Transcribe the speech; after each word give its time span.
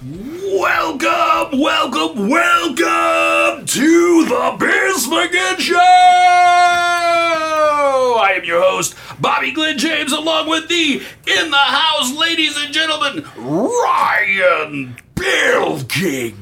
Welcome, 0.00 1.58
welcome, 1.58 2.28
welcome 2.28 3.66
to 3.66 4.24
the 4.26 4.56
McGinn 5.08 5.58
Show! 5.58 5.74
I 8.16 8.34
am 8.36 8.44
your 8.44 8.62
host, 8.62 8.94
Bobby 9.18 9.50
Glenn 9.50 9.76
James, 9.76 10.12
along 10.12 10.48
with 10.48 10.68
the 10.68 11.02
in 11.26 11.50
the 11.50 11.56
house, 11.56 12.16
ladies 12.16 12.56
and 12.56 12.72
gentlemen, 12.72 13.26
Ryan 13.36 14.94
Pilkington. 15.16 16.36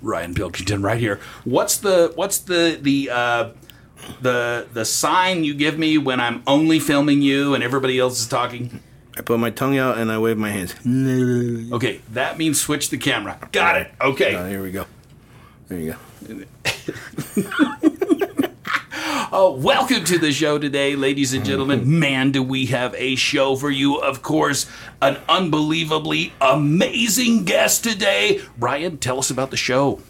Ryan 0.00 0.34
Pilkington, 0.34 0.82
right 0.82 0.98
here. 0.98 1.20
What's 1.44 1.76
the 1.76 2.10
what's 2.16 2.38
the 2.38 2.80
the 2.82 3.10
uh, 3.10 3.50
the 4.20 4.66
the 4.72 4.84
sign 4.84 5.44
you 5.44 5.54
give 5.54 5.78
me 5.78 5.98
when 5.98 6.18
I'm 6.18 6.42
only 6.48 6.80
filming 6.80 7.22
you 7.22 7.54
and 7.54 7.62
everybody 7.62 8.00
else 8.00 8.20
is 8.20 8.26
talking? 8.26 8.80
I 9.16 9.20
put 9.20 9.38
my 9.38 9.50
tongue 9.50 9.76
out 9.76 9.98
and 9.98 10.10
I 10.10 10.18
wave 10.18 10.38
my 10.38 10.50
hands. 10.50 10.74
Okay, 11.72 12.00
that 12.12 12.38
means 12.38 12.60
switch 12.60 12.90
the 12.90 12.98
camera. 12.98 13.38
Got 13.52 13.76
it. 13.80 13.90
Okay. 14.00 14.34
Oh, 14.34 14.48
here 14.48 14.62
we 14.62 14.70
go. 14.70 14.86
There 15.68 15.78
you 15.78 15.96
go. 16.26 16.44
Oh, 19.32 19.52
welcome 19.58 20.04
to 20.04 20.18
the 20.18 20.32
show 20.32 20.58
today, 20.58 20.96
ladies 20.96 21.32
and 21.32 21.44
gentlemen. 21.44 21.98
Man, 21.98 22.30
do 22.30 22.42
we 22.42 22.66
have 22.66 22.94
a 22.96 23.14
show 23.16 23.56
for 23.56 23.70
you. 23.70 23.96
Of 23.96 24.22
course, 24.22 24.66
an 25.00 25.18
unbelievably 25.28 26.34
amazing 26.40 27.44
guest 27.44 27.84
today. 27.84 28.40
Brian, 28.58 28.98
tell 28.98 29.18
us 29.18 29.30
about 29.30 29.50
the 29.50 29.56
show. 29.56 30.00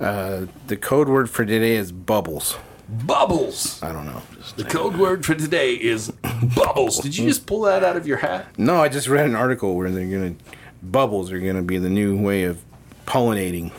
Uh, 0.00 0.46
the 0.66 0.76
code 0.76 1.08
word 1.08 1.28
for 1.28 1.44
today 1.44 1.76
is 1.76 1.92
bubbles. 1.92 2.56
Bubbles. 2.88 3.82
I 3.82 3.92
don't 3.92 4.06
know. 4.06 4.22
The 4.56 4.64
code 4.64 4.96
word 4.96 5.24
for 5.26 5.34
today 5.34 5.74
is 5.74 6.10
bubbles. 6.54 6.98
Did 7.00 7.16
you 7.16 7.26
just 7.28 7.46
pull 7.46 7.62
that 7.62 7.84
out 7.84 7.96
of 7.96 8.06
your 8.06 8.16
hat? 8.18 8.46
no, 8.58 8.80
I 8.82 8.88
just 8.88 9.08
read 9.08 9.26
an 9.26 9.34
article 9.36 9.76
where 9.76 9.90
they're 9.90 10.06
gonna 10.06 10.34
bubbles 10.82 11.30
are 11.32 11.38
gonna 11.40 11.62
be 11.62 11.76
the 11.78 11.90
new 11.90 12.16
way 12.20 12.44
of 12.44 12.62
pollinating 13.06 13.72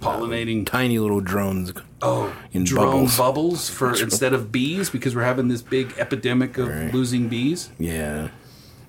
Pollinating 0.00 0.66
tiny 0.66 0.98
little 0.98 1.20
drones. 1.20 1.72
oh, 2.02 2.34
in 2.52 2.64
drone 2.64 3.08
bubbles, 3.16 3.70
for 3.70 3.94
instead 3.94 4.32
of 4.34 4.52
bees 4.52 4.90
because 4.90 5.14
we're 5.16 5.22
having 5.24 5.48
this 5.48 5.62
big 5.62 5.94
epidemic 5.96 6.58
of 6.58 6.68
Right. 6.68 6.92
losing 6.92 7.28
bees. 7.28 7.70
Yeah. 7.78 8.28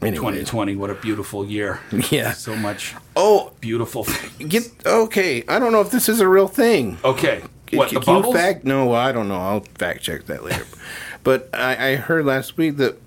Anyways. 0.01 0.19
2020, 0.19 0.75
what 0.75 0.89
a 0.89 0.95
beautiful 0.95 1.45
year. 1.45 1.79
Yeah. 2.11 2.33
So 2.33 2.55
much 2.55 2.93
Oh, 3.15 3.51
beautiful 3.61 4.03
things. 4.03 4.49
get 4.51 4.69
okay. 4.85 5.43
I 5.47 5.59
don't 5.59 5.71
know 5.71 5.81
if 5.81 5.91
this 5.91 6.09
is 6.09 6.19
a 6.19 6.27
real 6.27 6.47
thing. 6.47 6.97
Okay. 7.03 7.41
What, 7.71 7.89
Can 7.89 7.99
the 7.99 8.01
you 8.01 8.05
bubbles? 8.05 8.35
fact? 8.35 8.63
No, 8.63 8.93
I 8.93 9.11
don't 9.11 9.27
know. 9.27 9.39
I'll 9.39 9.65
fact 9.77 10.01
check 10.01 10.25
that 10.25 10.43
later. 10.43 10.65
but 11.23 11.49
I, 11.53 11.91
I 11.91 11.95
heard 11.95 12.25
last 12.25 12.57
week 12.57 12.77
that 12.77 12.97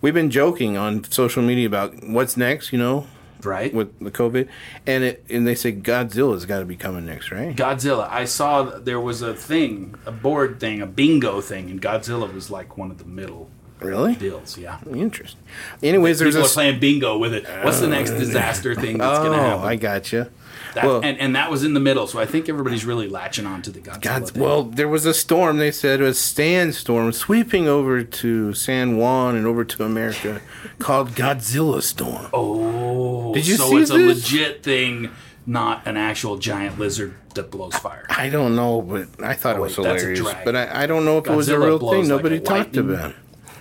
we've 0.00 0.14
been 0.14 0.30
joking 0.30 0.76
on 0.76 1.04
social 1.04 1.42
media 1.42 1.66
about 1.66 2.04
what's 2.04 2.36
next. 2.36 2.72
You 2.72 2.78
know, 2.78 3.06
right? 3.42 3.72
with 3.72 3.98
the 3.98 4.10
COVID, 4.10 4.48
and 4.86 5.04
it 5.04 5.24
and 5.28 5.46
they 5.46 5.54
say 5.54 5.72
Godzilla's 5.72 6.46
got 6.46 6.60
to 6.60 6.64
be 6.64 6.76
coming 6.76 7.06
next, 7.06 7.30
right? 7.30 7.54
Godzilla. 7.54 8.08
I 8.10 8.24
saw 8.24 8.62
there 8.62 9.00
was 9.00 9.22
a 9.22 9.34
thing, 9.34 9.94
a 10.06 10.12
board 10.12 10.60
thing, 10.60 10.80
a 10.80 10.86
bingo 10.86 11.40
thing, 11.40 11.70
and 11.70 11.80
Godzilla 11.82 12.32
was 12.32 12.50
like 12.50 12.76
one 12.76 12.90
of 12.90 12.98
the 12.98 13.04
middle 13.04 13.50
Really 13.80 14.14
deals. 14.14 14.58
Yeah. 14.58 14.78
interesting. 14.92 15.40
Anyways, 15.82 16.18
there's 16.18 16.34
People 16.34 16.46
a 16.48 16.50
are 16.50 16.52
playing 16.52 16.80
bingo 16.80 17.16
with 17.18 17.34
it. 17.34 17.46
What's 17.62 17.80
the 17.80 17.86
next 17.88 18.10
uh, 18.12 18.18
disaster 18.18 18.74
thing 18.74 18.98
that's 18.98 19.18
going 19.20 19.32
to 19.32 19.38
oh, 19.38 19.42
happen? 19.42 19.62
oh? 19.64 19.66
I 19.66 19.76
gotcha. 19.76 20.30
That- 20.74 20.84
well, 20.84 21.00
and, 21.02 21.18
and 21.18 21.34
that 21.34 21.50
was 21.50 21.64
in 21.64 21.72
the 21.74 21.80
middle, 21.80 22.06
so 22.06 22.18
I 22.18 22.26
think 22.26 22.48
everybody's 22.48 22.84
really 22.84 23.08
latching 23.08 23.46
on 23.46 23.62
to 23.62 23.70
the 23.70 23.80
Godzilla 23.80 24.00
God, 24.02 24.30
thing. 24.30 24.42
well, 24.42 24.64
there 24.64 24.88
was 24.88 25.06
a 25.06 25.14
storm. 25.14 25.56
They 25.58 25.70
said 25.70 26.00
it 26.00 26.04
was 26.04 26.18
a 26.18 26.20
sandstorm 26.20 27.12
sweeping 27.12 27.66
over 27.66 28.02
to 28.04 28.52
San 28.52 28.96
Juan 28.98 29.34
and 29.36 29.46
over 29.46 29.64
to 29.64 29.84
America, 29.84 30.40
called 30.78 31.10
Godzilla 31.12 31.82
storm. 31.82 32.26
oh, 32.34 33.32
Did 33.34 33.46
you 33.46 33.56
so 33.56 33.70
see 33.70 33.76
it's 33.78 33.90
a 33.90 33.94
legit 33.94 34.62
thing, 34.62 35.10
not 35.46 35.86
an 35.86 35.96
actual 35.96 36.36
giant 36.36 36.78
lizard 36.78 37.14
that 37.34 37.50
blows 37.50 37.74
fire. 37.76 38.04
I 38.10 38.28
don't 38.28 38.54
know, 38.54 38.82
but 38.82 39.08
I 39.24 39.32
thought 39.34 39.56
it 39.56 39.60
Oh, 39.60 39.62
was 39.62 39.78
wait, 39.78 39.86
hilarious. 39.86 40.34
But 40.44 40.54
I, 40.54 40.82
I 40.82 40.86
don't 40.86 41.04
know 41.06 41.18
if 41.18 41.26
it 41.26 41.34
was 41.34 41.48
a 41.48 41.58
real 41.58 41.78
thing. 41.78 42.08
Nobody 42.08 42.38
talked 42.40 42.76
lightning. 42.76 42.90
about. 42.94 43.10
it. 43.12 43.16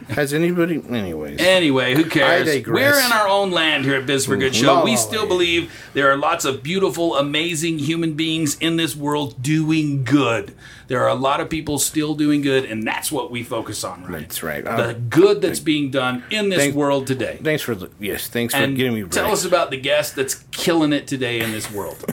Has 0.09 0.33
anybody? 0.33 0.81
Anyways, 0.89 1.39
Anyway, 1.39 1.93
who 1.95 2.05
cares? 2.05 2.47
We're 2.65 2.97
in 2.99 3.11
our 3.11 3.27
own 3.27 3.51
land 3.51 3.83
here 3.83 3.95
at 3.95 4.05
Biz 4.05 4.25
for 4.25 4.37
Good 4.37 4.55
Show. 4.55 4.83
We 4.83 4.95
still 4.95 5.27
believe 5.27 5.71
there 5.93 6.09
are 6.11 6.15
lots 6.17 6.45
of 6.45 6.63
beautiful, 6.63 7.17
amazing 7.17 7.79
human 7.79 8.13
beings 8.13 8.57
in 8.59 8.77
this 8.77 8.95
world 8.95 9.41
doing 9.43 10.03
good. 10.05 10.55
There 10.87 11.03
are 11.03 11.09
a 11.09 11.15
lot 11.15 11.41
of 11.41 11.49
people 11.49 11.77
still 11.77 12.15
doing 12.15 12.41
good, 12.41 12.63
and 12.63 12.87
that's 12.87 13.11
what 13.11 13.29
we 13.31 13.43
focus 13.43 13.83
on, 13.83 14.03
right? 14.05 14.21
That's 14.21 14.41
right. 14.41 14.63
The 14.63 14.71
Uh, 14.71 14.93
good 15.09 15.41
that's 15.41 15.59
being 15.59 15.91
done 15.91 16.23
in 16.29 16.47
this 16.49 16.59
thank- 16.59 16.75
world 16.75 17.05
today. 17.05 17.39
thanks 17.43 17.61
for 17.61 17.75
the- 17.75 17.89
yes, 17.99 18.27
thanks 18.29 18.53
for 18.53 18.61
And 18.61 18.77
getting 18.77 18.93
me 18.93 19.03
tell 19.09 19.25
right. 19.25 19.33
us 19.33 19.43
about 19.43 19.69
the 19.71 19.77
guest 19.77 20.15
that's 20.15 20.35
killing 20.51 20.93
it 20.93 21.05
today 21.07 21.41
in 21.41 21.51
this 21.51 21.69
world. 21.69 22.05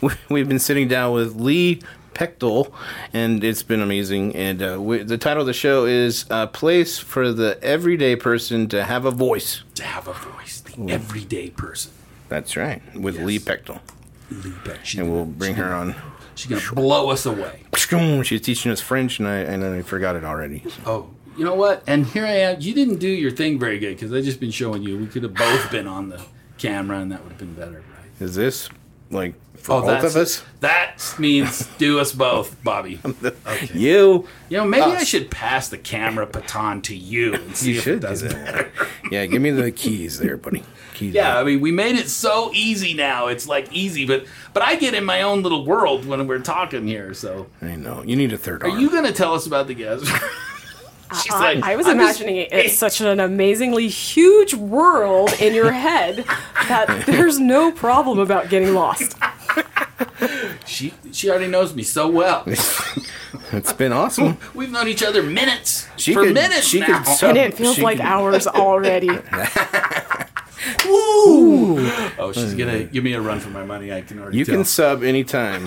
We've 0.28 0.48
been 0.48 0.58
sitting 0.58 0.88
down 0.88 1.12
with 1.12 1.36
Lee 1.36 1.80
Pechtel, 2.16 2.72
and 3.12 3.44
it's 3.44 3.62
been 3.62 3.82
amazing. 3.82 4.34
And 4.34 4.62
uh, 4.62 4.80
we, 4.80 5.02
the 5.02 5.18
title 5.18 5.42
of 5.42 5.46
the 5.46 5.52
show 5.52 5.84
is 5.84 6.24
"A 6.30 6.46
Place 6.46 6.98
for 6.98 7.30
the 7.30 7.58
Everyday 7.62 8.16
Person 8.16 8.68
to 8.68 8.84
Have 8.84 9.04
a 9.04 9.10
Voice." 9.10 9.62
to 9.74 9.82
have 9.84 10.08
a 10.08 10.14
voice, 10.14 10.60
the 10.62 10.90
everyday 10.90 11.50
person. 11.50 11.92
That's 12.30 12.56
right, 12.56 12.80
with 12.96 13.18
Lee 13.20 13.38
Pechtel, 13.38 13.80
Lee 14.30 14.52
Beck, 14.64 14.94
and 14.96 15.12
we'll 15.12 15.26
bring 15.26 15.54
her 15.56 15.72
on. 15.74 15.94
She's 16.34 16.50
gonna 16.50 16.74
blow 16.74 17.10
us 17.10 17.26
away. 17.26 17.64
She's 18.24 18.40
teaching 18.40 18.72
us 18.72 18.80
French, 18.80 19.18
and 19.18 19.28
I 19.28 19.36
and 19.36 19.62
I 19.62 19.82
forgot 19.82 20.16
it 20.16 20.24
already. 20.24 20.64
Oh, 20.86 21.10
you 21.36 21.44
know 21.44 21.54
what? 21.54 21.82
And 21.86 22.06
here 22.06 22.24
I 22.24 22.30
am. 22.30 22.60
You 22.60 22.72
didn't 22.72 22.96
do 22.96 23.08
your 23.08 23.30
thing 23.30 23.58
very 23.58 23.78
good 23.78 23.94
because 23.96 24.12
I 24.12 24.22
just 24.22 24.40
been 24.40 24.50
showing 24.50 24.82
you. 24.82 24.98
We 24.98 25.06
could 25.06 25.22
have 25.22 25.34
both 25.34 25.70
been 25.70 25.86
on 25.86 26.08
the 26.08 26.20
camera, 26.56 26.98
and 26.98 27.12
that 27.12 27.22
would 27.22 27.32
have 27.32 27.38
been 27.38 27.54
better, 27.54 27.82
right? 27.94 28.10
Is 28.20 28.34
this 28.34 28.70
like 29.10 29.34
for 29.56 29.72
Oh, 29.76 29.80
both 29.82 30.04
of 30.04 30.16
us? 30.16 30.42
That 30.60 30.96
means 31.18 31.66
do 31.78 31.98
us 31.98 32.12
both, 32.12 32.62
Bobby. 32.62 33.00
Okay. 33.46 33.68
You, 33.78 34.28
You 34.48 34.58
know, 34.58 34.64
maybe 34.64 34.82
I 34.84 35.04
should 35.04 35.30
pass 35.30 35.68
the 35.68 35.78
camera 35.78 36.26
baton 36.26 36.82
to 36.82 36.94
you 36.96 37.34
and 37.34 37.56
see 37.56 37.72
you 37.72 37.78
if 37.78 37.84
should 37.84 37.94
it 37.96 38.00
does 38.00 38.22
do 38.22 38.28
it 38.28 38.68
Yeah, 39.10 39.26
give 39.26 39.40
me 39.42 39.50
the 39.50 39.70
keys 39.72 40.18
there, 40.18 40.36
buddy. 40.36 40.62
Keys. 40.94 41.14
Yeah, 41.14 41.38
I 41.38 41.44
mean, 41.44 41.60
we 41.60 41.72
made 41.72 41.96
it 41.96 42.08
so 42.08 42.50
easy 42.54 42.94
now. 42.94 43.26
It's 43.26 43.46
like 43.46 43.70
easy, 43.72 44.06
but 44.06 44.24
but 44.54 44.62
I 44.62 44.76
get 44.76 44.94
in 44.94 45.04
my 45.04 45.22
own 45.22 45.42
little 45.42 45.64
world 45.66 46.06
when 46.06 46.26
we're 46.26 46.38
talking 46.38 46.86
here. 46.86 47.12
So, 47.12 47.48
I 47.60 47.76
know. 47.76 48.02
You 48.02 48.16
need 48.16 48.32
a 48.32 48.38
third 48.38 48.62
are 48.62 48.70
arm. 48.70 48.80
you 48.80 48.88
going 48.90 49.04
to 49.04 49.12
tell 49.12 49.34
us 49.34 49.46
about 49.46 49.66
the 49.66 49.74
guest? 49.74 50.06
She's 51.22 51.32
I, 51.32 51.54
like, 51.54 51.64
I 51.64 51.76
was 51.76 51.86
"I'm 51.86 51.98
just- 51.98 52.20
imagining 52.20 52.48
it's 52.50 52.76
such 52.78 53.00
an 53.00 53.20
amazingly 53.20 53.88
huge 53.88 54.54
world 54.54 55.32
in 55.40 55.54
your 55.54 55.72
head 55.72 56.24
that 56.68 57.02
there's 57.06 57.38
no 57.38 57.70
problem 57.72 58.18
about 58.18 58.48
getting 58.48 58.74
lost. 58.74 59.16
She 60.66 60.92
she 61.12 61.30
already 61.30 61.46
knows 61.46 61.74
me 61.74 61.82
so 61.82 62.06
well. 62.08 62.42
It's 62.46 63.72
been 63.72 63.92
awesome. 63.92 64.36
We've 64.54 64.70
known 64.70 64.88
each 64.88 65.02
other 65.02 65.22
minutes 65.22 65.86
She 65.96 66.12
for 66.12 66.24
could- 66.24 66.34
minutes 66.34 66.66
she 66.66 66.80
now. 66.80 66.86
could 66.98 67.06
sub- 67.06 67.28
And 67.30 67.38
it 67.38 67.54
feels 67.54 67.76
she 67.76 67.82
like 67.82 67.96
could- 67.98 68.04
hours 68.06 68.46
already. 68.46 69.08
Woo! 70.84 71.78
Oh, 72.18 72.32
she's 72.34 72.54
gonna 72.54 72.84
give 72.84 73.04
me 73.04 73.12
a 73.14 73.20
run 73.20 73.40
for 73.40 73.50
my 73.50 73.64
money. 73.64 73.92
I 73.92 74.00
can 74.02 74.18
already. 74.18 74.38
You 74.38 74.44
tell. 74.44 74.56
can 74.56 74.64
sub 74.64 75.02
anytime 75.02 75.64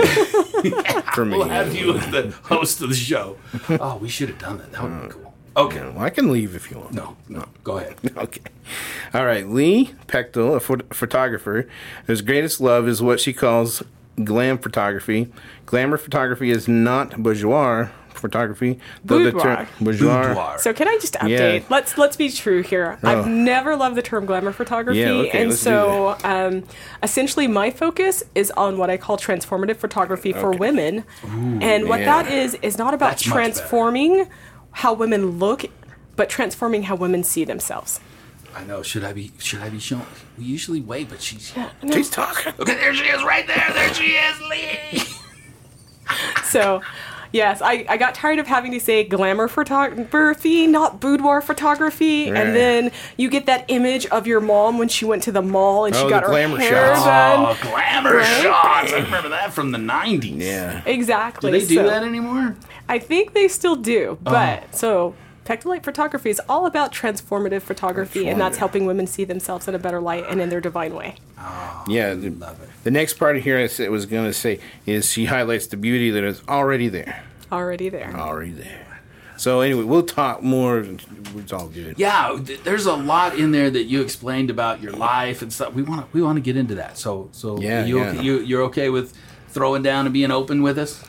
for 1.13 1.25
me. 1.25 1.37
We'll 1.37 1.47
have 1.47 1.73
you 1.73 1.97
as 1.97 2.07
the 2.11 2.33
host 2.43 2.81
of 2.81 2.89
the 2.89 2.95
show. 2.95 3.37
Oh, 3.69 3.97
we 3.97 4.09
should 4.09 4.29
have 4.29 4.39
done 4.39 4.57
that. 4.59 4.71
That 4.73 4.83
would 4.83 5.01
be 5.01 5.07
uh, 5.07 5.09
cool. 5.09 5.28
Okay. 5.55 5.81
Well, 5.81 5.99
I 5.99 6.09
can 6.09 6.31
leave 6.31 6.55
if 6.55 6.71
you 6.71 6.77
want. 6.79 6.93
No, 6.93 7.17
no. 7.27 7.45
Go 7.63 7.77
ahead. 7.77 7.95
Okay. 8.17 8.41
All 9.13 9.25
right. 9.25 9.47
Lee 9.47 9.95
Pechtel, 10.07 10.55
a 10.55 10.59
phot- 10.59 10.93
photographer, 10.93 11.67
whose 12.05 12.21
greatest 12.21 12.61
love 12.61 12.87
is 12.87 13.01
what 13.01 13.19
she 13.19 13.33
calls 13.33 13.81
glam 14.23 14.57
photography. 14.57 15.31
Glamour 15.65 15.97
photography 15.97 16.51
is 16.51 16.67
not 16.67 17.17
bourgeois 17.17 17.89
photography. 18.19 18.79
though 19.03 19.23
the 19.23 19.31
Boudoir. 19.31 19.55
term 19.55 19.67
bourgeois. 19.81 20.27
Boudoir. 20.27 20.57
So 20.59 20.73
can 20.73 20.87
I 20.87 20.97
just 20.99 21.13
update? 21.15 21.59
Yeah. 21.61 21.65
Let's 21.69 21.97
let's 21.97 22.17
be 22.17 22.29
true 22.29 22.61
here. 22.61 22.99
Oh. 23.03 23.07
I've 23.09 23.27
never 23.27 23.75
loved 23.75 23.95
the 23.95 24.01
term 24.01 24.25
glamour 24.25 24.51
photography, 24.51 24.99
Yeah, 24.99 25.11
okay, 25.11 25.39
and 25.39 25.49
let's 25.49 25.61
do 25.61 25.69
so 25.69 26.17
um, 26.23 26.63
essentially 27.01 27.47
my 27.47 27.71
focus 27.71 28.23
is 28.35 28.51
on 28.51 28.77
what 28.77 28.89
I 28.89 28.97
call 28.97 29.17
transformative 29.17 29.77
photography 29.77 30.33
for 30.33 30.51
women. 30.51 31.03
and 31.23 31.87
what 31.87 32.01
yeah. 32.01 32.23
that 32.23 32.31
is 32.31 32.55
is 32.55 32.77
not 32.77 32.93
about 32.93 33.11
That's 33.11 33.27
much 33.27 33.33
transforming 33.33 34.27
how 34.79 34.93
women 34.93 35.39
look, 35.39 35.65
but 36.15 36.29
transforming 36.29 36.83
how 36.83 36.95
women 36.95 37.21
see 37.21 37.43
themselves. 37.43 37.99
I 38.55 38.63
know. 38.63 38.81
Should 38.81 39.03
I 39.03 39.11
be? 39.11 39.31
Should 39.37 39.59
I 39.61 39.69
be 39.69 39.79
showing? 39.79 40.05
We 40.37 40.45
usually 40.45 40.79
wait, 40.79 41.09
but 41.09 41.21
she's. 41.21 41.53
yeah, 41.55 41.69
She's 41.91 42.09
talking. 42.09 42.53
Okay, 42.59 42.75
there 42.75 42.95
she 42.95 43.03
is, 43.05 43.21
right 43.23 43.45
there. 43.45 43.69
There 43.73 43.93
she 43.93 44.11
is, 44.11 44.41
Lee. 44.49 45.03
So, 46.45 46.81
yes, 47.31 47.61
I, 47.61 47.85
I 47.89 47.97
got 47.97 48.15
tired 48.15 48.39
of 48.39 48.47
having 48.47 48.71
to 48.71 48.79
say 48.79 49.03
glamour 49.03 49.47
photography, 49.47 50.67
not 50.67 50.99
boudoir 50.99 51.41
photography. 51.41 52.29
Right. 52.31 52.39
And 52.41 52.55
then 52.55 52.91
you 53.17 53.29
get 53.29 53.45
that 53.47 53.65
image 53.67 54.05
of 54.07 54.27
your 54.27 54.39
mom 54.41 54.77
when 54.77 54.87
she 54.87 55.05
went 55.05 55.23
to 55.23 55.31
the 55.31 55.41
mall 55.41 55.85
and 55.85 55.95
Oh, 55.95 55.99
she 55.99 56.03
the 56.05 56.09
got 56.09 56.23
her 56.23 56.29
glamour 56.29 56.57
hair 56.57 56.95
shots. 56.95 57.05
done. 57.05 57.45
Oh, 57.45 57.57
glamour 57.71 58.15
Right? 58.17 58.41
shots. 58.43 58.93
I 58.93 58.99
remember 59.01 59.29
that 59.29 59.53
from 59.53 59.71
the 59.71 59.77
'90s. 59.77 60.39
Yeah. 60.41 60.81
Exactly. 60.85 61.51
Do 61.51 61.59
they 61.59 61.65
do 61.65 61.75
so 61.75 61.83
that 61.87 62.03
anymore? 62.03 62.55
I 62.87 62.99
think 62.99 63.33
they 63.33 63.47
still 63.47 63.75
do. 63.75 64.17
Oh. 64.25 64.31
But 64.31 64.75
so 64.75 65.15
Pectolite 65.49 65.83
photography 65.83 66.29
is 66.29 66.39
all 66.47 66.67
about 66.67 66.93
transformative 66.93 67.63
photography, 67.63 68.27
and 68.29 68.39
that's 68.39 68.59
helping 68.59 68.85
women 68.85 69.07
see 69.07 69.23
themselves 69.23 69.67
in 69.67 69.73
a 69.73 69.79
better 69.79 69.99
light 69.99 70.23
and 70.29 70.39
in 70.39 70.49
their 70.49 70.61
divine 70.61 70.93
way. 70.93 71.15
Oh, 71.39 71.83
yeah. 71.87 72.13
The, 72.13 72.29
Love 72.29 72.61
it. 72.61 72.69
the 72.83 72.91
next 72.91 73.15
part 73.15 73.35
here 73.37 73.57
I 73.57 73.65
said- 73.65 73.89
was 73.89 74.05
going 74.05 74.25
to 74.25 74.33
say 74.33 74.59
is 74.85 75.11
she 75.11 75.25
highlights 75.25 75.65
the 75.65 75.75
beauty 75.75 76.11
that 76.11 76.23
is 76.23 76.43
already 76.47 76.87
there. 76.87 77.23
Already 77.51 77.89
there. 77.89 78.15
Already 78.15 78.51
there. 78.51 78.85
So 79.37 79.61
anyway, 79.61 79.85
we'll 79.85 80.03
talk 80.03 80.43
more. 80.43 80.85
It's 81.35 81.51
all 81.51 81.67
good. 81.69 81.95
Yeah, 81.97 82.37
there's 82.63 82.85
a 82.85 82.93
lot 82.95 83.39
in 83.39 83.51
there 83.51 83.71
that 83.71 83.85
you 83.85 84.01
explained 84.03 84.51
about 84.51 84.83
your 84.83 84.91
life 84.91 85.41
and 85.41 85.51
stuff. 85.51 85.73
We 85.73 85.81
want 85.81 86.01
to 86.01 86.07
we 86.15 86.21
want 86.21 86.35
to 86.35 86.41
get 86.41 86.57
into 86.57 86.75
that. 86.75 86.97
So 86.99 87.29
so 87.31 87.59
Yeah, 87.59 87.85
you, 87.85 87.97
yeah. 87.99 88.21
you 88.21 88.39
you're 88.41 88.63
okay 88.63 88.89
with 88.89 89.13
throwing 89.47 89.81
down 89.81 90.05
and 90.05 90.13
being 90.13 90.29
open 90.29 90.61
with 90.61 90.77
us? 90.77 91.03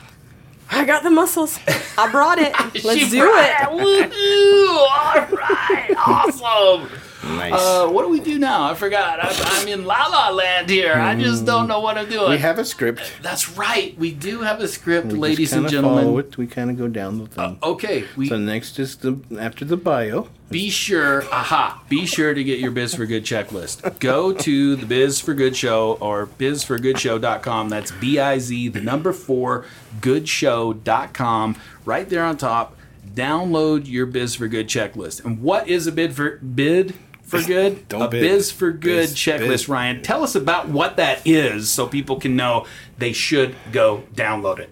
I 0.71 0.85
got 0.85 1.03
the 1.03 1.11
muscles. 1.11 1.59
I 1.99 2.11
brought 2.11 2.39
it. 2.39 2.53
Let's 2.85 3.11
do 3.11 3.25
it. 3.35 3.55
Woohoo! 3.71 4.79
All 4.79 5.37
right, 5.37 5.95
awesome. 6.07 6.89
Nice. 7.23 7.53
Uh, 7.55 7.89
what 7.89 8.03
do 8.03 8.09
we 8.09 8.21
do 8.21 8.39
now? 8.39 8.65
I 8.65 8.75
forgot. 8.75 9.23
I'm, 9.23 9.35
I'm 9.63 9.69
in 9.69 9.85
La 9.85 10.07
La 10.07 10.31
Land 10.31 10.71
here. 10.71 10.95
I 10.95 11.15
just 11.15 11.45
don't 11.45 11.69
know 11.69 11.81
what 11.81 11.99
I'm 11.99 12.09
doing. 12.09 12.31
we 12.31 12.39
have 12.39 12.59
a 12.59 12.65
script. 12.65 13.13
That's 13.23 13.51
right. 13.59 13.97
We 13.99 14.13
do 14.13 14.41
have 14.41 14.61
a 14.61 14.69
script, 14.69 15.09
We 15.09 15.19
ladies 15.19 15.53
and 15.53 15.67
kinda 15.69 15.83
follow. 15.83 16.19
It. 16.19 16.39
We 16.39 16.47
kind 16.47 16.71
of 16.71 16.79
go 16.79 16.89
down 16.89 17.19
the 17.19 17.27
thing. 17.27 17.59
Okay, 17.63 18.05
we 18.17 18.29
so 18.29 18.39
next 18.39 18.79
is 18.79 18.97
the 18.97 19.21
after 19.39 19.65
the 19.67 19.77
bio. 19.77 20.29
be 20.51 20.71
sure, 20.71 21.23
aha, 21.31 21.83
be 21.89 22.07
sure 22.07 22.33
to 22.33 22.43
get 22.43 22.59
your 22.59 22.71
Biz 22.71 22.95
for 22.95 23.05
Good 23.07 23.25
checklist. 23.25 23.99
Go 24.01 24.33
to 24.33 24.77
the 24.77 24.87
Biz 24.87 25.21
for 25.21 25.35
Good 25.35 25.57
Show 25.57 25.99
or 26.01 26.27
bizforgoodshow.com. 26.27 27.69
That's 27.69 27.91
B 27.93 28.19
I 28.19 28.39
Z, 28.39 28.69
the 28.69 28.81
number 28.81 29.13
four, 29.13 29.67
goodshow.com. 30.01 31.57
Right 31.85 32.09
there 32.09 32.25
on 32.25 32.37
top, 32.37 32.77
download 33.15 33.87
your 33.87 34.07
Biz 34.07 34.37
for 34.37 34.49
Good 34.49 34.69
checklist. 34.69 35.25
And 35.25 35.43
what 35.43 35.69
is 35.69 35.87
a 35.87 35.93
bid 35.93 36.15
for 36.15 36.39
bid 36.39 36.95
for 37.31 37.43
good? 37.47 37.89
Don't 37.89 38.03
a 38.03 38.09
bid. 38.09 38.21
Biz 38.23 38.51
for 38.51 38.71
Good 38.73 38.81
Biz- 39.09 39.15
checklist, 39.15 39.49
biz. 39.49 39.69
Ryan. 39.69 40.03
Tell 40.03 40.23
us 40.23 40.35
about 40.35 40.69
what 40.69 40.97
that 40.97 41.27
is 41.27 41.71
so 41.71 41.87
people 41.87 42.17
can 42.19 42.37
know 42.37 42.67
they 42.99 43.13
should 43.13 43.55
go 43.73 44.05
download 44.15 44.59
it. 44.59 44.71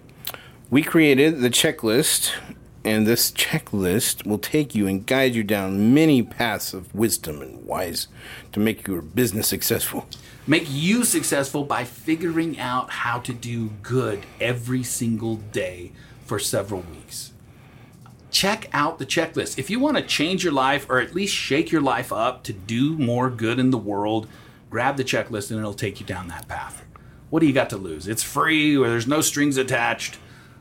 We 0.69 0.83
created 0.83 1.41
the 1.41 1.49
checklist, 1.49 2.31
and 2.85 3.07
this 3.07 3.31
checklist 3.31 4.25
will 4.27 4.37
take 4.37 4.75
you 4.75 4.87
and 4.87 5.05
guide 5.05 5.33
you 5.33 5.43
down 5.43 5.93
many 5.93 6.21
paths 6.21 6.73
of 6.73 6.93
wisdom 6.93 7.41
and 7.41 7.65
wise 7.65 8.07
to 8.51 8.59
make 8.59 8.87
your 8.87 9.01
business 9.01 9.47
successful. 9.47 10.07
make 10.47 10.65
you 10.67 11.03
successful 11.03 11.63
by 11.63 11.83
figuring 11.83 12.59
out 12.59 12.89
how 12.89 13.19
to 13.19 13.31
do 13.33 13.69
good 13.83 14.25
every 14.41 14.81
single 14.83 15.35
day 15.35 15.91
for 16.25 16.39
several 16.39 16.81
weeks. 16.81 17.31
Check 18.31 18.69
out 18.73 18.99
the 18.99 19.05
checklist. 19.05 19.57
If 19.57 19.69
you 19.69 19.79
want 19.79 19.97
to 19.97 20.03
change 20.03 20.43
your 20.43 20.53
life 20.53 20.85
or 20.89 20.99
at 20.99 21.15
least 21.15 21.35
shake 21.35 21.71
your 21.71 21.81
life 21.81 22.13
up 22.13 22.43
to 22.43 22.53
do 22.53 22.97
more 22.97 23.29
good 23.29 23.59
in 23.59 23.71
the 23.71 23.77
world, 23.77 24.27
grab 24.69 24.97
the 24.97 25.03
checklist 25.03 25.49
and 25.49 25.59
it'll 25.59 25.73
take 25.73 25.99
you 25.99 26.05
down 26.05 26.27
that 26.27 26.47
path. 26.47 26.85
What 27.29 27.39
do 27.39 27.47
you 27.47 27.53
got 27.53 27.69
to 27.71 27.77
lose? 27.77 28.07
It's 28.07 28.23
free 28.23 28.77
or 28.77 28.87
there's 28.89 29.07
no 29.07 29.21
strings 29.21 29.57
attached, 29.57 30.17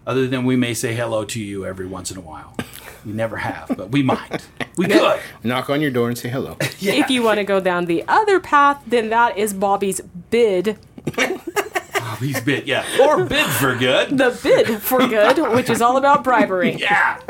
other 0.07 0.27
than 0.27 0.45
we 0.45 0.57
may 0.57 0.73
say 0.73 0.95
hello 0.95 1.25
to 1.27 1.41
you 1.41 1.67
every 1.67 1.87
once 1.87 2.11
in 2.11 2.17
a 2.17 2.23
while. 2.23 2.57
We 3.05 3.13
never 3.13 3.37
have, 3.37 3.75
but 3.77 3.91
we 3.91 4.03
might. 4.03 4.47
We 4.77 4.87
could. 4.87 5.21
Knock 5.43 5.71
on 5.71 5.81
your 5.81 5.91
door 5.91 6.09
and 6.09 6.17
say 6.17 6.29
hello. 6.29 6.57
If 6.81 7.11
you 7.11 7.23
want 7.23 7.39
to 7.39 7.45
go 7.45 7.61
down 7.61 7.85
the 7.85 8.05
other 8.09 8.41
path, 8.41 8.83
then 8.87 9.11
that 9.11 9.37
is 9.37 9.53
Bobby's 9.53 10.01
bid. 10.31 10.79
Bobby's 12.19 12.41
bid, 12.41 12.67
yeah. 12.67 12.85
Or 13.01 13.25
bid 13.25 13.47
for 13.47 13.77
good. 13.77 14.19
The 14.19 14.39
bid 14.43 14.83
for 14.83 15.07
good, 15.07 15.39
which 15.55 15.71
is 15.71 15.81
all 15.81 15.97
about 15.97 16.25
bribery. 16.25 16.79
Yeah, 16.89 17.21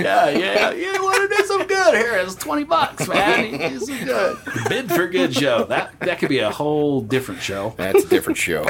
yeah, 0.00 0.28
yeah. 0.30 0.70
You 0.70 0.92
want 1.02 1.30
to 1.30 1.36
do 1.36 1.44
some 1.44 1.66
good? 1.66 1.94
Here, 1.94 2.14
it's 2.16 2.34
twenty 2.34 2.64
bucks, 2.64 3.06
man. 3.08 3.52
You 3.52 3.58
do 3.58 3.80
some 3.80 4.04
good. 4.04 4.38
Bid 4.68 4.88
for 4.90 5.08
good 5.08 5.34
show. 5.34 5.64
That 5.64 5.98
that 6.00 6.18
could 6.18 6.28
be 6.28 6.38
a 6.38 6.50
whole 6.50 7.02
different 7.02 7.42
show. 7.42 7.74
That's 7.76 8.04
a 8.04 8.08
different 8.08 8.38
show. 8.38 8.64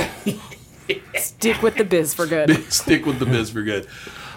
Stick 1.14 1.62
with 1.62 1.76
the 1.76 1.84
biz 1.84 2.14
for 2.14 2.26
good. 2.26 2.50
Stick 2.72 3.06
with 3.06 3.19
the 3.20 3.26
biz 3.26 3.50
for 3.50 3.62
good. 3.62 3.87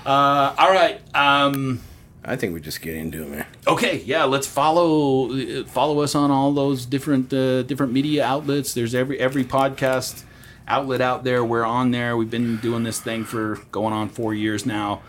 Uh, 0.05 0.53
all 0.57 0.71
right. 0.71 1.01
Um, 1.15 1.81
I 2.23 2.35
think 2.35 2.53
we 2.53 2.61
just 2.61 2.81
get 2.81 2.95
into 2.95 3.23
it, 3.23 3.29
man. 3.29 3.45
okay. 3.67 4.03
Yeah. 4.05 4.25
Let's 4.25 4.47
follow 4.47 5.31
uh, 5.31 5.63
follow 5.65 6.01
us 6.01 6.13
on 6.15 6.29
all 6.29 6.51
those 6.53 6.85
different 6.85 7.33
uh, 7.33 7.63
different 7.63 7.91
media 7.93 8.23
outlets. 8.23 8.73
There's 8.73 8.93
every 8.93 9.19
every 9.19 9.43
podcast 9.43 10.23
outlet 10.67 11.01
out 11.01 11.23
there. 11.23 11.43
We're 11.43 11.65
on 11.65 11.91
there. 11.91 12.15
We've 12.17 12.29
been 12.29 12.57
doing 12.57 12.83
this 12.83 12.99
thing 12.99 13.23
for 13.23 13.59
going 13.71 13.93
on 13.93 14.09
four 14.09 14.33
years 14.33 14.65
now. 14.65 15.01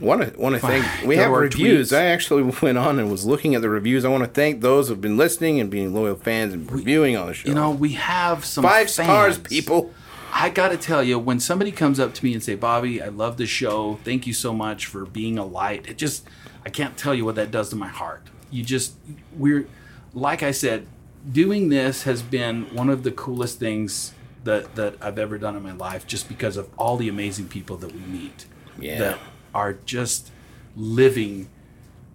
Want 0.00 0.20
to 0.22 0.38
want 0.38 0.54
to 0.54 0.60
thank. 0.60 0.84
We 1.06 1.16
have 1.16 1.30
reviews. 1.30 1.90
tweets. 1.90 1.96
I 1.96 2.04
actually 2.06 2.42
went 2.62 2.76
on 2.76 2.98
and 2.98 3.10
was 3.10 3.24
looking 3.24 3.54
at 3.54 3.62
the 3.62 3.70
reviews. 3.70 4.04
I 4.04 4.08
want 4.08 4.24
to 4.24 4.30
thank 4.30 4.60
those 4.60 4.88
who've 4.88 5.00
been 5.00 5.16
listening 5.16 5.58
and 5.58 5.70
being 5.70 5.94
loyal 5.94 6.16
fans 6.16 6.52
and 6.52 6.70
reviewing 6.70 7.16
on 7.16 7.28
the 7.28 7.34
show. 7.34 7.48
You 7.48 7.54
know, 7.54 7.70
we 7.70 7.92
have 7.92 8.44
some 8.44 8.62
five 8.62 8.90
stars, 8.90 9.38
people. 9.38 9.94
I 10.32 10.50
got 10.50 10.68
to 10.68 10.76
tell 10.76 11.02
you, 11.02 11.18
when 11.18 11.40
somebody 11.40 11.72
comes 11.72 11.98
up 11.98 12.12
to 12.12 12.24
me 12.24 12.34
and 12.34 12.42
say, 12.42 12.56
"Bobby, 12.56 13.00
I 13.00 13.08
love 13.08 13.38
the 13.38 13.46
show. 13.46 13.98
Thank 14.04 14.26
you 14.26 14.34
so 14.34 14.52
much 14.52 14.84
for 14.84 15.06
being 15.06 15.38
a 15.38 15.46
light," 15.46 15.88
it 15.88 15.96
just 15.96 16.28
I 16.66 16.68
can't 16.68 16.96
tell 16.98 17.14
you 17.14 17.24
what 17.24 17.36
that 17.36 17.50
does 17.50 17.70
to 17.70 17.76
my 17.76 17.88
heart. 17.88 18.22
You 18.50 18.64
just 18.64 18.96
we're 19.34 19.66
like 20.12 20.42
I 20.42 20.50
said, 20.50 20.86
doing 21.30 21.70
this 21.70 22.02
has 22.02 22.22
been 22.22 22.64
one 22.74 22.90
of 22.90 23.02
the 23.02 23.12
coolest 23.12 23.58
things 23.58 24.12
that 24.46 24.74
that 24.76 24.94
I've 25.00 25.18
ever 25.18 25.36
done 25.38 25.54
in 25.56 25.62
my 25.62 25.72
life, 25.72 26.06
just 26.06 26.28
because 26.28 26.56
of 26.56 26.68
all 26.78 26.96
the 26.96 27.08
amazing 27.08 27.48
people 27.48 27.76
that 27.76 27.92
we 27.92 28.00
meet 28.00 28.46
Yeah. 28.80 28.98
that 28.98 29.18
are 29.54 29.74
just 29.84 30.30
living 30.76 31.48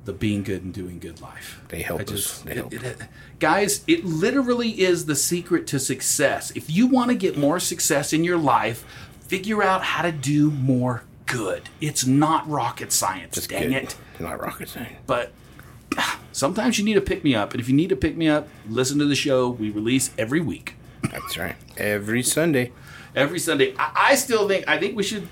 the 0.05 0.13
being 0.13 0.41
good 0.43 0.63
and 0.63 0.73
doing 0.73 0.97
good 0.99 1.21
life. 1.21 1.61
They 1.69 1.83
help 1.83 2.01
I 2.09 2.13
us. 2.13 2.39
They 2.41 2.55
help. 2.55 2.73
it- 2.73 2.81
it- 2.83 2.97
guys, 3.39 3.81
it 3.87 4.03
literally 4.03 4.81
is 4.81 5.05
the 5.05 5.15
secret 5.15 5.67
to 5.67 5.79
success. 5.79 6.51
If 6.55 6.69
you 6.71 6.87
want 6.87 7.09
to 7.09 7.15
get 7.15 7.37
more 7.37 7.59
success 7.59 8.11
in 8.11 8.23
your 8.23 8.37
life, 8.37 8.83
figure 9.27 9.61
out 9.61 9.83
how 9.83 10.01
to 10.01 10.11
do 10.11 10.49
more 10.49 11.03
good. 11.27 11.69
It's 11.79 12.05
not 12.05 12.49
rocket 12.49 12.91
science, 12.91 13.35
Just 13.35 13.49
dang 13.51 13.59
kidding. 13.61 13.77
it. 13.77 13.95
It's 14.13 14.19
not 14.21 14.41
rocket 14.41 14.69
science. 14.69 14.97
But 15.05 15.31
sometimes 16.31 16.79
you 16.79 16.83
need 16.85 16.95
to 16.95 17.01
pick 17.01 17.23
me 17.23 17.35
up. 17.35 17.51
And 17.51 17.61
if 17.61 17.69
you 17.69 17.75
need 17.75 17.89
to 17.89 17.95
pick 17.95 18.17
me 18.17 18.27
up, 18.27 18.47
listen 18.67 18.97
to 18.99 19.05
the 19.05 19.15
show. 19.15 19.49
We 19.49 19.69
release 19.69 20.09
every 20.17 20.41
week. 20.41 20.75
That's 21.09 21.37
right. 21.37 21.55
Every 21.77 22.23
Sunday. 22.23 22.71
Every 23.15 23.39
Sunday. 23.39 23.73
I, 23.77 23.91
I 24.11 24.15
still 24.15 24.47
think 24.47 24.67
I 24.67 24.77
think 24.77 24.95
we 24.95 25.03
should 25.03 25.27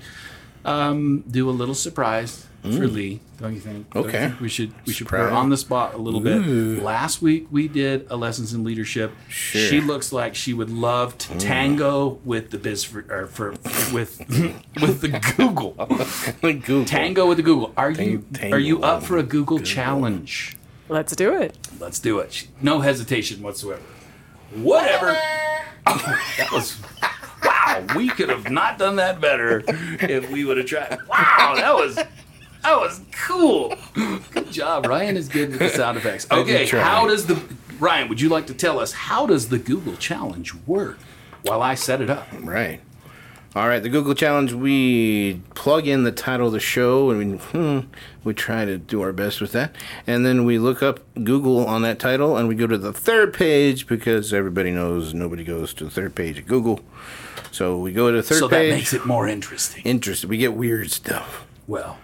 um, 0.64 1.20
do 1.30 1.48
a 1.48 1.52
little 1.52 1.74
surprise 1.74 2.46
for 2.62 2.68
Lee. 2.86 3.20
Don't 3.40 3.54
you 3.54 3.60
think? 3.60 3.88
Don't 3.90 4.02
you 4.04 4.08
Mm. 4.10 4.14
Okay. 4.14 4.28
think 4.28 4.40
we 4.40 4.48
should 4.50 4.74
we 4.86 4.92
should 4.92 5.08
put 5.08 5.18
her 5.20 5.30
on 5.30 5.48
the 5.48 5.56
spot 5.56 5.94
a 5.94 5.96
little 5.96 6.20
bit. 6.20 6.82
Last 6.82 7.22
week 7.22 7.46
we 7.50 7.68
did 7.68 8.06
a 8.10 8.16
lessons 8.16 8.52
in 8.52 8.64
leadership. 8.64 9.12
Sure. 9.28 9.62
Mm. 9.62 9.70
She 9.70 9.80
looks 9.80 10.12
like 10.12 10.34
she 10.34 10.52
would 10.52 10.68
love 10.68 11.16
to 11.18 11.38
tango 11.38 12.18
with 12.22 12.50
the 12.50 12.58
biz 12.58 12.84
for, 12.84 13.06
or 13.08 13.26
for 13.28 13.52
with 13.94 14.18
with 14.82 15.00
the 15.00 15.08
Google. 15.38 15.70
Google. 16.42 16.84
Tango 16.84 17.26
with 17.26 17.38
the 17.38 17.42
Google. 17.42 17.72
Are 17.78 17.90
you 17.92 18.26
Tango 18.34 18.56
are 18.56 18.60
you 18.60 18.82
up 18.82 19.02
for 19.04 19.16
a 19.16 19.22
Google, 19.22 19.58
challenge? 19.60 20.56
Let's 20.90 21.16
do 21.16 21.34
it. 21.40 21.56
Let's 21.78 21.98
do 21.98 22.18
it. 22.18 22.46
No 22.60 22.80
hesitation 22.80 23.42
whatsoever. 23.42 23.80
Whatever. 24.54 25.16
that 25.86 26.48
was 26.52 26.80
wow. 27.44 27.84
We 27.96 28.08
could 28.08 28.28
have 28.28 28.50
not 28.50 28.78
done 28.78 28.96
that 28.96 29.20
better 29.20 29.62
if 29.66 30.30
we 30.30 30.44
would 30.44 30.56
have 30.56 30.66
tried. 30.66 30.98
Wow, 31.08 31.54
that 31.56 31.74
was 31.74 31.94
that 31.94 32.76
was 32.76 33.00
cool. 33.12 33.74
Good 33.94 34.50
job. 34.50 34.86
Ryan 34.86 35.16
is 35.16 35.28
good 35.28 35.50
with 35.50 35.58
the 35.58 35.68
sound 35.70 35.96
effects. 35.96 36.26
Okay, 36.30 36.66
how 36.66 37.06
does 37.06 37.26
the 37.26 37.42
Ryan? 37.78 38.08
Would 38.08 38.20
you 38.20 38.28
like 38.28 38.46
to 38.48 38.54
tell 38.54 38.78
us 38.78 38.92
how 38.92 39.26
does 39.26 39.48
the 39.48 39.58
Google 39.58 39.96
challenge 39.96 40.54
work? 40.66 40.98
While 41.42 41.62
I 41.62 41.74
set 41.74 42.02
it 42.02 42.10
up. 42.10 42.28
Right. 42.40 42.80
All 43.56 43.66
right, 43.66 43.82
the 43.82 43.88
Google 43.88 44.14
Challenge, 44.14 44.52
we 44.52 45.42
plug 45.56 45.88
in 45.88 46.04
the 46.04 46.12
title 46.12 46.46
of 46.46 46.52
the 46.52 46.60
show 46.60 47.10
and 47.10 47.18
we, 47.18 47.36
hmm, 47.38 47.80
we 48.22 48.32
try 48.32 48.64
to 48.64 48.78
do 48.78 49.02
our 49.02 49.12
best 49.12 49.40
with 49.40 49.50
that. 49.52 49.74
And 50.06 50.24
then 50.24 50.44
we 50.44 50.60
look 50.60 50.84
up 50.84 51.00
Google 51.14 51.66
on 51.66 51.82
that 51.82 51.98
title 51.98 52.36
and 52.36 52.46
we 52.46 52.54
go 52.54 52.68
to 52.68 52.78
the 52.78 52.92
third 52.92 53.34
page 53.34 53.88
because 53.88 54.32
everybody 54.32 54.70
knows 54.70 55.14
nobody 55.14 55.42
goes 55.42 55.74
to 55.74 55.84
the 55.84 55.90
third 55.90 56.14
page 56.14 56.38
of 56.38 56.46
Google. 56.46 56.78
So 57.50 57.76
we 57.76 57.90
go 57.90 58.12
to 58.12 58.18
the 58.18 58.22
third 58.22 58.38
So 58.38 58.46
that 58.46 58.68
makes 58.68 58.92
it 58.92 59.04
more 59.04 59.26
interesting. 59.26 59.82
interesting. 59.84 60.30
We 60.30 60.36
get 60.36 60.54
weird 60.54 60.92
stuff. 60.92 61.44
Well, 61.66 61.98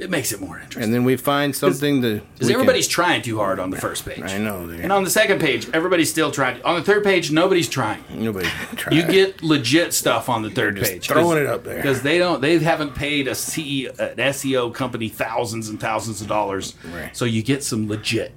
It 0.00 0.08
makes 0.10 0.32
it 0.32 0.40
more 0.40 0.56
interesting. 0.58 0.82
and 0.82 0.94
then 0.94 1.04
we 1.04 1.16
find 1.16 1.54
something 1.54 2.00
to 2.02 2.14
Because 2.14 2.40
we 2.40 2.46
can- 2.46 2.54
everybody's 2.54 2.88
trying 2.88 3.20
too 3.22 3.36
hard 3.38 3.60
on 3.60 3.70
the 3.70 3.76
first 3.76 4.04
page. 4.06 4.20
I 4.22 4.38
know. 4.38 4.60
And 4.68 4.90
on 4.90 5.04
the 5.04 5.10
second 5.10 5.40
page, 5.40 5.68
everybody's 5.74 6.08
still 6.10 6.30
trying. 6.30 6.62
On 6.62 6.74
the 6.76 6.82
third 6.82 7.04
page, 7.04 7.30
nobody's 7.30 7.68
trying. 7.68 8.02
Nobody. 8.10 8.48
Tried. 8.76 8.94
You 8.96 9.02
get 9.06 9.42
legit 9.42 9.92
stuff 9.92 10.28
on 10.30 10.42
the 10.42 10.50
third 10.50 10.76
just 10.76 10.90
page. 10.90 11.06
throwing 11.08 11.38
it 11.38 11.46
up 11.46 11.64
there. 11.64 11.76
because 11.76 12.00
they 12.02 12.16
don't. 12.18 12.40
They 12.40 12.58
haven't 12.58 12.94
paid 12.94 13.28
a 13.28 13.34
CE, 13.34 13.86
an 13.98 14.16
SEO 14.16 14.72
company 14.72 15.08
thousands 15.10 15.68
and 15.68 15.78
thousands 15.78 16.22
of 16.22 16.28
dollars. 16.28 16.74
Right. 16.94 17.14
So 17.16 17.26
you 17.26 17.42
get 17.42 17.62
some 17.62 17.86
legit. 17.88 18.32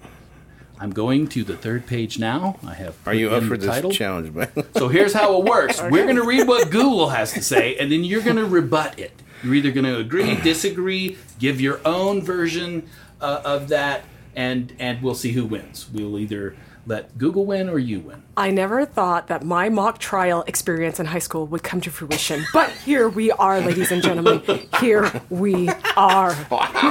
I'm 0.80 0.92
going 0.92 1.28
to 1.30 1.46
the 1.46 1.56
third 1.56 1.88
page 1.88 2.20
now. 2.20 2.60
I 2.68 2.74
have. 2.74 2.96
Are 3.06 3.14
you 3.14 3.30
up 3.30 3.44
for 3.44 3.56
the 3.58 3.68
this 3.68 3.76
title. 3.76 3.92
challenge, 3.92 4.34
man? 4.34 4.50
So 4.76 4.90
here's 4.90 5.14
how 5.14 5.40
it 5.40 5.46
works. 5.46 5.82
We're 5.92 6.04
going 6.04 6.18
to 6.18 6.26
read 6.26 6.46
what 6.46 6.70
Google 6.72 7.08
has 7.10 7.32
to 7.34 7.42
say, 7.42 7.78
and 7.78 7.90
then 7.90 8.04
you're 8.04 8.22
going 8.22 8.36
to 8.36 8.46
rebut 8.46 9.00
it. 9.00 9.22
You're 9.44 9.56
either 9.56 9.72
going 9.72 9.86
to 9.86 9.98
agree, 9.98 10.36
disagree, 10.36 11.18
give 11.40 11.60
your 11.60 11.82
own 11.86 12.22
version 12.22 12.90
uh, 13.20 13.42
of 13.44 13.68
that, 13.70 14.04
and 14.36 14.74
and 14.80 15.02
we'll 15.02 15.16
see 15.16 15.32
who 15.34 15.46
wins. 15.46 15.90
We'll 15.92 16.18
either 16.18 16.56
let 16.86 17.18
Google 17.18 17.46
win 17.46 17.70
or 17.70 17.80
you 17.80 18.00
win. 18.02 18.24
I 18.36 18.52
never 18.52 18.86
thought 18.86 19.28
that 19.28 19.44
my 19.44 19.70
mock 19.70 20.00
trial 20.00 20.44
experience 20.48 21.00
in 21.00 21.06
high 21.08 21.20
school 21.20 21.48
would 21.48 21.64
come 21.64 21.80
to 21.82 21.90
fruition. 21.90 22.44
But 22.52 22.70
here 22.72 23.08
we 23.08 23.32
are, 23.32 23.62
ladies 23.62 23.92
and 23.92 24.04
gentlemen. 24.04 24.42
Here 24.80 25.22
we 25.30 25.70
are. 25.96 26.36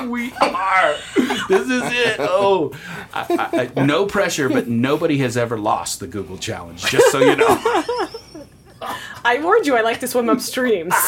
we 0.09 0.32
are. 0.40 0.94
This 1.49 1.68
is 1.68 1.82
it. 1.85 2.16
Oh, 2.21 2.73
I, 3.12 3.49
I, 3.52 3.80
I, 3.80 3.85
no 3.85 4.06
pressure, 4.06 4.49
but 4.49 4.68
nobody 4.68 5.18
has 5.18 5.37
ever 5.37 5.59
lost 5.59 6.00
the 6.00 6.06
Google 6.06 6.38
challenge. 6.38 6.85
Just 6.85 7.11
so 7.12 7.18
you 7.18 7.37
know. 7.37 8.09
I 9.24 9.38
warned 9.42 9.66
you 9.66 9.76
I 9.76 9.82
like 9.82 10.00
to 10.00 10.08
swim 10.08 10.28
upstream. 10.28 10.90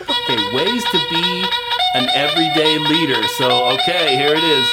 Okay, 0.00 0.56
ways 0.56 0.84
to 0.84 0.98
be 1.10 1.44
an 1.94 2.08
everyday 2.14 2.78
leader. 2.78 3.22
So, 3.38 3.68
okay, 3.74 4.16
here 4.16 4.34
it 4.34 4.42
is. 4.42 4.68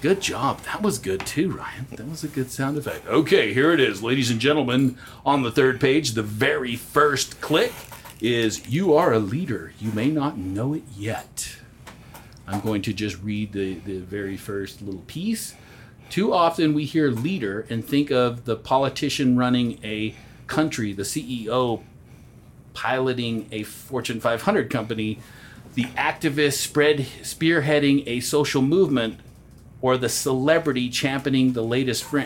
Good 0.00 0.20
job. 0.20 0.60
That 0.62 0.82
was 0.82 0.98
good 0.98 1.24
too, 1.24 1.50
Ryan. 1.52 1.86
That 1.92 2.08
was 2.08 2.24
a 2.24 2.28
good 2.28 2.50
sound 2.50 2.76
effect. 2.76 3.06
Okay, 3.06 3.54
here 3.54 3.72
it 3.72 3.80
is, 3.80 4.02
ladies 4.02 4.30
and 4.30 4.40
gentlemen. 4.40 4.98
On 5.24 5.42
the 5.42 5.50
third 5.50 5.80
page, 5.80 6.12
the 6.12 6.22
very 6.22 6.76
first 6.76 7.40
click 7.40 7.72
is 8.20 8.68
You 8.68 8.94
are 8.94 9.12
a 9.12 9.18
leader. 9.18 9.72
You 9.78 9.92
may 9.92 10.08
not 10.08 10.36
know 10.36 10.74
it 10.74 10.82
yet. 10.96 11.56
I'm 12.46 12.60
going 12.60 12.82
to 12.82 12.92
just 12.92 13.20
read 13.22 13.52
the, 13.52 13.74
the 13.74 14.00
very 14.00 14.36
first 14.36 14.82
little 14.82 15.02
piece. 15.06 15.54
Too 16.10 16.34
often 16.34 16.74
we 16.74 16.84
hear 16.84 17.10
leader 17.10 17.64
and 17.70 17.84
think 17.84 18.10
of 18.10 18.44
the 18.44 18.56
politician 18.56 19.38
running 19.38 19.78
a 19.82 20.14
country, 20.46 20.92
the 20.92 21.02
CEO 21.02 21.82
piloting 22.74 23.48
a 23.52 23.62
Fortune 23.62 24.20
500 24.20 24.70
company, 24.70 25.18
the 25.74 25.84
activist 25.84 26.54
spread 26.54 26.98
spearheading 27.22 28.04
a 28.06 28.20
social 28.20 28.62
movement, 28.62 29.20
or 29.80 29.96
the 29.96 30.08
celebrity 30.08 30.88
championing 30.88 31.52
the 31.52 31.62
latest 31.62 32.04
fr- 32.04 32.20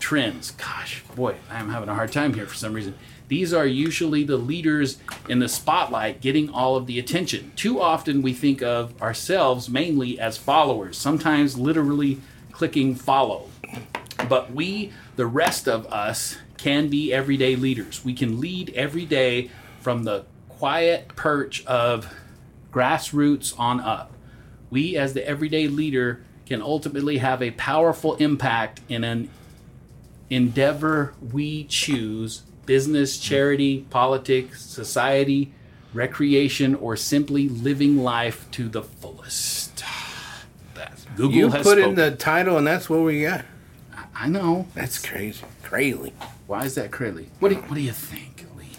trends. 0.00 0.50
Gosh, 0.52 1.02
boy, 1.14 1.36
I'm 1.50 1.70
having 1.70 1.88
a 1.88 1.94
hard 1.94 2.12
time 2.12 2.34
here 2.34 2.46
for 2.46 2.54
some 2.54 2.72
reason. 2.72 2.94
These 3.28 3.52
are 3.52 3.66
usually 3.66 4.24
the 4.24 4.38
leaders 4.38 4.96
in 5.28 5.38
the 5.38 5.48
spotlight 5.48 6.22
getting 6.22 6.48
all 6.48 6.76
of 6.76 6.86
the 6.86 6.98
attention. 6.98 7.52
Too 7.56 7.80
often 7.80 8.22
we 8.22 8.32
think 8.32 8.62
of 8.62 9.00
ourselves 9.02 9.68
mainly 9.68 10.18
as 10.18 10.38
followers, 10.38 10.96
sometimes 10.96 11.58
literally 11.58 12.20
clicking 12.52 12.94
follow. 12.94 13.48
But 14.28 14.52
we, 14.52 14.92
the 15.16 15.26
rest 15.26 15.68
of 15.68 15.86
us, 15.92 16.38
can 16.58 16.88
be 16.88 17.12
everyday 17.12 17.56
leaders. 17.56 18.04
We 18.04 18.12
can 18.12 18.40
lead 18.40 18.70
every 18.74 19.06
day 19.06 19.50
from 19.80 20.04
the 20.04 20.26
quiet 20.48 21.08
perch 21.16 21.64
of 21.66 22.12
grassroots 22.72 23.58
on 23.58 23.80
up. 23.80 24.12
We, 24.70 24.96
as 24.96 25.14
the 25.14 25.26
everyday 25.26 25.68
leader, 25.68 26.22
can 26.46 26.60
ultimately 26.60 27.18
have 27.18 27.42
a 27.42 27.52
powerful 27.52 28.16
impact 28.16 28.80
in 28.88 29.04
an 29.04 29.30
endeavor 30.30 31.14
we 31.32 31.64
choose 31.64 32.42
business, 32.66 33.18
charity, 33.18 33.86
politics, 33.88 34.62
society, 34.62 35.54
recreation, 35.94 36.74
or 36.74 36.96
simply 36.96 37.48
living 37.48 37.96
life 37.98 38.50
to 38.50 38.68
the 38.68 38.82
fullest. 38.82 39.82
That's, 40.74 41.04
Google 41.16 41.32
You 41.32 41.48
has 41.48 41.62
put 41.62 41.78
spoken. 41.78 41.90
in 41.90 41.94
the 41.94 42.10
title, 42.12 42.58
and 42.58 42.66
that's 42.66 42.88
what 42.90 43.00
we 43.00 43.22
got. 43.22 43.44
I 44.14 44.28
know. 44.28 44.66
That's 44.74 45.04
crazy. 45.04 45.44
Crazy. 45.62 46.12
Why 46.48 46.64
is 46.64 46.74
that 46.76 46.90
crazy? 46.90 47.28
What 47.40 47.50
do 47.50 47.56
you, 47.56 47.60
what 47.60 47.74
do 47.74 47.82
you 47.82 47.92
think, 47.92 48.46
Lee? 48.56 48.70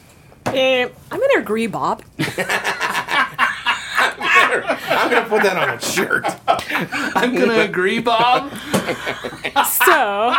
Eh, 0.48 0.90
I'm 1.12 1.20
going 1.20 1.30
to 1.36 1.40
agree, 1.40 1.68
Bob. 1.68 2.02
I'm 4.50 5.12
gonna 5.12 5.30
put 5.30 5.44
that 5.44 5.56
on 5.56 5.78
a 5.78 5.80
shirt. 5.80 6.26
I'm 7.16 7.36
gonna 7.36 7.60
agree, 7.60 8.00
Bob. 8.00 8.52
So, 9.68 10.34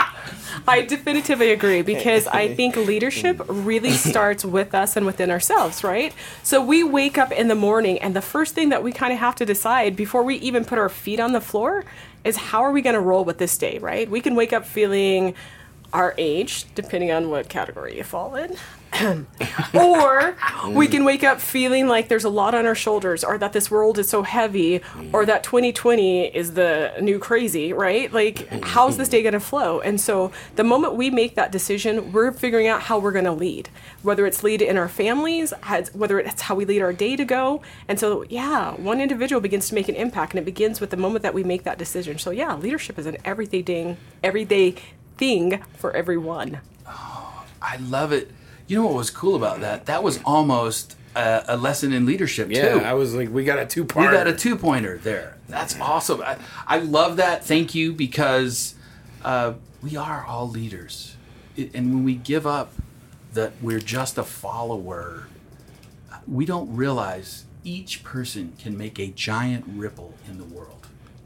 I 0.67 0.83
definitively 0.83 1.53
agree 1.53 1.83
because 1.83 2.27
I 2.27 2.53
think 2.55 2.75
leadership 2.75 3.41
really 3.47 3.93
starts 3.93 4.45
with 4.45 4.75
us 4.75 4.97
and 4.97 5.07
within 5.07 5.31
ourselves, 5.31 5.85
right? 5.85 6.13
So, 6.43 6.61
we 6.65 6.83
wake 6.83 7.17
up 7.17 7.31
in 7.31 7.47
the 7.47 7.55
morning, 7.55 8.01
and 8.01 8.17
the 8.17 8.23
first 8.23 8.57
thing 8.57 8.71
that 8.71 8.83
we 8.83 8.91
kind 8.91 9.13
of 9.13 9.21
have 9.21 9.37
to 9.37 9.47
decide 9.47 9.95
before 9.95 10.25
we 10.25 10.37
even 10.37 10.65
put 10.65 10.79
our 10.79 10.89
feet 10.89 11.21
on 11.21 11.31
the 11.33 11.41
floor 11.41 11.85
is 12.25 12.37
how 12.37 12.63
are 12.63 12.73
we 12.73 12.83
going 12.83 12.95
to 12.95 13.01
roll 13.01 13.25
with 13.25 13.39
this 13.39 13.57
day, 13.57 13.79
right? 13.79 14.11
We 14.11 14.21
can 14.21 14.35
wake 14.35 14.53
up 14.53 14.67
feeling 14.67 15.35
our 15.93 16.15
age, 16.19 16.67
depending 16.75 17.11
on 17.11 17.31
what 17.31 17.49
category 17.49 17.97
you 17.97 18.05
fall 18.05 18.35
in. 18.35 18.57
or 19.75 20.37
we 20.71 20.89
can 20.89 21.05
wake 21.05 21.23
up 21.23 21.41
feeling 21.41 21.87
like 21.87 22.09
there's 22.09 22.25
a 22.25 22.29
lot 22.29 22.55
on 22.55 22.67
our 22.67 22.75
shoulders, 22.75 23.23
or 23.23 23.39
that 23.39 23.53
this 23.53 23.71
world 23.71 23.99
is 23.99 24.09
so 24.09 24.23
heavy, 24.23 24.81
or 25.13 25.25
that 25.25 25.45
2020 25.45 26.27
is 26.27 26.55
the 26.55 26.93
new 27.01 27.19
crazy, 27.19 27.73
right? 27.73 28.13
Like, 28.13 28.49
how's 28.65 28.97
this 28.97 29.09
day 29.09 29.23
going 29.23 29.33
to 29.33 29.41
flow? 29.41 29.81
And 29.81 30.01
so, 30.01 30.33
the 30.57 30.65
moment 30.65 30.95
we 30.95 31.09
make 31.09 31.37
that 31.37 31.53
decision, 31.53 32.13
we're 32.13 32.33
figuring 32.33 32.67
out 32.67 32.83
how 32.83 32.99
we're 32.99 33.13
going 33.13 33.25
to 33.27 33.33
lead, 33.33 33.69
whether 34.03 34.27
it's 34.27 34.43
lead 34.43 34.61
in 34.61 34.77
our 34.77 34.89
families, 34.89 35.53
whether 35.93 36.19
it's 36.19 36.43
how 36.43 36.57
we 36.57 36.65
lead 36.65 36.83
our 36.83 36.93
day 36.93 37.17
to 37.17 37.25
go. 37.25 37.63
And 37.87 37.99
so, 37.99 38.25
yeah, 38.29 38.73
one 38.73 39.01
individual 39.01 39.41
begins 39.41 39.69
to 39.69 39.75
make 39.75 39.89
an 39.89 39.95
impact, 39.95 40.33
and 40.33 40.41
it 40.41 40.45
begins 40.45 40.81
with 40.81 40.91
the 40.91 40.97
moment 40.97 41.23
that 41.23 41.35
we 41.35 41.45
make 41.45 41.63
that 41.63 41.79
decision. 41.79 42.19
So, 42.19 42.33
yeah, 42.33 42.57
leadership 42.57 42.99
is 42.99 43.07
an 43.07 43.19
everyday 43.25 43.63
thing, 43.63 43.97
everyday 44.23 44.75
thing 45.21 45.63
for 45.77 45.95
everyone. 45.95 46.61
I 47.63 47.77
love 47.77 48.11
it. 48.11 48.31
You 48.67 48.77
know 48.77 48.87
what 48.87 48.95
was 48.95 49.11
cool 49.11 49.37
about 49.37 49.61
that? 49.61 49.85
That 49.87 50.03
was 50.03 50.19
almost 50.25 50.97
a, 51.15 51.45
a 51.49 51.57
lesson 51.57 51.93
in 51.93 52.07
leadership 52.07 52.51
Yeah, 52.51 52.73
too. 52.73 52.81
I 52.81 52.95
was 52.95 53.15
like, 53.15 53.31
we 53.31 53.45
got 53.45 53.59
a 53.59 53.67
two 53.67 53.85
pointer. 53.85 54.11
we 54.11 54.17
got 54.17 54.27
a 54.27 54.35
two 54.35 54.57
pointer 54.57 54.97
there. 54.99 55.37
That's 55.47 55.79
awesome. 55.79 56.23
I, 56.23 56.39
I 56.67 56.79
love 56.79 57.19
that. 57.19 57.45
Thank 57.45 57.75
you 57.75 57.93
because 57.93 58.75
uh, 59.23 59.55
we 59.83 59.95
are 59.97 60.25
all 60.25 60.49
leaders, 60.49 61.17
it, 61.57 61.75
and 61.75 61.93
when 61.93 62.05
we 62.05 62.15
give 62.15 62.47
up 62.47 62.73
that 63.35 63.53
we're 63.61 63.79
just 63.79 64.17
a 64.17 64.25
follower, 64.25 65.27
we 66.27 66.47
don't 66.47 66.75
realize 66.75 67.45
each 67.63 68.03
person 68.03 68.55
can 68.59 68.79
make 68.79 68.99
a 68.99 69.09
giant 69.09 69.65
ripple 69.69 70.15
in 70.29 70.39
the 70.39 70.45
world. 70.45 70.80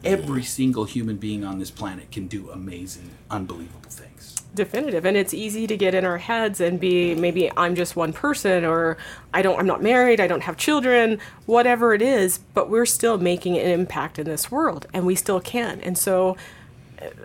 Every 0.05 0.43
single 0.43 0.85
human 0.85 1.17
being 1.17 1.45
on 1.45 1.59
this 1.59 1.71
planet 1.71 2.11
can 2.11 2.27
do 2.29 2.51
amazing, 2.51 3.11
unbelievable 3.31 3.89
things. 3.89 4.35
definitive 4.55 5.05
and 5.05 5.17
it's 5.17 5.35
easy 5.35 5.67
to 5.67 5.77
get 5.77 5.95
in 5.95 6.05
our 6.05 6.19
heads 6.19 6.61
and 6.61 6.79
be 6.79 7.13
maybe 7.17 7.51
i'm 7.57 7.75
just 7.75 7.97
one 7.97 8.13
person 8.13 8.65
or 8.65 8.97
i 9.33 9.43
don't 9.43 9.59
i'm 9.59 9.67
not 9.67 9.83
married 9.83 10.21
i 10.21 10.29
don't 10.29 10.43
have 10.45 10.57
children 10.57 11.19
whatever 11.47 11.93
it 11.93 12.01
is 12.01 12.39
but 12.55 12.71
we're 12.71 12.87
still 12.87 13.19
making 13.19 13.59
an 13.59 13.67
impact 13.67 14.17
in 14.17 14.27
this 14.27 14.53
world 14.53 14.87
and 14.95 15.05
we 15.05 15.17
still 15.17 15.41
can 15.41 15.81
and 15.81 15.99
so 15.99 16.37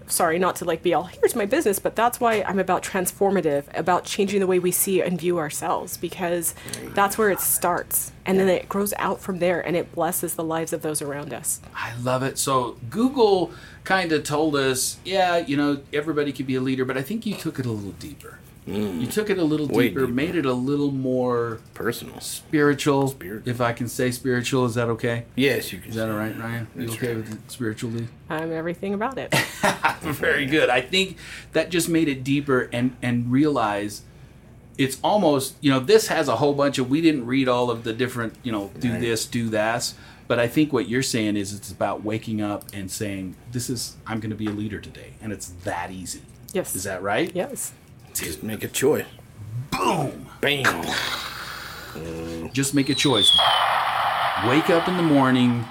sorry 0.08 0.40
not 0.40 0.56
to 0.56 0.66
like 0.66 0.82
be 0.82 0.94
all 0.94 1.04
here's 1.04 1.36
my 1.36 1.46
business 1.46 1.80
but 1.80 1.96
that's 1.96 2.20
why 2.20 2.44
i'm 2.48 2.60
about 2.60 2.84
transformative 2.84 3.64
about 3.78 4.04
changing 4.04 4.40
the 4.40 4.48
way 4.48 4.60
we 4.60 4.72
see 4.72 5.02
and 5.02 5.20
view 5.20 5.38
ourselves 5.38 5.98
because 5.98 6.54
that's 6.94 7.18
where 7.18 7.30
it 7.30 7.40
starts 7.40 8.12
and 8.26 8.40
then 8.40 8.48
it 8.48 8.70
grows 8.70 8.94
out 8.98 9.20
from 9.20 9.40
there 9.40 9.60
and 9.66 9.76
it 9.76 9.92
blesses 9.94 10.36
the 10.36 10.44
lives 10.44 10.74
of 10.74 10.82
those 10.82 11.02
around 11.02 11.34
us 11.34 11.62
I 11.76 11.94
love 12.02 12.24
it. 12.24 12.38
So 12.38 12.78
Google 12.90 13.52
kind 13.84 14.12
of 14.12 14.24
told 14.24 14.56
us, 14.56 14.98
yeah, 15.06 15.38
you 15.38 15.56
know, 15.58 15.82
everybody 15.94 16.32
could 16.32 16.48
be 16.48 16.56
a 16.56 16.62
leader, 16.62 16.86
but 16.86 16.98
I 16.98 17.02
think 17.02 17.26
you 17.26 17.36
took 17.36 17.60
it 17.60 17.66
a 17.66 17.72
little 17.72 17.92
deeper. 17.94 18.40
Mm. 18.70 19.02
You 19.02 19.08
took 19.08 19.30
it 19.30 19.38
a 19.38 19.44
little 19.44 19.68
deeper, 19.68 19.82
deeper. 20.02 20.08
made 20.08 20.36
it 20.36 20.46
a 20.46 20.54
little 20.54 20.92
more 20.92 21.60
personal. 21.74 22.20
spiritual. 22.20 23.08
Spiritual. 23.08 23.50
If 23.50 23.62
I 23.62 23.74
can 23.74 23.88
say 23.88 24.12
spiritual, 24.12 24.66
is 24.66 24.76
that 24.76 24.90
okay? 24.90 25.26
Yes, 25.36 25.74
you 25.74 25.80
can. 25.80 25.90
Is 25.90 25.96
that 25.96 26.10
all 26.10 26.18
right, 26.18 26.38
Ryan? 26.38 26.68
You 26.76 26.82
That's 26.88 26.94
okay 26.98 27.08
right. 27.08 27.18
with 27.18 27.50
spiritually? 27.52 28.08
i'm 28.30 28.52
everything 28.54 28.94
about 28.94 29.18
it 29.18 29.34
Very 30.02 30.46
good. 30.46 30.70
I 30.70 30.82
think 30.82 31.18
that 31.54 31.70
just 31.72 31.90
made 31.90 32.08
it 32.08 32.24
deeper 32.24 32.70
and 32.72 32.96
and 33.02 33.32
realize 33.32 34.04
it's 34.78 34.98
almost 35.04 35.56
you 35.62 35.70
know 35.72 35.80
this 35.80 36.08
has 36.08 36.28
a 36.28 36.36
whole 36.38 36.54
bunch 36.54 36.78
of 36.78 36.90
we 36.90 37.02
didn't 37.02 37.26
read 37.26 37.48
all 37.50 37.70
of 37.72 37.84
the 37.84 37.92
different 37.94 38.34
you 38.44 38.52
know 38.52 38.72
do 38.80 38.92
Right. 38.92 39.02
this 39.02 39.26
do 39.26 39.50
that 39.50 39.92
but 40.28 40.40
i 40.40 40.48
think 40.48 40.72
what 40.72 40.88
you're 40.88 41.02
saying 41.04 41.36
is 41.36 41.54
it's 41.54 41.70
about 41.72 42.04
waking 42.04 42.40
up 42.42 42.64
and 42.74 42.90
saying 42.90 43.36
this 43.52 43.70
is 43.70 43.98
i'm 44.08 44.20
going 44.22 44.30
to 44.30 44.38
be 44.38 44.46
a 44.46 44.52
leader 44.52 44.80
today 44.80 45.14
and 45.22 45.34
it's 45.34 45.48
that 45.66 45.92
easy 45.92 46.22
yes 46.54 46.76
is 46.76 46.84
that 46.86 47.02
right 47.04 47.32
yes 47.36 47.74
Just 48.14 48.44
make 48.44 48.64
a 48.64 48.68
choice. 48.68 49.06
boom 49.72 50.28
Bam. 50.42 50.86
just 52.54 52.74
make 52.74 52.90
a 52.90 52.96
choice 52.96 53.32
wake 54.48 54.70
up 54.70 54.88
in 54.88 54.96
the 54.96 55.04
morning 55.04 55.66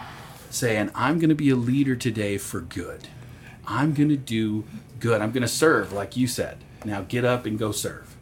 saying, 0.50 0.90
I'm 0.94 1.18
going 1.18 1.30
to 1.30 1.34
be 1.34 1.50
a 1.50 1.56
leader 1.56 1.96
today 1.96 2.38
for 2.38 2.60
good. 2.60 3.08
I'm 3.66 3.94
going 3.94 4.08
to 4.08 4.16
do 4.16 4.64
good. 5.00 5.20
I'm 5.20 5.30
going 5.30 5.42
to 5.42 5.48
serve, 5.48 5.92
like 5.92 6.16
you 6.16 6.26
said. 6.26 6.58
Now 6.84 7.02
get 7.02 7.24
up 7.24 7.46
and 7.46 7.58
go 7.58 7.72
serve. 7.72 8.16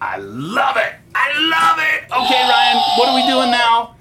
I 0.00 0.16
love 0.18 0.76
it. 0.76 0.94
I 1.14 1.38
love 1.38 1.78
it. 1.78 2.04
Okay, 2.04 2.42
Ryan, 2.42 2.76
what 2.96 3.08
are 3.08 3.14
we 3.14 3.26
doing 3.26 3.50
now? 3.50 3.96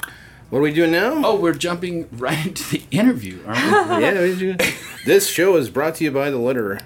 What 0.50 0.60
are 0.60 0.62
we 0.62 0.74
doing 0.74 0.92
now? 0.92 1.22
Oh, 1.24 1.40
we're 1.40 1.54
jumping 1.54 2.08
right 2.12 2.46
into 2.46 2.70
the 2.70 2.84
interview, 2.92 3.40
aren't 3.46 3.90
we? 3.90 4.48
yeah. 4.48 4.58
this 5.06 5.28
show 5.28 5.56
is 5.58 5.70
brought 5.70 5.96
to 5.96 6.04
you 6.04 6.12
by 6.12 6.30
the 6.30 6.38
letter 6.38 6.80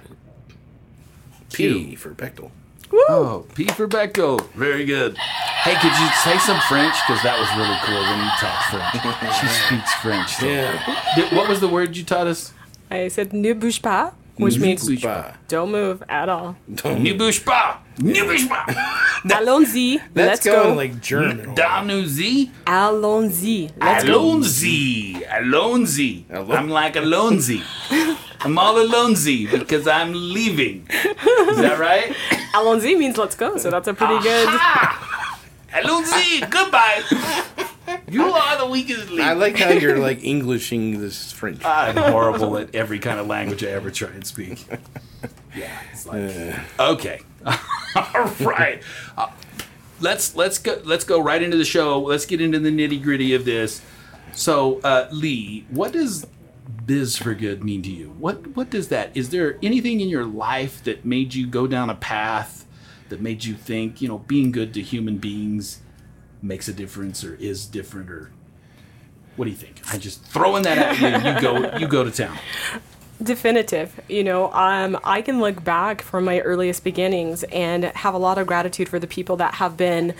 P 1.51 1.95
for 1.95 2.13
Pechtel. 2.89 3.05
Oh, 3.09 3.45
P 3.55 3.65
for 3.67 3.87
Bechtel. 3.87 4.41
Very 4.53 4.85
good. 4.85 5.17
Hey, 5.17 5.75
could 5.75 5.91
you 5.97 6.07
say 6.23 6.37
some 6.39 6.59
French? 6.67 6.93
Because 7.07 7.23
that 7.23 7.39
was 7.39 7.49
really 7.57 7.77
cool 7.85 8.01
when 8.01 8.19
you 8.19 8.31
talk 8.39 8.57
French. 8.69 9.33
She 9.39 9.47
speaks 9.47 9.93
French. 9.95 10.29
so- 10.35 10.45
Yeah. 10.45 11.13
Did- 11.15 11.31
What 11.35 11.47
was 11.49 11.59
the 11.59 11.67
word 11.69 11.95
you 11.97 12.03
taught 12.03 12.27
us? 12.27 12.53
I 12.91 13.07
said 13.07 13.33
ne 13.33 13.53
bouge 13.53 13.81
pas, 13.81 14.11
which 14.37 14.59
means 14.59 14.87
Bah. 15.01 15.31
don't 15.47 15.71
move 15.71 16.03
at 16.09 16.29
all. 16.29 16.55
Ne 16.67 17.13
bouge 17.13 17.43
pas. 17.43 17.77
Ne 17.99 18.21
bouge 18.21 18.47
pas. 18.47 18.65
Allons-y. 19.25 19.97
That's 20.13 20.43
Let's 20.43 20.45
going 20.45 20.69
go. 20.69 20.75
like 20.75 21.01
German. 21.01 21.55
Danuzi. 21.55 22.51
Allons-y. 22.67 23.69
Let's 23.79 24.03
go. 24.03 24.19
Alonzi. 24.19 25.25
Alonzi. 25.27 26.25
Alon- 26.29 26.51
I'm 26.57 26.69
like 26.69 26.95
Alonzi. 26.95 27.61
I'm 28.43 28.57
all 28.57 28.75
Alonzi 28.75 29.49
because 29.49 29.87
I'm 29.87 30.11
leaving. 30.13 30.87
Is 30.91 31.57
that 31.57 31.77
right? 31.79 32.13
Allons-y 32.53 32.95
means 32.95 33.17
let's 33.17 33.35
go, 33.35 33.57
so 33.57 33.69
that's 33.69 33.87
a 33.87 33.93
pretty 33.93 34.21
good. 34.21 34.47
Alonzi. 35.71 36.49
Goodbye. 36.49 37.03
You 38.09 38.25
are 38.25 38.57
the 38.57 38.65
weakest 38.67 39.09
link. 39.09 39.21
I 39.21 39.33
like 39.33 39.57
how 39.57 39.69
you're 39.69 39.97
like 39.97 40.23
Englishing 40.23 40.99
this 40.99 41.31
French. 41.31 41.63
I'm 41.63 41.95
horrible 41.95 42.57
at 42.57 42.73
every 42.75 42.99
kind 42.99 43.19
of 43.19 43.27
language 43.27 43.63
I 43.63 43.69
ever 43.69 43.91
try 43.91 44.09
and 44.09 44.25
speak. 44.25 44.65
Yeah, 45.55 45.69
it's 45.91 46.05
like 46.05 46.31
okay, 46.79 47.21
all 47.95 48.31
right. 48.41 48.81
Uh, 49.17 49.27
let's 49.99 50.35
let's 50.35 50.57
go 50.57 50.81
let's 50.83 51.03
go 51.05 51.21
right 51.21 51.41
into 51.41 51.57
the 51.57 51.65
show. 51.65 51.99
Let's 52.01 52.25
get 52.25 52.41
into 52.41 52.59
the 52.59 52.69
nitty 52.69 53.01
gritty 53.01 53.33
of 53.33 53.45
this. 53.45 53.81
So, 54.33 54.79
uh, 54.83 55.07
Lee, 55.11 55.65
what 55.69 55.93
does 55.93 56.25
biz 56.85 57.17
for 57.17 57.33
good 57.33 57.63
mean 57.63 57.81
to 57.83 57.91
you? 57.91 58.15
What 58.19 58.55
what 58.55 58.69
does 58.69 58.89
that? 58.89 59.15
Is 59.15 59.29
there 59.29 59.57
anything 59.63 60.01
in 60.01 60.09
your 60.09 60.25
life 60.25 60.83
that 60.83 61.05
made 61.05 61.33
you 61.33 61.47
go 61.47 61.67
down 61.67 61.89
a 61.89 61.95
path 61.95 62.65
that 63.09 63.21
made 63.21 63.43
you 63.43 63.53
think 63.53 64.01
you 64.01 64.07
know 64.07 64.19
being 64.19 64.51
good 64.51 64.73
to 64.75 64.81
human 64.81 65.17
beings 65.17 65.79
makes 66.41 66.67
a 66.67 66.73
difference 66.73 67.23
or 67.23 67.35
is 67.35 67.65
different 67.65 68.09
or 68.09 68.31
what 69.35 69.45
do 69.45 69.51
you 69.51 69.57
think? 69.57 69.81
I 69.91 69.97
just 69.97 70.23
throwing 70.25 70.63
that 70.63 70.77
at 70.77 70.99
you. 70.99 71.31
You 71.31 71.41
go 71.41 71.77
you 71.77 71.87
go 71.87 72.03
to 72.03 72.11
town. 72.11 72.37
definitive 73.21 74.01
you 74.09 74.23
know 74.23 74.51
um, 74.53 74.97
i 75.03 75.21
can 75.21 75.39
look 75.39 75.63
back 75.63 76.01
from 76.01 76.25
my 76.25 76.39
earliest 76.41 76.83
beginnings 76.83 77.43
and 77.43 77.85
have 77.85 78.13
a 78.13 78.17
lot 78.17 78.37
of 78.37 78.47
gratitude 78.47 78.89
for 78.89 78.99
the 78.99 79.07
people 79.07 79.37
that 79.37 79.53
have 79.53 79.77
been 79.77 80.13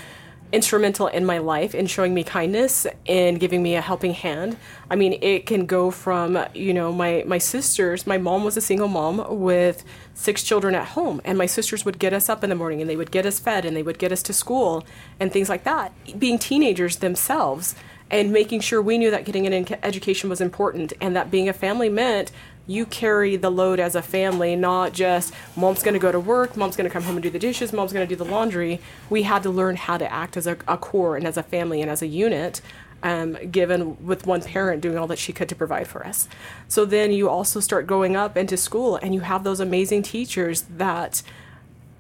instrumental 0.54 1.08
in 1.08 1.26
my 1.26 1.40
life 1.40 1.74
in 1.74 1.88
showing 1.88 2.14
me 2.14 2.24
kindness 2.24 2.86
and 3.08 3.40
giving 3.40 3.64
me 3.64 3.76
a 3.76 3.82
helping 3.82 4.14
hand. 4.14 4.56
I 4.90 4.96
mean 4.96 5.18
it 5.22 5.48
can 5.48 5.66
go 5.66 5.90
from 5.90 6.38
you 6.54 6.74
know 6.74 6.94
my 6.94 7.24
my 7.26 7.40
sisters 7.40 8.06
my 8.06 8.20
mom 8.20 8.44
was 8.44 8.56
a 8.56 8.62
single 8.62 8.88
mom 8.88 9.40
with 9.40 9.84
six 10.14 10.44
children 10.44 10.76
at 10.76 10.90
home 10.90 11.20
and 11.26 11.40
my 11.40 11.48
sisters 11.48 11.84
would 11.86 11.98
get 11.98 12.14
us 12.14 12.30
up 12.30 12.44
in 12.44 12.52
the 12.52 12.56
morning 12.56 12.82
and 12.82 12.90
they 12.90 12.96
would 12.96 13.10
get 13.10 13.26
us 13.26 13.40
fed 13.40 13.66
and 13.66 13.76
they 13.76 13.82
would 13.82 13.98
get 13.98 14.12
us 14.12 14.22
to 14.24 14.34
school 14.34 14.86
and 15.20 15.34
things 15.34 15.50
like 15.50 15.64
that. 15.64 15.92
Being 16.20 16.38
teenagers 16.38 16.98
themselves 16.98 17.74
and 18.12 18.32
making 18.32 18.60
sure 18.60 18.80
we 18.80 19.00
knew 19.00 19.10
that 19.10 19.26
getting 19.26 19.48
an 19.48 19.66
education 19.82 20.30
was 20.30 20.40
important 20.40 20.94
and 21.02 21.16
that 21.16 21.32
being 21.32 21.50
a 21.50 21.54
family 21.54 21.90
meant 21.90 22.32
you 22.66 22.86
carry 22.86 23.36
the 23.36 23.50
load 23.50 23.80
as 23.80 23.96
a 23.96 24.02
family, 24.02 24.56
not 24.56 24.94
just 24.94 25.34
mom's 25.56 25.84
going 25.84 25.94
to 25.94 26.00
go 26.00 26.12
to 26.12 26.20
work, 26.20 26.56
mom's 26.56 26.76
going 26.76 26.90
to 26.90 26.94
come 26.94 27.04
home 27.04 27.16
and 27.16 27.24
do 27.24 27.30
the 27.30 27.40
dishes, 27.40 27.74
mom's 27.74 27.92
going 27.92 28.08
to 28.08 28.16
do 28.16 28.22
the 28.22 28.30
laundry. 28.30 28.80
We 29.10 29.24
had 29.24 29.44
to 29.44 29.50
learn 29.50 29.76
how 29.76 29.98
to 29.98 30.12
act 30.12 30.38
as 30.38 30.48
a, 30.48 30.58
a 30.68 30.78
core 30.78 31.18
and 31.18 31.28
as 31.28 31.38
a 31.38 31.44
family 31.44 31.82
and 31.82 31.92
as 31.92 32.02
a 32.02 32.08
unit, 32.08 32.62
um, 33.02 33.34
given 33.52 34.06
with 34.06 34.26
one 34.26 34.42
parent 34.42 34.82
doing 34.82 34.98
all 34.98 35.08
that 35.08 35.20
she 35.20 35.34
could 35.34 35.50
to 35.50 35.56
provide 35.56 35.88
for 35.88 36.08
us. 36.08 36.30
So 36.70 36.86
then 36.86 37.12
you 37.12 37.30
also 37.30 37.60
start 37.60 37.86
going 37.86 38.16
up 38.16 38.38
into 38.38 38.56
school 38.56 38.96
and 38.96 39.14
you 39.14 39.22
have 39.22 39.44
those 39.44 39.60
amazing 39.60 40.04
teachers 40.04 40.62
that 40.64 41.22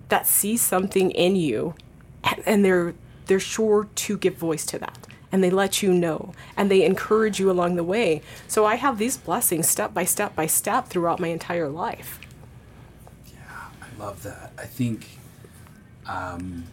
that 0.09 0.27
see 0.27 0.55
something 0.57 1.11
in 1.11 1.35
you 1.35 1.75
and, 2.23 2.43
and 2.45 2.65
they're 2.65 2.93
they're 3.25 3.39
sure 3.39 3.87
to 3.95 4.17
give 4.17 4.35
voice 4.35 4.65
to 4.65 4.77
that 4.77 5.07
and 5.33 5.43
they 5.43 5.49
let 5.49 5.81
you 5.83 5.91
know 5.91 6.31
and 6.55 6.71
they 6.71 6.85
encourage 6.85 7.39
you 7.39 7.51
along 7.51 7.75
the 7.75 7.83
way 7.83 8.21
so 8.47 8.65
i 8.65 8.75
have 8.75 8.97
these 8.97 9.17
blessings 9.17 9.67
step 9.67 9.93
by 9.93 10.05
step 10.05 10.33
by 10.35 10.45
step 10.45 10.87
throughout 10.87 11.19
my 11.19 11.27
entire 11.27 11.67
life 11.67 12.19
Yeah, 13.33 13.39
I 13.81 14.01
love 14.01 14.23
that. 14.23 14.53
I 14.57 14.65
think 14.65 15.07
um, 16.07 16.65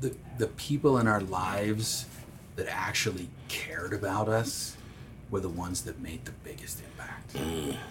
the 0.00 0.14
the 0.38 0.46
people 0.46 0.96
in 0.98 1.06
our 1.06 1.20
lives 1.20 2.06
that 2.56 2.66
actually 2.70 3.28
cared 3.48 3.92
about 3.92 4.28
us 4.28 4.76
were 5.30 5.40
the 5.40 5.48
ones 5.48 5.82
that 5.82 5.98
made 6.00 6.24
the 6.24 6.32
biggest 6.44 6.80
impact. 6.80 7.34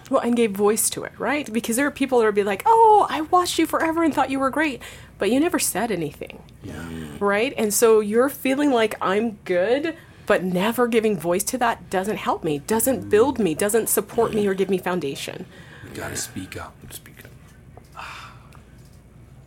well 0.09 0.21
and 0.21 0.35
gave 0.37 0.51
voice 0.51 0.89
to 0.89 1.03
it 1.03 1.11
right 1.19 1.51
because 1.51 1.75
there 1.75 1.85
are 1.85 1.91
people 1.91 2.19
that 2.19 2.25
would 2.25 2.35
be 2.35 2.43
like 2.43 2.63
oh 2.65 3.05
i 3.09 3.21
watched 3.21 3.59
you 3.59 3.65
forever 3.65 4.03
and 4.03 4.13
thought 4.13 4.29
you 4.29 4.39
were 4.39 4.49
great 4.49 4.81
but 5.19 5.29
you 5.29 5.39
never 5.39 5.59
said 5.59 5.91
anything 5.91 6.41
Yeah. 6.63 7.04
Right 7.21 7.53
and 7.57 7.73
so 7.73 7.99
you're 7.99 8.29
feeling 8.29 8.71
like 8.71 8.95
i'm 9.01 9.31
good 9.45 9.95
but 10.25 10.43
never 10.43 10.87
giving 10.87 11.17
voice 11.17 11.43
to 11.43 11.57
that 11.57 11.89
doesn't 11.89 12.17
help 12.17 12.43
me 12.43 12.59
doesn't 12.59 13.05
mm. 13.05 13.09
build 13.09 13.39
me 13.39 13.53
doesn't 13.53 13.87
support 13.87 14.33
me 14.33 14.47
or 14.47 14.53
give 14.53 14.69
me 14.69 14.77
foundation 14.77 15.45
We 15.83 15.91
gotta 15.91 16.15
speak 16.15 16.57
up. 16.57 16.75
Speak 16.91 17.15
up. 17.23 18.03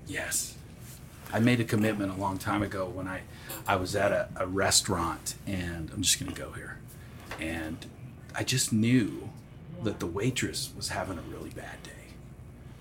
Yes. 0.06 0.56
I 1.32 1.40
made 1.40 1.60
a 1.60 1.64
commitment 1.64 2.10
a 2.12 2.14
long 2.14 2.38
time 2.38 2.62
ago 2.62 2.86
when 2.86 3.06
I, 3.06 3.20
I 3.66 3.76
was 3.76 3.94
at 3.94 4.12
a, 4.12 4.28
a 4.36 4.46
restaurant 4.46 5.34
and 5.46 5.90
I'm 5.92 6.00
just 6.00 6.18
going 6.18 6.32
to 6.32 6.40
go 6.40 6.52
here. 6.52 6.78
And 7.38 7.84
I 8.34 8.44
just 8.44 8.72
knew 8.72 9.28
that 9.82 10.00
the 10.00 10.06
waitress 10.06 10.72
was 10.74 10.88
having 10.88 11.18
a 11.18 11.22
really 11.22 11.50
bad 11.50 11.82
day. 11.82 11.90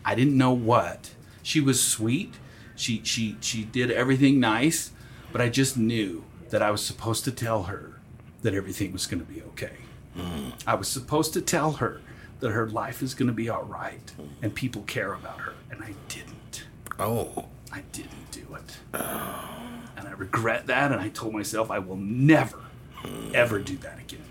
I 0.06 0.16
didn't 0.16 0.38
know 0.38 0.54
what. 0.54 1.12
She 1.44 1.60
was 1.60 1.84
sweet. 1.84 2.36
She, 2.78 3.02
she, 3.04 3.36
she 3.42 3.64
did 3.66 3.92
everything 3.92 4.40
nice, 4.40 4.92
but 5.32 5.42
I 5.42 5.50
just 5.50 5.76
knew 5.78 6.24
that 6.50 6.62
I 6.62 6.72
was 6.72 6.86
supposed 6.86 7.26
to 7.26 7.32
tell 7.32 7.64
her 7.64 8.00
that 8.44 8.54
everything 8.54 8.94
was 8.94 9.06
going 9.06 9.20
to 9.20 9.32
be 9.32 9.42
okay. 9.42 9.78
Mm. 10.16 10.54
I 10.66 10.76
was 10.76 10.88
supposed 10.88 11.34
to 11.34 11.42
tell 11.42 11.74
her 11.74 12.02
that 12.40 12.52
her 12.52 12.70
life 12.70 13.02
is 13.02 13.14
going 13.14 13.28
to 13.28 13.34
be 13.34 13.50
all 13.50 13.64
right 13.64 14.14
and 14.42 14.54
people 14.54 14.84
care 14.84 15.14
about 15.14 15.40
her, 15.42 15.54
and 15.72 15.84
I 15.84 15.94
didn't. 16.08 16.66
Oh. 17.00 17.46
I 17.74 17.82
didn't 17.92 18.32
do 18.32 18.56
it. 18.56 18.78
And 18.94 20.08
I 20.08 20.12
regret 20.16 20.68
that, 20.68 20.92
and 20.92 21.02
I 21.02 21.10
told 21.10 21.34
myself 21.34 21.70
I 21.72 21.80
will 21.80 21.98
never, 21.98 22.60
hmm. 22.96 23.32
ever 23.34 23.60
do 23.60 23.76
that 23.78 24.00
again. 24.00 24.22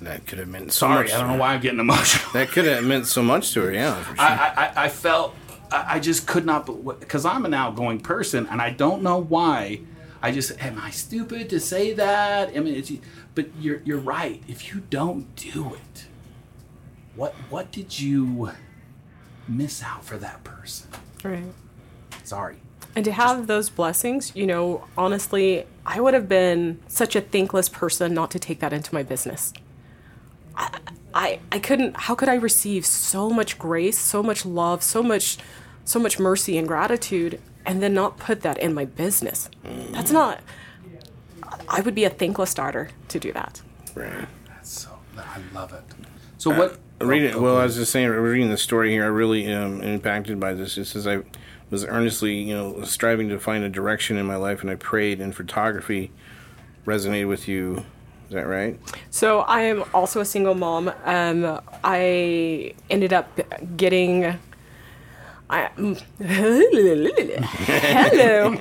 That 0.00 0.26
could 0.26 0.38
have 0.38 0.48
meant 0.48 0.72
so 0.72 0.86
Sorry, 0.86 1.04
much. 1.04 1.14
I 1.14 1.20
don't 1.20 1.28
know 1.28 1.36
why 1.38 1.54
I'm 1.54 1.60
getting 1.60 1.80
emotional. 1.80 2.32
That 2.32 2.48
could 2.50 2.64
have 2.66 2.84
meant 2.84 3.06
so 3.06 3.22
much 3.22 3.52
to 3.54 3.62
her. 3.62 3.72
Yeah. 3.72 3.94
For 4.02 4.16
sure. 4.16 4.24
I, 4.24 4.72
I- 4.76 4.84
I 4.84 4.88
felt, 4.88 5.34
I, 5.70 5.96
I 5.96 6.00
just 6.00 6.26
could 6.26 6.44
not, 6.44 6.66
because 7.00 7.24
I'm 7.24 7.44
an 7.44 7.54
outgoing 7.54 8.00
person, 8.00 8.46
and 8.50 8.60
I 8.60 8.70
don't 8.70 9.02
know 9.02 9.18
why. 9.18 9.80
I 10.22 10.32
just, 10.32 10.60
am 10.62 10.78
I 10.78 10.90
stupid 10.90 11.50
to 11.50 11.60
say 11.60 11.92
that? 11.92 12.50
I 12.56 12.60
mean, 12.60 12.74
it's, 12.74 12.92
but 13.34 13.48
you're, 13.60 13.82
you're 13.84 13.98
right. 13.98 14.42
If 14.48 14.72
you 14.72 14.82
don't 14.90 15.34
do 15.36 15.74
it, 15.74 16.06
what, 17.14 17.34
what 17.50 17.70
did 17.70 17.98
you 18.00 18.50
miss 19.46 19.82
out 19.82 20.04
for 20.04 20.16
that 20.18 20.42
person? 20.44 20.90
right 21.22 21.44
Sorry. 22.24 22.56
And 22.96 23.04
to 23.04 23.12
have 23.12 23.46
those 23.46 23.70
blessings, 23.70 24.34
you 24.34 24.46
know, 24.46 24.84
honestly, 24.96 25.66
I 25.84 26.00
would 26.00 26.14
have 26.14 26.28
been 26.28 26.80
such 26.88 27.14
a 27.14 27.20
thankless 27.20 27.68
person 27.68 28.14
not 28.14 28.30
to 28.32 28.38
take 28.38 28.58
that 28.60 28.72
into 28.72 28.92
my 28.94 29.02
business. 29.02 29.52
I, 31.16 31.26
I, 31.26 31.40
I 31.52 31.58
couldn't. 31.58 31.96
How 31.96 32.14
could 32.14 32.28
I 32.28 32.34
receive 32.34 32.84
so 32.84 33.30
much 33.30 33.58
grace, 33.58 33.98
so 33.98 34.22
much 34.22 34.44
love, 34.44 34.82
so 34.82 35.02
much, 35.02 35.38
so 35.84 35.98
much 35.98 36.18
mercy 36.18 36.58
and 36.58 36.68
gratitude, 36.68 37.40
and 37.64 37.82
then 37.82 37.94
not 37.94 38.18
put 38.18 38.42
that 38.42 38.58
in 38.58 38.74
my 38.74 38.84
business? 38.84 39.48
That's 39.92 40.10
not. 40.10 40.40
I 41.68 41.80
would 41.80 41.94
be 41.94 42.04
a 42.04 42.10
thankless 42.10 42.54
daughter 42.54 42.90
to 43.08 43.18
do 43.18 43.32
that. 43.32 43.62
right. 43.94 44.28
That's 44.48 44.80
so, 44.82 44.98
I 45.16 45.40
love 45.54 45.72
it. 45.72 45.82
So 46.38 46.50
what? 46.50 46.78
Uh, 47.00 47.06
reading, 47.06 47.34
oh, 47.34 47.40
well, 47.40 47.54
go 47.54 47.60
I 47.60 47.64
was 47.64 47.76
just 47.76 47.92
saying, 47.92 48.08
reading 48.08 48.50
the 48.50 48.56
story 48.56 48.90
here, 48.90 49.04
I 49.04 49.08
really 49.08 49.46
am 49.46 49.80
impacted 49.80 50.38
by 50.38 50.54
this. 50.54 50.78
It 50.78 50.86
says 50.86 51.06
I 51.06 51.22
was 51.70 51.84
earnestly, 51.84 52.34
you 52.34 52.54
know, 52.54 52.82
striving 52.84 53.28
to 53.30 53.38
find 53.38 53.64
a 53.64 53.68
direction 53.68 54.16
in 54.16 54.26
my 54.26 54.36
life, 54.36 54.60
and 54.62 54.70
I 54.70 54.76
prayed, 54.76 55.20
and 55.20 55.34
photography 55.34 56.10
resonated 56.86 57.28
with 57.28 57.48
you. 57.48 57.84
Is 58.26 58.32
that 58.32 58.46
right? 58.46 58.78
So 59.10 59.40
I 59.40 59.62
am 59.62 59.84
also 59.94 60.20
a 60.20 60.24
single 60.24 60.54
mom. 60.54 60.92
Um, 61.04 61.60
I 61.84 62.74
ended 62.90 63.12
up 63.12 63.38
getting 63.76 64.38
I, 65.48 65.68
hello. 67.78 68.56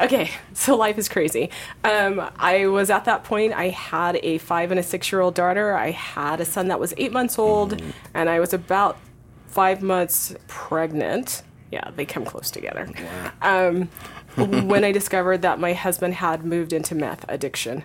okay, 0.00 0.30
so 0.54 0.74
life 0.74 0.96
is 0.96 1.10
crazy. 1.10 1.50
Um, 1.84 2.30
I 2.38 2.68
was 2.68 2.88
at 2.88 3.04
that 3.04 3.22
point. 3.24 3.52
I 3.52 3.68
had 3.68 4.18
a 4.22 4.38
five 4.38 4.70
and 4.70 4.80
a 4.80 4.82
six 4.82 5.12
year 5.12 5.20
old 5.20 5.34
daughter. 5.34 5.74
I 5.74 5.90
had 5.90 6.40
a 6.40 6.46
son 6.46 6.68
that 6.68 6.80
was 6.80 6.94
eight 6.96 7.12
months 7.12 7.38
old, 7.38 7.82
and 8.14 8.30
I 8.30 8.40
was 8.40 8.54
about 8.54 8.96
five 9.48 9.82
months 9.82 10.34
pregnant. 10.48 11.42
Yeah, 11.70 11.90
they 11.94 12.06
come 12.06 12.24
close 12.24 12.50
together. 12.50 12.88
Um, 13.42 13.90
when 14.36 14.84
I 14.84 14.92
discovered 14.92 15.42
that 15.42 15.58
my 15.60 15.74
husband 15.74 16.14
had 16.14 16.46
moved 16.46 16.72
into 16.72 16.94
meth 16.94 17.26
addiction. 17.28 17.82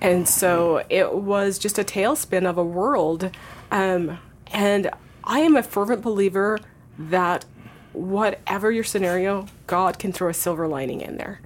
And 0.00 0.28
so 0.28 0.84
it 0.88 1.14
was 1.14 1.58
just 1.58 1.78
a 1.78 1.84
tailspin 1.84 2.48
of 2.48 2.56
a 2.56 2.64
world. 2.64 3.30
Um, 3.70 4.18
and 4.48 4.90
I 5.24 5.40
am 5.40 5.56
a 5.56 5.62
fervent 5.62 6.02
believer 6.02 6.58
that 6.98 7.44
whatever 7.92 8.70
your 8.70 8.84
scenario, 8.84 9.46
God 9.66 9.98
can 9.98 10.12
throw 10.12 10.28
a 10.28 10.34
silver 10.34 10.66
lining 10.66 11.00
in 11.00 11.16
there. 11.16 11.40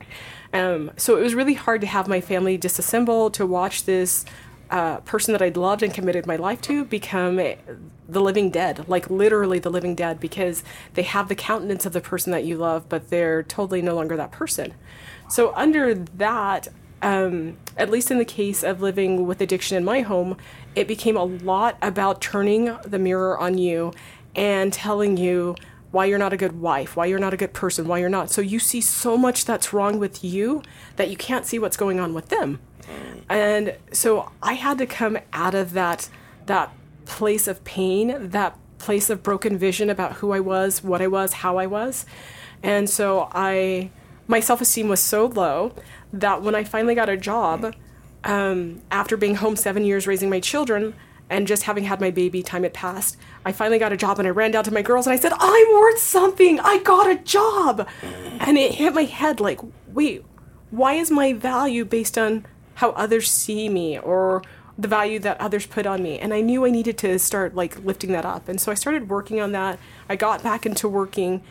Um, 0.53 0.93
so 0.97 1.17
it 1.17 1.23
was 1.23 1.35
really 1.35 1.55
hard 1.55 1.81
to 1.81 1.87
have 1.87 2.07
my 2.07 2.21
family 2.21 2.57
disassemble, 2.57 3.33
to 3.33 3.45
watch 3.45 3.85
this 3.85 4.25
uh, 4.71 4.99
person 4.99 5.33
that 5.33 5.43
I'd 5.43 5.57
loved 5.57 5.83
and 5.83 5.93
committed 5.93 6.27
my 6.27 6.37
life 6.37 6.61
to 6.63 6.85
become 6.85 7.37
the 7.37 8.21
living 8.21 8.51
dead, 8.51 8.89
like 8.89 9.11
literally 9.11 9.59
the 9.59 9.71
living 9.71 9.95
dead, 9.95 10.21
because 10.21 10.63
they 10.95 11.03
have 11.03 11.29
the 11.29 11.35
countenance 11.35 11.87
of 11.87 11.93
the 11.93 12.01
person 12.01 12.33
that 12.33 12.45
you 12.45 12.57
love, 12.57 12.89
but 12.89 13.11
they're 13.11 13.43
totally 13.43 13.83
no 13.83 13.95
longer 13.95 14.17
that 14.17 14.31
person. 14.31 14.75
So, 15.29 15.53
under 15.55 15.95
that, 15.95 16.69
um, 17.05 17.59
at 17.77 17.91
least 17.91 18.11
in 18.11 18.17
the 18.17 18.25
case 18.25 18.65
of 18.65 18.81
living 18.81 19.27
with 19.27 19.43
addiction 19.43 19.77
in 19.77 19.85
my 19.85 20.01
home, 20.01 20.39
it 20.75 20.89
became 20.89 21.19
a 21.19 21.25
lot 21.25 21.77
about 21.83 22.23
turning 22.23 22.77
the 22.83 22.99
mirror 22.99 23.39
on 23.39 23.59
you 23.59 23.93
and 24.35 24.73
telling 24.73 25.19
you 25.19 25.55
why 25.91 26.07
you're 26.07 26.19
not 26.19 26.33
a 26.33 26.37
good 26.37 26.61
wife, 26.61 26.97
why 26.97 27.05
you're 27.05 27.19
not 27.19 27.35
a 27.35 27.37
good 27.37 27.53
person, 27.53 27.87
why 27.87 27.99
you're 27.99 28.09
not. 28.09 28.31
So 28.31 28.41
you 28.41 28.59
see 28.59 28.81
so 28.81 29.19
much 29.19 29.45
that's 29.45 29.73
wrong 29.73 29.99
with 29.99 30.25
you 30.25 30.63
that 30.97 31.11
you 31.11 31.17
can't 31.17 31.45
see 31.45 31.59
what's 31.59 31.77
going 31.77 32.01
on 32.01 32.15
with 32.15 32.31
them. 32.31 32.59
And 33.29 33.77
so 33.93 34.33
I 34.43 34.55
had 34.55 34.79
to 34.79 34.87
come 34.87 35.19
out 35.33 35.55
of 35.55 35.73
that 35.75 36.09
that 36.47 36.73
place 37.05 37.47
of 37.47 37.63
pain, 37.65 38.31
that 38.31 38.59
place 38.79 39.11
of 39.11 39.23
broken 39.23 39.59
vision 39.59 39.91
about 39.91 40.15
who 40.15 40.33
I 40.33 40.41
was, 40.41 40.83
what 40.83 41.01
I 41.03 41.07
was, 41.07 41.35
how 41.35 41.59
I 41.59 41.67
was. 41.67 42.07
And 42.63 42.89
so 42.89 43.29
I 43.33 43.91
my 44.27 44.41
self-esteem 44.41 44.89
was 44.89 45.01
so 45.01 45.27
low 45.27 45.75
that 46.13 46.43
when 46.43 46.55
I 46.55 46.65
finally 46.65 46.95
got 46.95 47.09
a 47.09 47.17
job, 47.17 47.75
um, 48.25 48.81
after 48.91 49.17
being 49.17 49.37
home 49.37 49.57
seven 49.57 49.85
years 49.85 50.07
raising 50.07 50.31
my 50.31 50.41
children 50.41 50.95
and 51.31 51.47
just 51.47 51.65
having 51.65 51.85
had 51.85 52.01
my 52.01 52.11
baby, 52.11 52.43
time 52.43 52.63
had 52.63 52.73
passed. 52.73 53.17
I 53.45 53.53
finally 53.53 53.79
got 53.79 53.93
a 53.93 53.97
job 53.97 54.19
and 54.19 54.27
I 54.27 54.31
ran 54.31 54.51
down 54.51 54.65
to 54.65 54.73
my 54.73 54.83
girls 54.83 55.07
and 55.07 55.15
I 55.15 55.21
said, 55.21 55.33
I'm 55.39 55.75
worth 55.75 55.99
something. 55.99 56.61
I 56.61 56.79
got 56.79 57.11
a 57.11 57.17
job. 57.17 57.87
And 58.41 58.59
it 58.59 58.75
hit 58.75 58.95
my 58.95 59.05
head 59.05 59.41
like, 59.41 59.61
wait, 59.89 60.25
why 60.71 60.95
is 60.95 61.11
my 61.11 61.33
value 61.33 61.85
based 61.85 62.19
on 62.19 62.47
how 62.75 62.91
others 62.91 63.31
see 63.31 63.69
me 63.69 63.99
or 63.99 64.43
the 64.77 64.89
value 64.89 65.19
that 65.21 65.41
others 65.41 65.67
put 65.67 65.87
on 65.87 66.03
me? 66.03 66.19
And 66.19 66.35
I 66.35 66.41
knew 66.41 66.65
I 66.67 66.71
needed 66.71 66.99
to 66.99 67.19
start 67.19 67.55
like 67.55 67.83
lifting 67.85 68.13
that 68.13 68.25
up. 68.25 68.49
And 68.49 68.61
so 68.61 68.73
I 68.73 68.75
started 68.75 69.09
working 69.09 69.41
on 69.41 69.53
that. 69.53 69.79
I 70.09 70.17
got 70.17 70.43
back 70.43 70.67
into 70.67 70.89
working. 70.89 71.43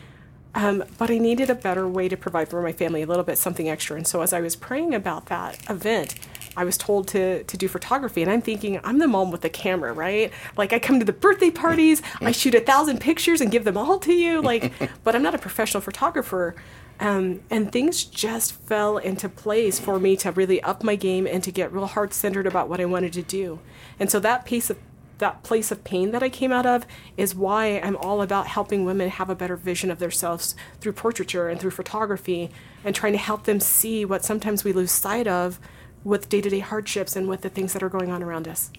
Um, 0.54 0.84
but 0.98 1.10
I 1.10 1.18
needed 1.18 1.50
a 1.50 1.54
better 1.54 1.88
way 1.88 2.08
to 2.08 2.16
provide 2.16 2.48
for 2.48 2.62
my 2.62 2.72
family, 2.72 3.02
a 3.02 3.06
little 3.06 3.24
bit 3.24 3.38
something 3.38 3.68
extra. 3.68 3.96
And 3.96 4.06
so 4.06 4.22
as 4.22 4.32
I 4.32 4.40
was 4.40 4.54
praying 4.54 4.94
about 4.94 5.26
that 5.26 5.58
event, 5.68 6.14
I 6.56 6.64
was 6.64 6.78
told 6.78 7.08
to 7.08 7.42
to 7.42 7.56
do 7.56 7.66
photography, 7.68 8.22
and 8.22 8.30
I'm 8.30 8.42
thinking 8.42 8.80
I'm 8.84 8.98
the 8.98 9.08
mom 9.08 9.30
with 9.30 9.40
the 9.40 9.50
camera, 9.50 9.92
right? 9.92 10.32
Like 10.56 10.72
I 10.72 10.78
come 10.78 10.98
to 11.00 11.04
the 11.04 11.12
birthday 11.12 11.50
parties, 11.50 12.00
I 12.20 12.30
shoot 12.30 12.54
a 12.54 12.60
thousand 12.60 13.00
pictures 13.00 13.40
and 13.40 13.50
give 13.50 13.64
them 13.64 13.76
all 13.76 13.98
to 14.00 14.12
you, 14.12 14.40
like. 14.40 14.72
but 15.04 15.14
I'm 15.14 15.22
not 15.22 15.34
a 15.34 15.38
professional 15.38 15.80
photographer. 15.80 16.54
Um, 17.00 17.40
and 17.50 17.72
things 17.72 18.04
just 18.04 18.52
fell 18.52 18.98
into 18.98 19.28
place 19.28 19.80
for 19.80 19.98
me 19.98 20.16
to 20.18 20.30
really 20.30 20.62
up 20.62 20.84
my 20.84 20.94
game 20.94 21.26
and 21.26 21.42
to 21.42 21.50
get 21.50 21.72
real 21.72 21.86
heart 21.86 22.14
centered 22.14 22.46
about 22.46 22.68
what 22.68 22.80
I 22.80 22.84
wanted 22.84 23.12
to 23.14 23.22
do. 23.22 23.58
And 23.98 24.08
so 24.08 24.20
that 24.20 24.44
piece 24.44 24.70
of 24.70 24.78
that 25.18 25.42
place 25.42 25.70
of 25.70 25.84
pain 25.84 26.10
that 26.10 26.22
I 26.22 26.28
came 26.28 26.52
out 26.52 26.66
of 26.66 26.86
is 27.16 27.34
why 27.34 27.80
I'm 27.80 27.96
all 27.96 28.20
about 28.22 28.46
helping 28.46 28.84
women 28.84 29.08
have 29.08 29.30
a 29.30 29.34
better 29.34 29.56
vision 29.56 29.90
of 29.90 29.98
themselves 29.98 30.54
through 30.80 30.92
portraiture 30.94 31.48
and 31.48 31.60
through 31.60 31.70
photography 31.70 32.50
and 32.84 32.94
trying 32.94 33.12
to 33.12 33.18
help 33.18 33.44
them 33.44 33.60
see 33.60 34.04
what 34.04 34.24
sometimes 34.24 34.64
we 34.64 34.72
lose 34.72 34.90
sight 34.90 35.26
of 35.26 35.60
with 36.02 36.28
day 36.28 36.40
to 36.40 36.50
day 36.50 36.58
hardships 36.58 37.16
and 37.16 37.28
with 37.28 37.42
the 37.42 37.48
things 37.48 37.72
that 37.72 37.82
are 37.82 37.88
going 37.88 38.10
on 38.10 38.22
around 38.22 38.46
us. 38.48 38.70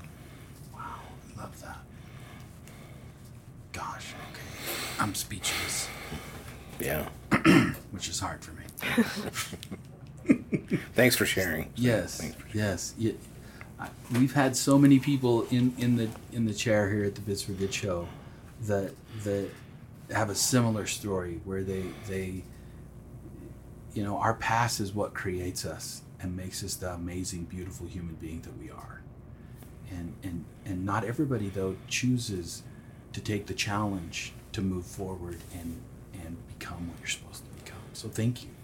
Wow, 0.73 0.81
I 1.35 1.41
love 1.41 1.61
that. 1.61 1.77
Gosh, 3.73 4.13
okay. 4.31 4.41
I'm 4.99 5.15
speechless. 5.15 5.87
Yeah. 6.79 7.07
Which 7.91 8.09
is 8.09 8.19
hard 8.19 8.43
for 8.43 8.51
me. 8.51 8.63
Thanks 10.93 11.15
for 11.15 11.25
sharing. 11.25 11.71
Yes, 11.75 12.33
yes. 12.53 12.93
Yeah. 12.97 13.13
We've 14.13 14.33
had 14.33 14.55
so 14.55 14.77
many 14.77 14.99
people 14.99 15.43
in, 15.49 15.73
in 15.77 15.95
the 15.97 16.09
in 16.31 16.45
the 16.45 16.53
chair 16.53 16.89
here 16.89 17.03
at 17.03 17.15
the 17.15 17.21
Biz 17.21 17.43
for 17.43 17.51
Good 17.53 17.73
show 17.73 18.07
that 18.61 18.93
that 19.23 19.49
have 20.11 20.29
a 20.29 20.35
similar 20.35 20.85
story 20.85 21.41
where 21.43 21.63
they 21.63 21.83
they 22.07 22.43
you 23.93 24.03
know 24.03 24.17
our 24.17 24.35
past 24.35 24.79
is 24.79 24.93
what 24.93 25.13
creates 25.13 25.65
us 25.65 26.03
and 26.19 26.35
makes 26.35 26.63
us 26.63 26.75
the 26.75 26.93
amazing 26.93 27.43
beautiful 27.45 27.87
human 27.87 28.15
being 28.15 28.41
that 28.41 28.57
we 28.57 28.69
are. 28.69 29.01
And 29.89 30.13
and 30.23 30.45
and 30.65 30.85
not 30.85 31.03
everybody 31.03 31.49
though 31.49 31.75
chooses 31.87 32.63
to 33.13 33.21
take 33.21 33.47
the 33.47 33.53
challenge 33.53 34.33
to 34.53 34.61
move 34.61 34.85
forward 34.85 35.39
and 35.53 35.81
and 36.13 36.37
become 36.57 36.87
what 36.87 36.99
you're 36.99 37.09
supposed 37.09 37.43
to 37.43 37.63
become. 37.63 37.81
So 37.93 38.07
thank 38.07 38.43
you 38.43 38.54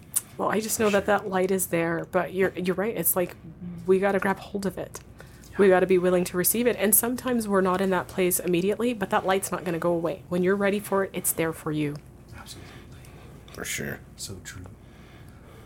well 0.42 0.50
i 0.50 0.58
just 0.58 0.80
know 0.80 0.90
that 0.90 1.06
that 1.06 1.28
light 1.28 1.52
is 1.52 1.68
there 1.68 2.04
but 2.10 2.34
you're 2.34 2.52
you're 2.56 2.74
right 2.74 2.96
it's 2.96 3.14
like 3.14 3.36
we 3.86 4.00
got 4.00 4.12
to 4.12 4.18
grab 4.18 4.40
hold 4.40 4.66
of 4.66 4.76
it 4.76 4.98
yeah. 5.50 5.56
we 5.58 5.68
got 5.68 5.80
to 5.80 5.86
be 5.86 5.98
willing 5.98 6.24
to 6.24 6.36
receive 6.36 6.66
it 6.66 6.74
and 6.80 6.94
sometimes 6.94 7.46
we're 7.46 7.60
not 7.60 7.80
in 7.80 7.90
that 7.90 8.08
place 8.08 8.40
immediately 8.40 8.92
but 8.92 9.08
that 9.10 9.24
light's 9.24 9.52
not 9.52 9.60
going 9.64 9.72
to 9.72 9.78
go 9.78 9.92
away 9.92 10.24
when 10.28 10.42
you're 10.42 10.56
ready 10.56 10.80
for 10.80 11.04
it 11.04 11.10
it's 11.12 11.32
there 11.32 11.52
for 11.52 11.70
you 11.70 11.94
absolutely 12.36 12.72
for 13.52 13.64
sure 13.64 14.00
so 14.16 14.36
true 14.42 14.64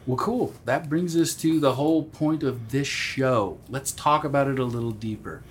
well, 0.07 0.17
cool. 0.17 0.55
That 0.67 0.89
brings 0.89 1.17
us 1.17 1.35
to 1.35 1.59
the 1.59 1.75
whole 1.75 2.05
point 2.05 2.45
of 2.45 2.71
this 2.71 2.87
show. 2.87 3.59
Let's 3.69 3.91
talk 3.91 4.23
about 4.23 4.47
it 4.47 4.61
a 4.61 4.65
little 4.65 4.93
deeper. 4.93 5.43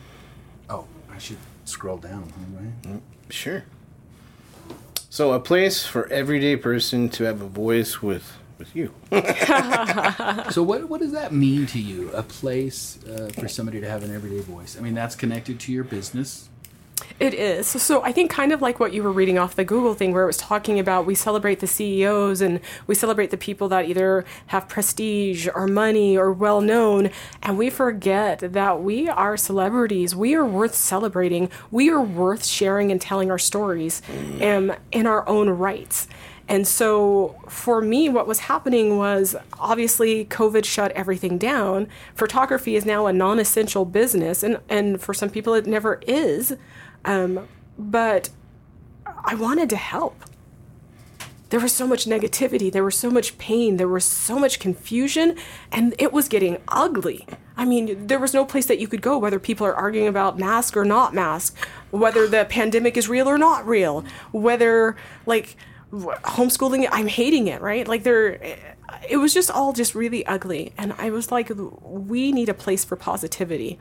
Oh, 0.70 0.86
I 1.14 1.18
should 1.18 1.40
scroll 1.66 1.98
down, 1.98 2.32
right? 2.54 2.82
Mm, 2.84 3.02
sure. 3.30 3.66
So, 5.10 5.34
a 5.34 5.42
place 5.42 5.86
for 5.86 6.08
everyday 6.08 6.56
person 6.56 7.10
to 7.10 7.26
have 7.26 7.42
a 7.42 7.48
voice 7.48 8.02
with 8.02 8.38
with 8.58 8.76
you. 8.76 8.94
so, 10.52 10.64
what 10.64 10.90
what 10.90 11.02
does 11.02 11.12
that 11.12 11.32
mean 11.32 11.66
to 11.68 11.80
you? 11.80 12.12
A 12.12 12.24
place 12.24 13.00
uh, 13.06 13.30
for 13.40 13.48
somebody 13.48 13.82
to 13.82 13.90
have 13.90 14.04
an 14.04 14.14
everyday 14.14 14.42
voice. 14.42 14.78
I 14.78 14.82
mean, 14.82 14.94
that's 14.94 15.16
connected 15.16 15.60
to 15.62 15.72
your 15.72 15.84
business. 15.84 16.50
It 17.20 17.34
is. 17.34 17.68
So 17.68 18.04
I 18.04 18.12
think 18.12 18.32
kind 18.32 18.52
of 18.52 18.62
like 18.62 18.80
what 18.80 18.94
you 18.94 19.04
were 19.04 19.12
reading 19.12 19.38
off 19.38 19.56
the 19.56 19.64
Google 19.64 19.94
thing 19.94 20.14
where 20.14 20.24
it 20.24 20.28
was 20.28 20.38
talking 20.38 20.80
about 20.80 21.06
we 21.06 21.16
celebrate 21.16 21.60
the 21.60 21.68
CEOs 21.68 22.42
and 22.42 22.60
we 22.88 22.96
celebrate 22.96 23.32
the 23.32 23.38
people 23.38 23.70
that 23.70 23.86
either 23.88 24.26
have 24.48 24.68
prestige 24.68 25.48
or 25.54 25.68
money 25.68 26.18
or 26.18 26.32
well 26.32 26.62
known 26.62 27.10
and 27.42 27.58
we 27.58 27.70
forget 27.70 28.40
that 28.40 28.82
we 28.82 29.08
are 29.10 29.38
celebrities. 29.38 30.16
We 30.16 30.36
are 30.36 30.46
worth 30.46 30.76
celebrating. 30.76 31.50
We 31.72 31.90
are 31.90 32.02
worth 32.02 32.46
sharing 32.46 32.92
and 32.92 33.00
telling 33.00 33.32
our 33.32 33.40
stories 33.40 34.02
um, 34.42 34.74
in 34.92 35.06
our 35.08 35.28
own 35.28 35.50
rights. 35.50 36.08
And 36.48 36.68
so 36.68 37.42
for 37.48 37.82
me, 37.82 38.08
what 38.08 38.28
was 38.28 38.42
happening 38.42 38.98
was 38.98 39.36
obviously 39.60 40.26
COVID 40.26 40.64
shut 40.64 40.92
everything 40.92 41.38
down. 41.38 41.88
Photography 42.14 42.76
is 42.76 42.86
now 42.86 43.08
a 43.08 43.14
non 43.14 43.40
essential 43.40 43.86
business, 43.86 44.44
and, 44.44 44.60
and 44.70 45.02
for 45.02 45.14
some 45.14 45.30
people, 45.30 45.54
it 45.54 45.66
never 45.66 46.02
is. 46.08 46.56
Um, 47.04 47.48
but 47.78 48.30
I 49.24 49.36
wanted 49.36 49.70
to 49.72 49.76
help. 49.76 50.24
There 51.50 51.60
was 51.60 51.72
so 51.72 51.88
much 51.88 52.06
negativity, 52.06 52.72
there 52.72 52.84
was 52.84 52.98
so 52.98 53.10
much 53.10 53.38
pain, 53.38 53.78
there 53.78 53.88
was 53.88 54.04
so 54.04 54.40
much 54.40 54.60
confusion, 54.60 55.38
and 55.72 55.94
it 56.00 56.12
was 56.12 56.28
getting 56.28 56.58
ugly. 56.68 57.28
I 57.56 57.66
mean, 57.66 58.08
there 58.08 58.20
was 58.20 58.34
no 58.34 58.46
place 58.46 58.66
that 58.66 58.80
you 58.80 58.88
could 58.88 59.02
go, 59.02 59.18
whether 59.18 59.40
people 59.40 59.66
are 59.66 59.76
arguing 59.76 60.08
about 60.08 60.40
mask 60.40 60.76
or 60.76 60.84
not 60.84 61.14
mask, 61.14 61.56
whether 61.92 62.28
the 62.28 62.46
pandemic 62.46 62.98
is 62.98 63.08
real 63.08 63.30
or 63.30 63.38
not 63.38 63.66
real, 63.66 64.04
whether, 64.32 64.98
like, 65.26 65.56
homeschooling, 65.92 66.88
I'm 66.92 67.08
hating 67.08 67.48
it, 67.48 67.62
right? 67.62 67.88
Like, 67.88 68.04
there, 68.04 68.58
it 69.10 69.18
was 69.18 69.34
just 69.34 69.50
all 69.50 69.74
just 69.74 69.96
really 69.96 70.26
ugly. 70.26 70.74
And 70.78 70.94
I 70.98 71.10
was 71.10 71.32
like, 71.32 71.52
we 71.56 72.32
need 72.32 72.50
a 72.50 72.54
place 72.54 72.84
for 72.84 72.96
positivity. 72.96 73.80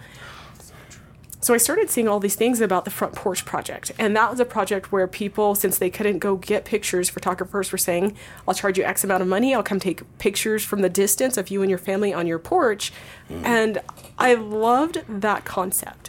So 1.45 1.53
I 1.53 1.59
started 1.59 1.91
seeing 1.91 2.09
all 2.09 2.21
these 2.21 2.37
things 2.37 2.63
about 2.63 2.87
the 2.87 2.91
Front 2.91 3.15
Porch 3.15 3.45
Project. 3.45 3.93
And 3.99 4.17
that 4.17 4.31
was 4.31 4.41
a 4.41 4.47
project 4.47 4.91
where 4.91 5.07
people, 5.07 5.55
since 5.55 5.77
they 5.77 5.91
couldn't 5.91 6.19
go 6.19 6.37
get 6.37 6.65
pictures, 6.65 7.11
photographers 7.11 7.71
were 7.71 7.77
saying, 7.77 8.17
I'll 8.49 8.55
charge 8.55 8.79
you 8.79 8.85
X 8.85 9.05
amount 9.05 9.21
of 9.21 9.29
money. 9.29 9.55
I'll 9.55 9.63
come 9.63 9.79
take 9.79 10.03
pictures 10.17 10.65
from 10.65 10.81
the 10.81 10.89
distance 10.89 11.37
of 11.37 11.51
you 11.51 11.61
and 11.61 11.69
your 11.69 11.79
family 11.79 12.15
on 12.15 12.27
your 12.27 12.39
porch. 12.39 12.95
Mm. 13.29 13.45
And 13.45 13.79
I 14.17 14.33
loved 14.33 15.05
that 15.07 15.45
concept. 15.45 16.09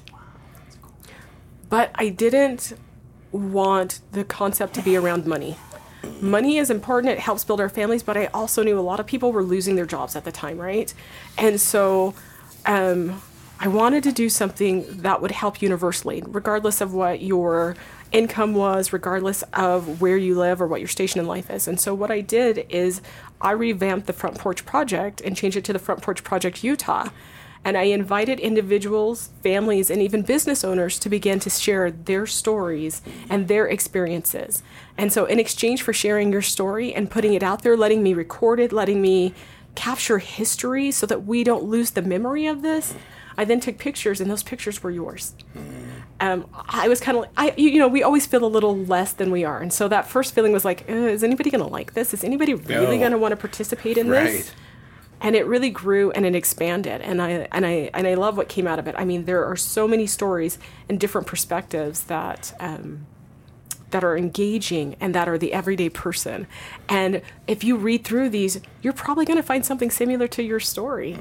But 1.67 1.91
I 1.95 2.07
didn't 2.07 2.71
want 3.33 3.99
the 4.13 4.23
concept 4.23 4.73
to 4.75 4.81
be 4.81 4.95
around 4.95 5.25
money. 5.25 5.57
Money 6.21 6.57
is 6.57 6.69
important. 6.69 7.13
It 7.13 7.19
helps 7.19 7.43
build 7.43 7.59
our 7.59 7.69
families, 7.69 8.03
but 8.03 8.17
I 8.17 8.27
also 8.27 8.63
knew 8.63 8.79
a 8.79 8.81
lot 8.81 8.99
of 8.99 9.05
people 9.05 9.31
were 9.31 9.43
losing 9.43 9.75
their 9.75 9.85
jobs 9.85 10.15
at 10.15 10.23
the 10.23 10.31
time, 10.31 10.57
right? 10.57 10.93
And 11.37 11.59
so 11.59 12.13
um, 12.65 13.21
I 13.59 13.67
wanted 13.67 14.03
to 14.03 14.11
do 14.11 14.29
something 14.29 14.85
that 15.01 15.21
would 15.21 15.31
help 15.31 15.61
universally, 15.61 16.23
regardless 16.27 16.81
of 16.81 16.93
what 16.93 17.21
your 17.21 17.75
income 18.11 18.53
was, 18.53 18.93
regardless 18.93 19.43
of 19.53 20.01
where 20.01 20.17
you 20.17 20.37
live 20.37 20.61
or 20.61 20.67
what 20.67 20.81
your 20.81 20.87
station 20.87 21.19
in 21.19 21.27
life 21.27 21.49
is. 21.49 21.67
And 21.67 21.79
so 21.79 21.93
what 21.93 22.11
I 22.11 22.21
did 22.21 22.65
is 22.69 23.01
I 23.41 23.51
revamped 23.51 24.07
the 24.07 24.13
Front 24.13 24.37
Porch 24.37 24.65
Project 24.65 25.21
and 25.21 25.35
changed 25.35 25.57
it 25.57 25.63
to 25.65 25.73
the 25.73 25.79
Front 25.79 26.01
Porch 26.01 26.23
Project 26.23 26.63
Utah. 26.63 27.09
And 27.65 27.75
I 27.75 27.83
invited 27.83 28.39
individuals, 28.39 29.31
families, 29.41 29.89
and 29.89 29.99
even 30.01 30.21
business 30.21 30.63
owners 30.63 30.99
to 30.99 31.09
begin 31.09 31.39
to 31.39 31.49
share 31.49 31.89
their 31.89 32.27
stories 32.27 33.01
and 33.27 33.47
their 33.47 33.65
experiences. 33.65 34.61
And 34.97 35.11
so, 35.11 35.25
in 35.25 35.39
exchange 35.39 35.81
for 35.81 35.91
sharing 35.91 36.31
your 36.31 36.43
story 36.43 36.93
and 36.93 37.09
putting 37.09 37.33
it 37.33 37.41
out 37.41 37.63
there, 37.63 37.75
letting 37.75 38.03
me 38.03 38.13
record 38.13 38.59
it, 38.59 38.71
letting 38.71 39.01
me 39.01 39.33
capture 39.73 40.19
history 40.19 40.91
so 40.91 41.05
that 41.07 41.25
we 41.25 41.43
don't 41.43 41.63
lose 41.63 41.91
the 41.91 42.01
memory 42.03 42.45
of 42.45 42.61
this, 42.61 42.93
I 43.37 43.43
then 43.43 43.59
took 43.59 43.77
pictures, 43.79 44.21
and 44.21 44.29
those 44.31 44.43
pictures 44.43 44.81
were 44.83 44.91
yours. 44.91 45.33
Um, 46.21 46.47
I 46.69 46.87
was 46.87 47.01
kind 47.01 47.17
of, 47.17 47.25
I 47.35 47.53
you 47.57 47.69
you 47.69 47.79
know, 47.79 47.89
we 47.89 48.01
always 48.03 48.25
feel 48.25 48.45
a 48.45 48.47
little 48.47 48.77
less 48.77 49.11
than 49.11 49.31
we 49.31 49.43
are, 49.43 49.59
and 49.59 49.73
so 49.73 49.87
that 49.89 50.07
first 50.07 50.33
feeling 50.35 50.53
was 50.53 50.63
like, 50.63 50.85
uh, 50.89 50.93
is 50.93 51.23
anybody 51.23 51.49
going 51.49 51.63
to 51.63 51.69
like 51.69 51.93
this? 51.93 52.13
Is 52.13 52.23
anybody 52.23 52.53
really 52.53 52.95
No. 52.95 52.99
going 52.99 53.11
to 53.11 53.17
want 53.17 53.31
to 53.33 53.35
participate 53.37 53.97
in 53.97 54.07
Right. 54.07 54.23
this? 54.27 54.51
And 55.21 55.35
it 55.35 55.45
really 55.45 55.69
grew 55.69 56.11
and 56.11 56.25
it 56.25 56.35
expanded 56.35 57.01
and 57.01 57.21
I 57.21 57.47
and 57.51 57.65
I 57.65 57.89
and 57.93 58.07
I 58.07 58.13
love 58.15 58.37
what 58.37 58.49
came 58.49 58.67
out 58.67 58.79
of 58.79 58.87
it. 58.87 58.95
I 58.97 59.05
mean, 59.05 59.25
there 59.25 59.45
are 59.45 59.55
so 59.55 59.87
many 59.87 60.07
stories 60.07 60.57
and 60.89 60.99
different 60.99 61.27
perspectives 61.27 62.03
that 62.03 62.55
um, 62.59 63.05
that 63.91 64.03
are 64.03 64.17
engaging 64.17 64.95
and 64.99 65.15
that 65.15 65.29
are 65.29 65.37
the 65.37 65.53
everyday 65.53 65.89
person. 65.89 66.47
And 66.89 67.21
if 67.47 67.63
you 67.63 67.77
read 67.77 68.03
through 68.03 68.29
these, 68.29 68.59
you're 68.81 68.93
probably 68.93 69.25
going 69.25 69.37
to 69.37 69.43
find 69.43 69.65
something 69.65 69.89
similar 69.89 70.27
to 70.27 70.43
your 70.43 70.59
story. 70.59 71.17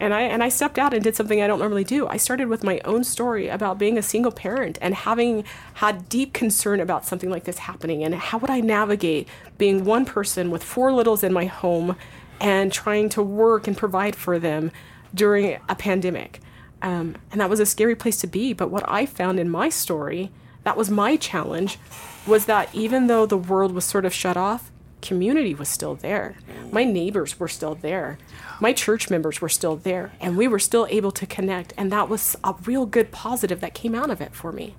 And 0.00 0.14
I 0.14 0.22
and 0.22 0.44
I 0.44 0.48
stepped 0.48 0.78
out 0.78 0.94
and 0.94 1.02
did 1.02 1.16
something 1.16 1.42
I 1.42 1.48
don't 1.48 1.58
normally 1.58 1.82
do. 1.82 2.06
I 2.06 2.16
started 2.16 2.46
with 2.46 2.62
my 2.62 2.80
own 2.84 3.02
story 3.02 3.48
about 3.48 3.78
being 3.78 3.98
a 3.98 4.02
single 4.02 4.30
parent 4.30 4.78
and 4.80 4.94
having 4.94 5.42
had 5.74 6.08
deep 6.08 6.32
concern 6.32 6.78
about 6.78 7.04
something 7.04 7.30
like 7.30 7.44
this 7.44 7.58
happening 7.58 8.04
and 8.04 8.14
how 8.14 8.38
would 8.38 8.50
I 8.50 8.60
navigate 8.60 9.26
being 9.56 9.84
one 9.84 10.04
person 10.04 10.52
with 10.52 10.62
four 10.62 10.92
littles 10.92 11.24
in 11.24 11.32
my 11.32 11.46
home 11.46 11.96
and 12.40 12.72
trying 12.72 13.08
to 13.10 13.22
work 13.22 13.66
and 13.66 13.76
provide 13.76 14.16
for 14.16 14.38
them 14.38 14.70
during 15.14 15.58
a 15.68 15.74
pandemic. 15.74 16.40
Um, 16.82 17.16
and 17.32 17.40
that 17.40 17.50
was 17.50 17.60
a 17.60 17.66
scary 17.66 17.96
place 17.96 18.20
to 18.20 18.26
be. 18.26 18.52
But 18.52 18.70
what 18.70 18.84
I 18.86 19.06
found 19.06 19.40
in 19.40 19.50
my 19.50 19.68
story, 19.68 20.30
that 20.64 20.76
was 20.76 20.90
my 20.90 21.16
challenge, 21.16 21.78
was 22.26 22.46
that 22.46 22.72
even 22.74 23.06
though 23.06 23.26
the 23.26 23.36
world 23.36 23.72
was 23.72 23.84
sort 23.84 24.04
of 24.04 24.14
shut 24.14 24.36
off, 24.36 24.70
community 25.00 25.54
was 25.54 25.68
still 25.68 25.94
there. 25.94 26.36
My 26.70 26.84
neighbors 26.84 27.38
were 27.38 27.48
still 27.48 27.74
there. 27.74 28.18
My 28.60 28.72
church 28.72 29.10
members 29.10 29.40
were 29.40 29.48
still 29.48 29.76
there. 29.76 30.12
And 30.20 30.36
we 30.36 30.48
were 30.48 30.58
still 30.58 30.86
able 30.90 31.12
to 31.12 31.26
connect. 31.26 31.72
And 31.76 31.90
that 31.92 32.08
was 32.08 32.36
a 32.44 32.54
real 32.64 32.86
good 32.86 33.10
positive 33.10 33.60
that 33.60 33.74
came 33.74 33.94
out 33.94 34.10
of 34.10 34.20
it 34.20 34.34
for 34.34 34.52
me. 34.52 34.74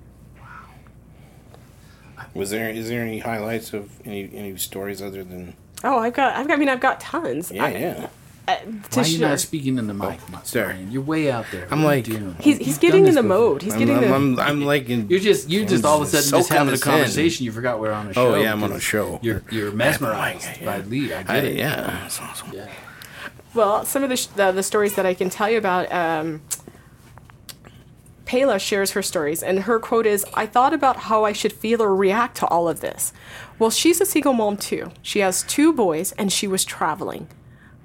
Was 2.34 2.50
there 2.50 2.68
is 2.70 2.88
there 2.88 3.02
any 3.02 3.18
highlights 3.20 3.72
of 3.72 3.88
any 4.06 4.30
any 4.34 4.56
stories 4.56 5.00
other 5.02 5.24
than? 5.24 5.54
Oh, 5.82 5.98
I've 5.98 6.12
got, 6.12 6.36
I've 6.36 6.46
got, 6.46 6.54
I 6.54 6.56
mean, 6.58 6.68
I've 6.68 6.80
got 6.80 7.00
tons. 7.00 7.50
Yeah, 7.50 7.64
I- 7.64 7.70
yeah. 7.70 8.06
uh, 8.46 8.56
Why 8.92 9.02
are 9.02 9.06
you 9.06 9.18
share. 9.18 9.28
not 9.30 9.40
speaking 9.40 9.78
in 9.78 9.86
the 9.86 9.94
mic, 9.94 10.20
oh, 10.34 10.40
sorry. 10.44 10.74
Ryan? 10.74 10.92
You're 10.92 11.00
way 11.02 11.30
out 11.30 11.46
there. 11.52 11.66
I'm 11.70 11.82
like- 11.84 12.06
he's, 12.06 12.58
he's 12.58 12.76
getting 12.78 13.06
in 13.06 13.14
the 13.14 13.22
before. 13.22 13.38
mode. 13.38 13.62
He's 13.62 13.72
I'm, 13.72 13.78
getting. 13.78 13.94
I'm, 14.12 14.34
the, 14.34 14.42
I'm, 14.42 14.48
I'm 14.60 14.64
like, 14.72 14.90
in, 14.90 15.08
you're 15.08 15.20
just 15.20 15.48
you're 15.48 15.64
just 15.64 15.84
all 15.86 16.02
of 16.02 16.02
a 16.02 16.06
sudden 16.10 16.38
just 16.38 16.50
having 16.50 16.68
a 16.68 16.70
this 16.72 16.82
in. 16.84 16.90
conversation. 16.90 17.44
You 17.46 17.52
forgot 17.52 17.80
we're 17.80 17.92
on 17.92 18.08
a 18.08 18.12
show. 18.12 18.34
Oh, 18.34 18.38
yeah, 18.38 18.52
I'm 18.52 18.62
on 18.62 18.72
a 18.72 18.80
show. 18.80 19.18
You're 19.22 19.42
you're 19.50 19.72
mesmerized 19.72 20.48
Yeah. 20.60 20.66
by 20.66 20.84
Lee. 20.86 21.14
I 21.14 21.22
get 21.22 21.30
I, 21.30 21.36
it. 21.38 21.56
yeah, 21.56 21.76
that's 22.02 22.20
awesome. 22.20 22.52
Yeah. 22.52 22.68
Well, 23.54 23.84
some 23.84 24.02
of 24.04 24.10
the, 24.10 24.16
sh- 24.16 24.26
the 24.26 24.52
the 24.52 24.62
stories 24.62 24.94
that 24.96 25.06
I 25.06 25.14
can 25.14 25.30
tell 25.30 25.48
you 25.50 25.56
about. 25.58 25.90
Um, 25.90 26.42
Pela 28.30 28.60
shares 28.60 28.92
her 28.92 29.02
stories, 29.02 29.42
and 29.42 29.58
her 29.58 29.80
quote 29.80 30.06
is 30.06 30.24
I 30.34 30.46
thought 30.46 30.72
about 30.72 30.98
how 30.98 31.24
I 31.24 31.32
should 31.32 31.52
feel 31.52 31.82
or 31.82 31.92
react 31.92 32.36
to 32.36 32.46
all 32.46 32.68
of 32.68 32.78
this. 32.78 33.12
Well, 33.58 33.70
she's 33.70 34.00
a 34.00 34.06
single 34.06 34.34
mom 34.34 34.56
too. 34.56 34.92
She 35.02 35.18
has 35.18 35.42
two 35.42 35.72
boys, 35.72 36.12
and 36.12 36.32
she 36.32 36.46
was 36.46 36.64
traveling. 36.64 37.26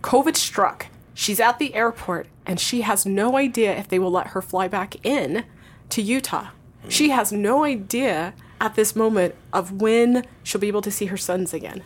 COVID 0.03 0.35
struck. 0.35 0.85
She's 1.15 1.39
at 1.39 1.57
the 1.57 1.73
airport, 1.73 2.27
and 2.45 2.59
she 2.59 2.81
has 2.81 3.07
no 3.07 3.37
idea 3.37 3.75
if 3.75 3.87
they 3.87 3.97
will 3.97 4.11
let 4.11 4.27
her 4.27 4.41
fly 4.43 4.67
back 4.67 5.03
in 5.03 5.45
to 5.89 6.03
Utah. 6.03 6.49
She 6.89 7.09
has 7.09 7.31
no 7.31 7.63
idea 7.63 8.35
at 8.61 8.75
this 8.75 8.95
moment 8.95 9.33
of 9.51 9.81
when 9.81 10.27
she'll 10.43 10.61
be 10.61 10.67
able 10.67 10.83
to 10.83 10.91
see 10.91 11.07
her 11.07 11.17
sons 11.17 11.55
again. 11.55 11.81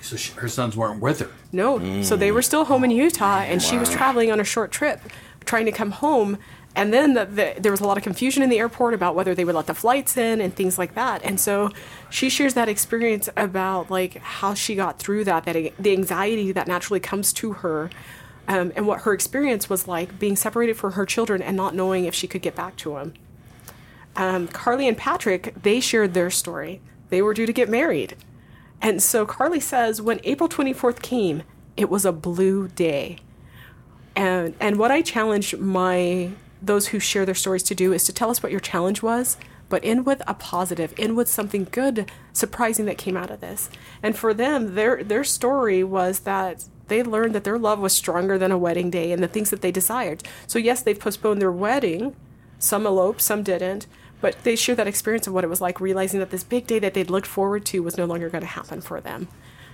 So 0.00 0.14
she, 0.14 0.32
her 0.34 0.48
sons 0.48 0.76
weren't 0.76 1.00
with 1.02 1.18
her. 1.18 1.30
No. 1.50 2.02
So 2.04 2.14
they 2.14 2.30
were 2.30 2.42
still 2.42 2.66
home 2.66 2.84
in 2.84 2.92
Utah, 2.92 3.40
and 3.40 3.60
she 3.60 3.78
was 3.78 3.90
traveling 3.90 4.30
on 4.30 4.38
a 4.38 4.44
short 4.44 4.70
trip, 4.70 5.00
trying 5.44 5.64
to 5.66 5.72
come 5.72 5.90
home. 5.90 6.38
And 6.76 6.92
then 6.92 7.14
the, 7.14 7.24
the, 7.24 7.54
there 7.58 7.70
was 7.70 7.80
a 7.80 7.86
lot 7.86 7.96
of 7.96 8.02
confusion 8.02 8.42
in 8.42 8.50
the 8.50 8.58
airport 8.58 8.94
about 8.94 9.14
whether 9.14 9.34
they 9.34 9.44
would 9.44 9.54
let 9.54 9.66
the 9.66 9.74
flights 9.74 10.16
in 10.16 10.40
and 10.40 10.54
things 10.54 10.76
like 10.76 10.94
that. 10.94 11.22
And 11.22 11.38
so 11.38 11.70
she 12.10 12.28
shares 12.28 12.54
that 12.54 12.68
experience 12.68 13.28
about 13.36 13.90
like 13.90 14.16
how 14.16 14.54
she 14.54 14.74
got 14.74 14.98
through 14.98 15.24
that, 15.24 15.44
that 15.44 15.72
the 15.78 15.92
anxiety 15.92 16.50
that 16.50 16.66
naturally 16.66 17.00
comes 17.00 17.32
to 17.34 17.54
her, 17.54 17.90
um, 18.48 18.72
and 18.76 18.86
what 18.86 19.02
her 19.02 19.12
experience 19.12 19.70
was 19.70 19.86
like 19.86 20.18
being 20.18 20.36
separated 20.36 20.76
from 20.76 20.92
her 20.92 21.06
children 21.06 21.40
and 21.40 21.56
not 21.56 21.74
knowing 21.74 22.04
if 22.04 22.14
she 22.14 22.26
could 22.26 22.42
get 22.42 22.54
back 22.54 22.76
to 22.76 22.94
them. 22.94 23.14
Um, 24.16 24.48
Carly 24.48 24.86
and 24.86 24.96
Patrick, 24.96 25.54
they 25.62 25.80
shared 25.80 26.14
their 26.14 26.30
story. 26.30 26.80
They 27.08 27.22
were 27.22 27.34
due 27.34 27.46
to 27.46 27.52
get 27.52 27.68
married. 27.68 28.16
And 28.82 29.02
so 29.02 29.24
Carly 29.24 29.60
says 29.60 30.02
when 30.02 30.20
April 30.24 30.48
24th 30.48 31.00
came, 31.02 31.42
it 31.76 31.88
was 31.88 32.04
a 32.04 32.12
blue 32.12 32.68
day. 32.68 33.18
And 34.14 34.54
and 34.60 34.78
what 34.78 34.92
I 34.92 35.02
challenged 35.02 35.58
my 35.58 36.30
those 36.66 36.88
who 36.88 36.98
share 36.98 37.26
their 37.26 37.34
stories 37.34 37.62
to 37.64 37.74
do 37.74 37.92
is 37.92 38.04
to 38.04 38.12
tell 38.12 38.30
us 38.30 38.42
what 38.42 38.52
your 38.52 38.60
challenge 38.60 39.02
was, 39.02 39.36
but 39.68 39.84
in 39.84 40.04
with 40.04 40.22
a 40.26 40.34
positive, 40.34 40.94
in 40.98 41.16
with 41.16 41.28
something 41.28 41.66
good, 41.70 42.10
surprising 42.32 42.86
that 42.86 42.98
came 42.98 43.16
out 43.16 43.30
of 43.30 43.40
this. 43.40 43.70
And 44.02 44.16
for 44.16 44.34
them, 44.34 44.74
their 44.74 45.02
their 45.02 45.24
story 45.24 45.82
was 45.82 46.20
that 46.20 46.64
they 46.88 47.02
learned 47.02 47.34
that 47.34 47.44
their 47.44 47.58
love 47.58 47.78
was 47.78 47.92
stronger 47.92 48.38
than 48.38 48.52
a 48.52 48.58
wedding 48.58 48.90
day 48.90 49.10
and 49.10 49.22
the 49.22 49.28
things 49.28 49.50
that 49.50 49.62
they 49.62 49.72
desired. 49.72 50.22
So 50.46 50.58
yes, 50.58 50.82
they've 50.82 50.98
postponed 50.98 51.40
their 51.40 51.52
wedding. 51.52 52.14
Some 52.58 52.86
eloped, 52.86 53.20
some 53.20 53.42
didn't. 53.42 53.86
But 54.20 54.42
they 54.44 54.56
share 54.56 54.74
that 54.74 54.86
experience 54.86 55.26
of 55.26 55.34
what 55.34 55.44
it 55.44 55.50
was 55.50 55.60
like 55.60 55.80
realizing 55.80 56.20
that 56.20 56.30
this 56.30 56.44
big 56.44 56.66
day 56.66 56.78
that 56.78 56.94
they'd 56.94 57.10
looked 57.10 57.26
forward 57.26 57.64
to 57.66 57.82
was 57.82 57.98
no 57.98 58.04
longer 58.06 58.30
going 58.30 58.42
to 58.42 58.48
happen 58.48 58.80
for 58.80 59.00
them 59.00 59.28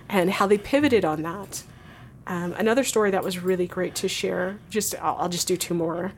and 0.08 0.30
how 0.30 0.46
they 0.46 0.58
pivoted 0.58 1.04
on 1.04 1.22
that. 1.22 1.62
Um, 2.26 2.52
another 2.58 2.84
story 2.84 3.10
that 3.12 3.24
was 3.24 3.38
really 3.38 3.66
great 3.66 3.94
to 3.96 4.08
share, 4.08 4.58
just 4.68 4.94
I'll, 5.00 5.16
I'll 5.20 5.28
just 5.28 5.48
do 5.48 5.56
two 5.56 5.74
more. 5.74 6.12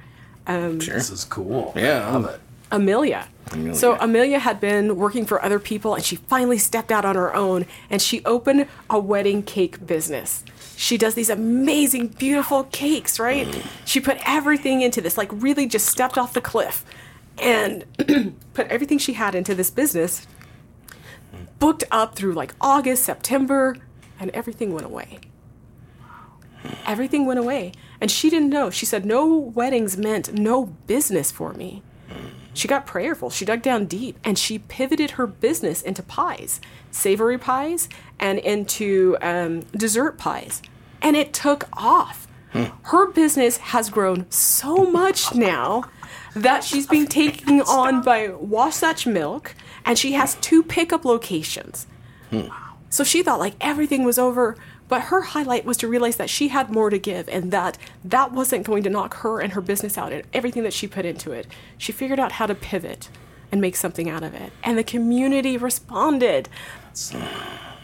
Um, 0.47 0.79
this 0.79 1.11
is 1.11 1.25
cool. 1.25 1.73
Yeah. 1.77 2.09
I 2.09 2.13
love 2.13 2.25
it. 2.27 2.41
Amelia. 2.71 3.29
Amelia. 3.53 3.75
So 3.75 3.97
Amelia 4.01 4.39
had 4.39 4.59
been 4.59 4.97
working 4.97 5.27
for 5.27 5.43
other 5.45 5.59
people 5.59 5.95
and 5.95 6.03
she 6.03 6.17
finally 6.17 6.59
stepped 6.59 6.91
out 6.91 7.05
on 7.05 7.17
her 7.17 7.35
own 7.35 7.67
and 7.91 8.01
she 8.01 8.25
opened 8.25 8.67
a 8.89 8.99
wedding 8.99 9.43
cake 9.43 9.87
business. 9.87 10.43
She 10.77 10.97
does 10.97 11.15
these 11.15 11.29
amazing, 11.29 12.09
beautiful 12.09 12.65
cakes, 12.65 13.21
right? 13.21 13.47
Mm. 13.47 13.67
She 13.85 14.01
put 14.01 14.19
everything 14.27 14.81
into 14.81 15.01
this, 15.01 15.19
like 15.19 15.31
really 15.33 15.67
just 15.67 15.87
stepped 15.87 16.17
off 16.17 16.33
the 16.33 16.41
cliff 16.41 16.85
and 17.39 17.85
put 18.55 18.67
everything 18.69 18.99
she 18.99 19.13
had 19.13 19.35
into 19.35 19.55
this 19.55 19.71
business, 19.71 20.27
booked 21.59 21.85
up 21.91 22.15
through 22.17 22.33
like 22.33 22.55
August, 22.61 23.05
September, 23.05 23.77
and 24.19 24.31
everything 24.31 24.73
went 24.73 24.87
away. 24.87 25.19
Everything 26.87 27.27
went 27.27 27.40
away. 27.40 27.72
And 28.01 28.11
she 28.11 28.31
didn't 28.31 28.51
know. 28.51 28.70
She 28.70 28.87
said, 28.87 29.05
No 29.05 29.27
weddings 29.27 29.96
meant 29.96 30.33
no 30.33 30.66
business 30.66 31.31
for 31.31 31.53
me. 31.53 31.83
She 32.55 32.68
got 32.68 32.87
prayerful. 32.87 33.31
She 33.31 33.44
dug 33.44 33.62
down 33.62 33.87
deep 33.87 34.18
and 34.25 34.38
she 34.38 34.59
pivoted 34.59 35.12
her 35.12 35.27
business 35.27 35.81
into 35.81 36.03
pies, 36.03 36.61
savory 36.90 37.38
pies, 37.38 37.88
and 38.20 38.38
into 38.38 39.16
um, 39.22 39.61
dessert 39.72 40.18
pies. 40.18 40.61
And 41.01 41.16
it 41.16 41.33
took 41.33 41.68
off. 41.72 42.29
Her 42.83 43.11
business 43.11 43.57
has 43.57 43.88
grown 43.88 44.31
so 44.31 44.85
much 44.85 45.35
now 45.35 45.85
that 46.37 46.62
she's 46.64 46.87
being 46.87 47.07
taken 47.07 47.61
on 47.66 48.03
by 48.03 48.29
Wasatch 48.29 49.07
Milk 49.07 49.55
and 49.87 49.98
she 49.98 50.12
has 50.12 50.35
two 50.37 50.62
pickup 50.62 51.07
locations. 51.07 51.87
So 52.90 53.05
she 53.05 53.22
thought 53.22 53.38
like 53.38 53.55
everything 53.61 54.05
was 54.05 54.18
over, 54.18 54.57
but 54.93 55.05
her 55.05 55.23
highlight 55.23 55.65
was 55.65 55.79
to 55.79 55.89
realize 55.89 56.17
that 56.17 56.29
she 56.29 56.49
had 56.49 56.69
more 56.69 56.91
to 56.91 56.99
give 56.99 57.27
and 57.31 57.51
that 57.51 57.79
that 58.05 58.33
wasn't 58.33 58.67
going 58.67 58.83
to 58.83 58.91
knock 58.91 59.15
her 59.21 59.41
and 59.41 59.55
her 59.55 59.63
business 59.63 59.97
out 59.97 60.13
and 60.13 60.23
everything 60.35 60.65
that 60.65 60.75
she 60.75 60.87
put 60.87 61.07
into 61.07 61.33
it. 61.33 61.47
She 61.79 61.93
figured 61.93 62.21
out 62.21 62.33
how 62.33 62.45
to 62.45 62.55
pivot 62.55 63.09
and 63.51 63.59
make 63.59 63.75
something 63.75 64.11
out 64.11 64.23
of 64.23 64.35
it. 64.35 64.53
And 64.63 64.77
the 64.77 64.85
community 64.85 65.57
responded. 65.57 66.51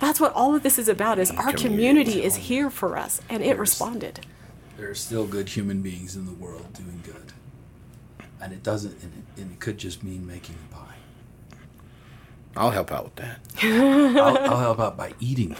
That's 0.00 0.20
what 0.20 0.34
all 0.34 0.54
of 0.54 0.62
this 0.62 0.78
is 0.78 0.86
about 0.86 1.18
is 1.18 1.30
our 1.30 1.54
community 1.54 2.22
is 2.22 2.36
here 2.36 2.68
for 2.68 2.98
us 2.98 3.22
and 3.30 3.42
it 3.42 3.56
responded. 3.56 4.26
There 4.76 4.90
are 4.90 4.94
still 4.94 5.26
good 5.26 5.48
human 5.48 5.80
beings 5.80 6.14
in 6.14 6.26
the 6.26 6.32
world 6.32 6.74
doing 6.74 7.00
good, 7.06 7.32
and 8.38 8.52
it 8.52 8.62
doesn't. 8.62 9.02
And 9.02 9.12
it, 9.14 9.40
and 9.40 9.52
it 9.52 9.60
could 9.60 9.78
just 9.78 10.04
mean 10.04 10.26
making. 10.26 10.56
I'll 12.58 12.70
help 12.70 12.90
out 12.90 13.04
with 13.04 13.16
that. 13.16 13.40
I'll, 13.62 14.38
I'll 14.38 14.58
help 14.58 14.80
out 14.80 14.96
by 14.96 15.12
eating 15.20 15.50
them. 15.50 15.58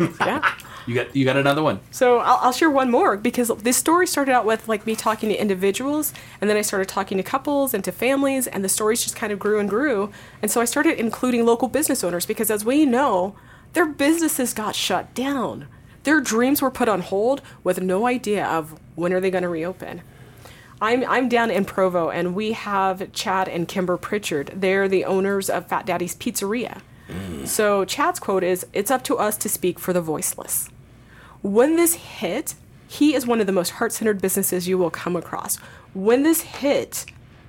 Yeah. 0.20 0.54
You 0.86 0.94
got 0.94 1.14
you 1.14 1.24
got 1.24 1.36
another 1.36 1.62
one. 1.62 1.80
So 1.90 2.18
I'll, 2.18 2.38
I'll 2.40 2.52
share 2.52 2.70
one 2.70 2.90
more 2.90 3.16
because 3.16 3.48
this 3.58 3.76
story 3.76 4.06
started 4.06 4.32
out 4.32 4.46
with 4.46 4.68
like 4.68 4.86
me 4.86 4.96
talking 4.96 5.28
to 5.28 5.34
individuals, 5.34 6.14
and 6.40 6.48
then 6.48 6.56
I 6.56 6.62
started 6.62 6.88
talking 6.88 7.18
to 7.18 7.22
couples 7.22 7.74
and 7.74 7.84
to 7.84 7.92
families, 7.92 8.46
and 8.46 8.64
the 8.64 8.68
stories 8.70 9.02
just 9.02 9.14
kind 9.14 9.32
of 9.32 9.38
grew 9.38 9.58
and 9.58 9.68
grew. 9.68 10.10
And 10.40 10.50
so 10.50 10.60
I 10.60 10.64
started 10.64 10.98
including 10.98 11.44
local 11.44 11.68
business 11.68 12.02
owners 12.02 12.24
because, 12.26 12.50
as 12.50 12.64
we 12.64 12.86
know, 12.86 13.36
their 13.74 13.86
businesses 13.86 14.54
got 14.54 14.74
shut 14.74 15.14
down. 15.14 15.68
Their 16.04 16.20
dreams 16.20 16.62
were 16.62 16.70
put 16.70 16.88
on 16.88 17.00
hold 17.00 17.42
with 17.62 17.82
no 17.82 18.06
idea 18.06 18.46
of 18.46 18.78
when 18.94 19.12
are 19.12 19.20
they 19.20 19.30
going 19.30 19.42
to 19.42 19.48
reopen. 19.48 20.00
I'm 20.80 21.04
I'm 21.04 21.28
down 21.28 21.50
in 21.50 21.64
Provo, 21.64 22.10
and 22.10 22.34
we 22.34 22.52
have 22.52 23.12
Chad 23.12 23.48
and 23.48 23.66
Kimber 23.66 23.96
Pritchard. 23.96 24.52
They're 24.54 24.88
the 24.88 25.04
owners 25.04 25.50
of 25.50 25.66
Fat 25.66 25.86
Daddy's 25.86 26.14
Pizzeria. 26.14 26.80
Mm. 27.08 27.46
So 27.46 27.84
Chad's 27.84 28.20
quote 28.20 28.44
is, 28.44 28.66
"It's 28.72 28.90
up 28.90 29.02
to 29.04 29.16
us 29.16 29.36
to 29.38 29.48
speak 29.48 29.78
for 29.78 29.92
the 29.92 30.00
voiceless." 30.00 30.68
When 31.42 31.76
this 31.76 31.94
hit, 31.94 32.54
he 32.86 33.14
is 33.14 33.26
one 33.26 33.40
of 33.40 33.46
the 33.46 33.52
most 33.52 33.70
heart 33.70 33.92
centered 33.92 34.20
businesses 34.20 34.68
you 34.68 34.78
will 34.78 34.90
come 34.90 35.16
across. 35.16 35.56
When 35.94 36.22
this 36.22 36.42
hit, 36.42 37.06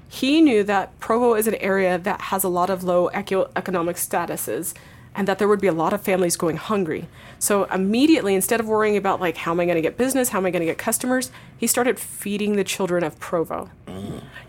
he 0.07 0.41
knew 0.41 0.63
that 0.63 0.99
Provo 0.99 1.35
is 1.35 1.47
an 1.47 1.55
area 1.55 1.97
that 1.97 2.21
has 2.21 2.43
a 2.43 2.49
lot 2.49 2.69
of 2.69 2.83
low 2.83 3.09
eco- 3.13 3.49
economic 3.55 3.95
statuses 3.95 4.73
and 5.19 5.27
that 5.27 5.37
there 5.37 5.49
would 5.49 5.59
be 5.59 5.67
a 5.67 5.73
lot 5.73 5.91
of 5.91 6.01
families 6.01 6.37
going 6.37 6.55
hungry. 6.55 7.09
So 7.39 7.65
immediately, 7.65 8.35
instead 8.35 8.61
of 8.61 8.69
worrying 8.69 8.95
about 8.95 9.19
like 9.19 9.35
how 9.35 9.51
am 9.51 9.59
I 9.59 9.65
going 9.65 9.75
to 9.75 9.81
get 9.81 9.97
business, 9.97 10.29
how 10.29 10.37
am 10.39 10.45
I 10.45 10.49
going 10.49 10.61
to 10.61 10.65
get 10.65 10.77
customers, 10.77 11.29
he 11.57 11.67
started 11.67 11.99
feeding 11.99 12.55
the 12.55 12.63
children 12.63 13.03
of 13.03 13.19
Provo. 13.19 13.69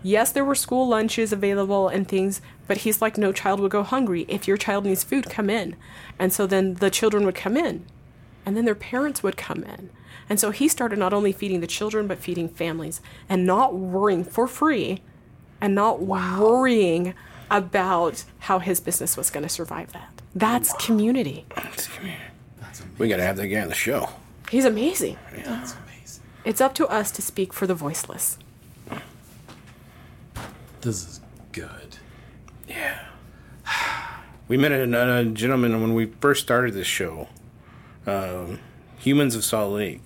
Yes, 0.01 0.31
there 0.31 0.45
were 0.45 0.55
school 0.55 0.87
lunches 0.87 1.33
available 1.33 1.89
and 1.89 2.07
things, 2.07 2.39
but 2.67 2.77
he's 2.77 3.01
like, 3.01 3.17
no 3.17 3.33
child 3.33 3.59
would 3.59 3.69
go 3.69 3.83
hungry. 3.83 4.25
If 4.29 4.47
your 4.47 4.55
child 4.55 4.85
needs 4.85 5.03
food, 5.03 5.29
come 5.29 5.49
in. 5.49 5.75
And 6.17 6.31
so 6.31 6.47
then 6.47 6.75
the 6.75 6.89
children 6.89 7.25
would 7.25 7.35
come 7.35 7.57
in 7.57 7.85
and 8.45 8.55
then 8.55 8.63
their 8.63 8.73
parents 8.73 9.21
would 9.21 9.35
come 9.35 9.65
in. 9.65 9.89
And 10.29 10.39
so 10.39 10.51
he 10.51 10.69
started 10.69 10.97
not 10.97 11.11
only 11.11 11.33
feeding 11.33 11.59
the 11.59 11.67
children, 11.67 12.07
but 12.07 12.19
feeding 12.19 12.47
families 12.47 13.01
and 13.27 13.45
not 13.45 13.75
worrying 13.75 14.23
for 14.23 14.47
free 14.47 15.01
and 15.59 15.75
not 15.75 16.01
worrying 16.01 17.13
about 17.49 18.23
how 18.39 18.59
his 18.59 18.79
business 18.79 19.17
was 19.17 19.29
going 19.29 19.43
to 19.43 19.49
survive 19.49 19.91
that. 19.91 20.20
That's 20.35 20.73
community. 20.73 21.45
That's 21.55 21.87
community. 21.87 22.23
We 22.97 23.07
got 23.09 23.17
to 23.17 23.23
have 23.23 23.37
that 23.37 23.47
guy 23.47 23.61
on 23.61 23.67
the 23.67 23.73
show. 23.73 24.09
He's 24.49 24.65
amazing. 24.65 25.17
Yeah. 25.35 25.43
That's 25.43 25.73
amazing. 25.73 26.23
It's 26.45 26.61
up 26.61 26.73
to 26.75 26.87
us 26.87 27.11
to 27.11 27.21
speak 27.21 27.53
for 27.53 27.67
the 27.67 27.75
voiceless. 27.75 28.37
This 30.81 31.07
is 31.07 31.21
good. 31.51 31.97
Yeah. 32.67 33.05
We 34.47 34.57
met 34.57 34.71
a, 34.71 35.19
a 35.19 35.25
gentleman 35.25 35.81
when 35.81 35.93
we 35.93 36.07
first 36.19 36.41
started 36.43 36.73
this 36.73 36.87
show, 36.87 37.29
um, 38.07 38.59
Humans 38.99 39.35
of 39.35 39.43
Salt 39.45 39.73
Lake, 39.73 40.03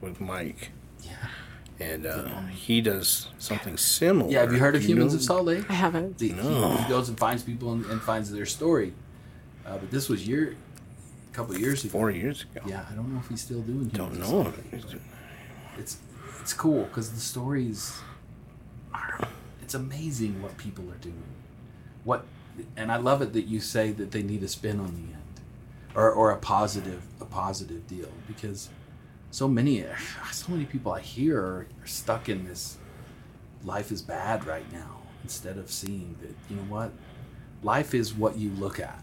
with 0.00 0.20
Mike. 0.20 0.70
Yeah. 1.02 1.12
And 1.80 2.06
uh, 2.06 2.42
he 2.46 2.80
does 2.80 3.28
something 3.38 3.76
similar. 3.76 4.30
Yeah. 4.30 4.40
Have 4.42 4.52
you 4.52 4.58
heard 4.58 4.76
of 4.76 4.82
Do 4.82 4.88
Humans 4.88 5.12
know? 5.12 5.16
of 5.18 5.22
Salt 5.24 5.44
Lake? 5.44 5.70
I 5.70 5.74
haven't. 5.74 6.18
The- 6.18 6.28
he, 6.28 6.82
he 6.82 6.88
goes 6.88 7.08
and 7.08 7.18
finds 7.18 7.42
people 7.42 7.72
and, 7.72 7.84
and 7.86 8.00
finds 8.00 8.30
their 8.30 8.46
story. 8.46 8.94
Uh, 9.66 9.78
but 9.78 9.90
this 9.90 10.08
was 10.08 10.26
year, 10.26 10.56
a 11.30 11.34
couple 11.34 11.56
years 11.58 11.84
ago. 11.84 11.92
Four 11.92 12.10
years 12.10 12.42
ago. 12.42 12.60
Yeah, 12.66 12.84
I 12.90 12.94
don't 12.94 13.12
know 13.12 13.20
if 13.20 13.28
he's 13.28 13.40
still 13.40 13.62
doing. 13.62 13.88
Don't 13.88 14.18
know. 14.18 14.52
It's 15.78 15.98
it's 16.40 16.52
cool 16.52 16.84
because 16.84 17.12
the 17.12 17.20
stories 17.20 17.98
are. 18.92 19.28
It's 19.62 19.74
amazing 19.74 20.42
what 20.42 20.56
people 20.56 20.90
are 20.90 20.96
doing. 20.96 21.22
What, 22.04 22.26
and 22.76 22.90
I 22.90 22.96
love 22.96 23.22
it 23.22 23.32
that 23.32 23.46
you 23.46 23.60
say 23.60 23.92
that 23.92 24.10
they 24.10 24.22
need 24.22 24.42
a 24.42 24.48
spin 24.48 24.80
on 24.80 24.94
the 24.94 25.12
end, 25.14 25.40
or 25.94 26.10
or 26.10 26.30
a 26.30 26.36
positive 26.36 27.02
a 27.20 27.24
positive 27.24 27.86
deal 27.86 28.10
because 28.26 28.68
so 29.30 29.48
many 29.48 29.84
so 30.32 30.52
many 30.52 30.64
people 30.64 30.92
I 30.92 31.00
hear 31.00 31.40
are 31.40 31.66
stuck 31.84 32.28
in 32.28 32.44
this 32.44 32.76
life 33.64 33.92
is 33.92 34.02
bad 34.02 34.44
right 34.44 34.70
now 34.72 34.98
instead 35.22 35.56
of 35.56 35.70
seeing 35.70 36.16
that 36.20 36.34
you 36.50 36.56
know 36.56 36.62
what 36.62 36.90
life 37.62 37.94
is 37.94 38.12
what 38.12 38.36
you 38.36 38.50
look 38.50 38.80
at 38.80 39.02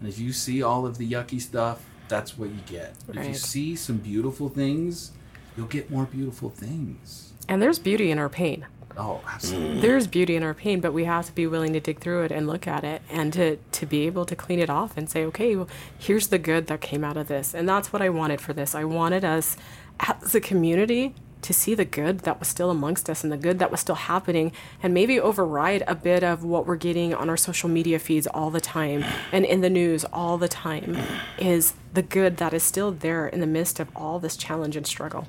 and 0.00 0.08
if 0.08 0.18
you 0.18 0.32
see 0.32 0.62
all 0.62 0.86
of 0.86 0.98
the 0.98 1.10
yucky 1.10 1.40
stuff 1.40 1.84
that's 2.08 2.38
what 2.38 2.48
you 2.48 2.60
get 2.66 2.94
if 3.08 3.26
you 3.26 3.34
see 3.34 3.76
some 3.76 3.98
beautiful 3.98 4.48
things 4.48 5.12
you'll 5.56 5.66
get 5.66 5.90
more 5.90 6.04
beautiful 6.06 6.48
things 6.50 7.32
And 7.48 7.60
there's 7.62 7.78
beauty 7.78 8.10
in 8.10 8.18
our 8.18 8.28
pain. 8.28 8.66
oh 8.96 9.20
absolutely 9.32 9.78
mm. 9.78 9.80
There's 9.80 10.06
beauty 10.06 10.34
in 10.36 10.42
our 10.42 10.54
pain, 10.54 10.80
but 10.80 10.92
we 10.92 11.04
have 11.04 11.26
to 11.26 11.32
be 11.32 11.46
willing 11.46 11.72
to 11.72 11.80
dig 11.80 12.00
through 12.00 12.24
it 12.24 12.32
and 12.32 12.46
look 12.46 12.66
at 12.66 12.84
it 12.84 13.00
and 13.10 13.32
to, 13.34 13.56
to 13.72 13.86
be 13.86 14.06
able 14.06 14.24
to 14.26 14.34
clean 14.36 14.58
it 14.58 14.70
off 14.70 14.96
and 14.96 15.08
say, 15.08 15.24
okay, 15.24 15.54
well, 15.56 15.68
here's 15.98 16.28
the 16.28 16.38
good 16.38 16.66
that 16.68 16.80
came 16.80 17.04
out 17.04 17.16
of 17.16 17.28
this. 17.28 17.54
And 17.54 17.68
that's 17.68 17.92
what 17.92 18.02
I 18.02 18.08
wanted 18.08 18.40
for 18.40 18.52
this. 18.52 18.74
I 18.74 18.84
wanted 18.84 19.24
us 19.24 19.56
as 20.00 20.34
a 20.34 20.40
community 20.40 21.14
to 21.42 21.52
see 21.52 21.74
the 21.74 21.84
good 21.84 22.20
that 22.20 22.38
was 22.38 22.48
still 22.48 22.70
amongst 22.70 23.08
us 23.08 23.22
and 23.22 23.32
the 23.32 23.36
good 23.36 23.58
that 23.58 23.70
was 23.70 23.80
still 23.80 23.94
happening 23.94 24.52
and 24.82 24.92
maybe 24.92 25.20
override 25.20 25.82
a 25.86 25.94
bit 25.94 26.22
of 26.22 26.44
what 26.44 26.66
we're 26.66 26.76
getting 26.76 27.14
on 27.14 27.28
our 27.30 27.36
social 27.36 27.68
media 27.68 27.98
feeds 27.98 28.26
all 28.28 28.50
the 28.50 28.60
time 28.60 29.04
and 29.32 29.44
in 29.44 29.60
the 29.60 29.70
news 29.70 30.04
all 30.12 30.38
the 30.38 30.48
time 30.48 30.96
is 31.38 31.74
the 31.94 32.02
good 32.02 32.36
that 32.38 32.52
is 32.52 32.62
still 32.62 32.90
there 32.92 33.26
in 33.26 33.40
the 33.40 33.46
midst 33.46 33.80
of 33.80 33.88
all 33.96 34.18
this 34.18 34.36
challenge 34.36 34.76
and 34.76 34.86
struggle. 34.86 35.26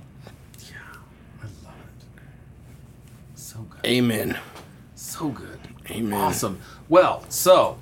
Yeah, 0.59 0.77
I 1.41 1.45
love 1.65 1.75
it 1.97 3.39
so 3.39 3.59
good 3.59 3.85
Amen. 3.85 4.37
so 4.95 5.29
good 5.29 5.59
Amen. 5.89 6.19
awesome 6.19 6.59
well 6.87 7.23
so 7.29 7.77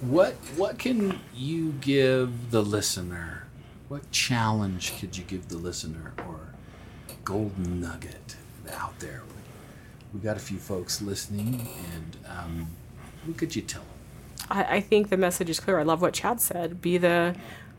what 0.00 0.32
what 0.56 0.78
can 0.78 1.18
you 1.34 1.72
give 1.80 2.50
the 2.50 2.62
listener 2.62 3.44
what 3.88 4.10
challenge 4.10 4.98
could 4.98 5.16
you 5.16 5.24
give 5.24 5.48
the 5.48 5.56
listener 5.58 6.12
or 6.26 6.49
golden 7.24 7.80
nugget 7.80 8.36
out 8.72 8.98
there 9.00 9.22
we 10.14 10.20
got 10.20 10.36
a 10.36 10.40
few 10.40 10.58
folks 10.58 11.00
listening 11.02 11.68
and 11.92 12.16
um, 12.26 12.68
what 13.24 13.36
could 13.36 13.54
you 13.54 13.62
tell 13.62 13.82
them 13.82 13.90
I, 14.50 14.76
I 14.76 14.80
think 14.80 15.08
the 15.08 15.16
message 15.16 15.48
is 15.48 15.60
clear. 15.60 15.78
I 15.78 15.84
love 15.84 16.02
what 16.02 16.14
Chad 16.14 16.40
said. 16.40 16.80
Be 16.82 16.98
the 16.98 17.34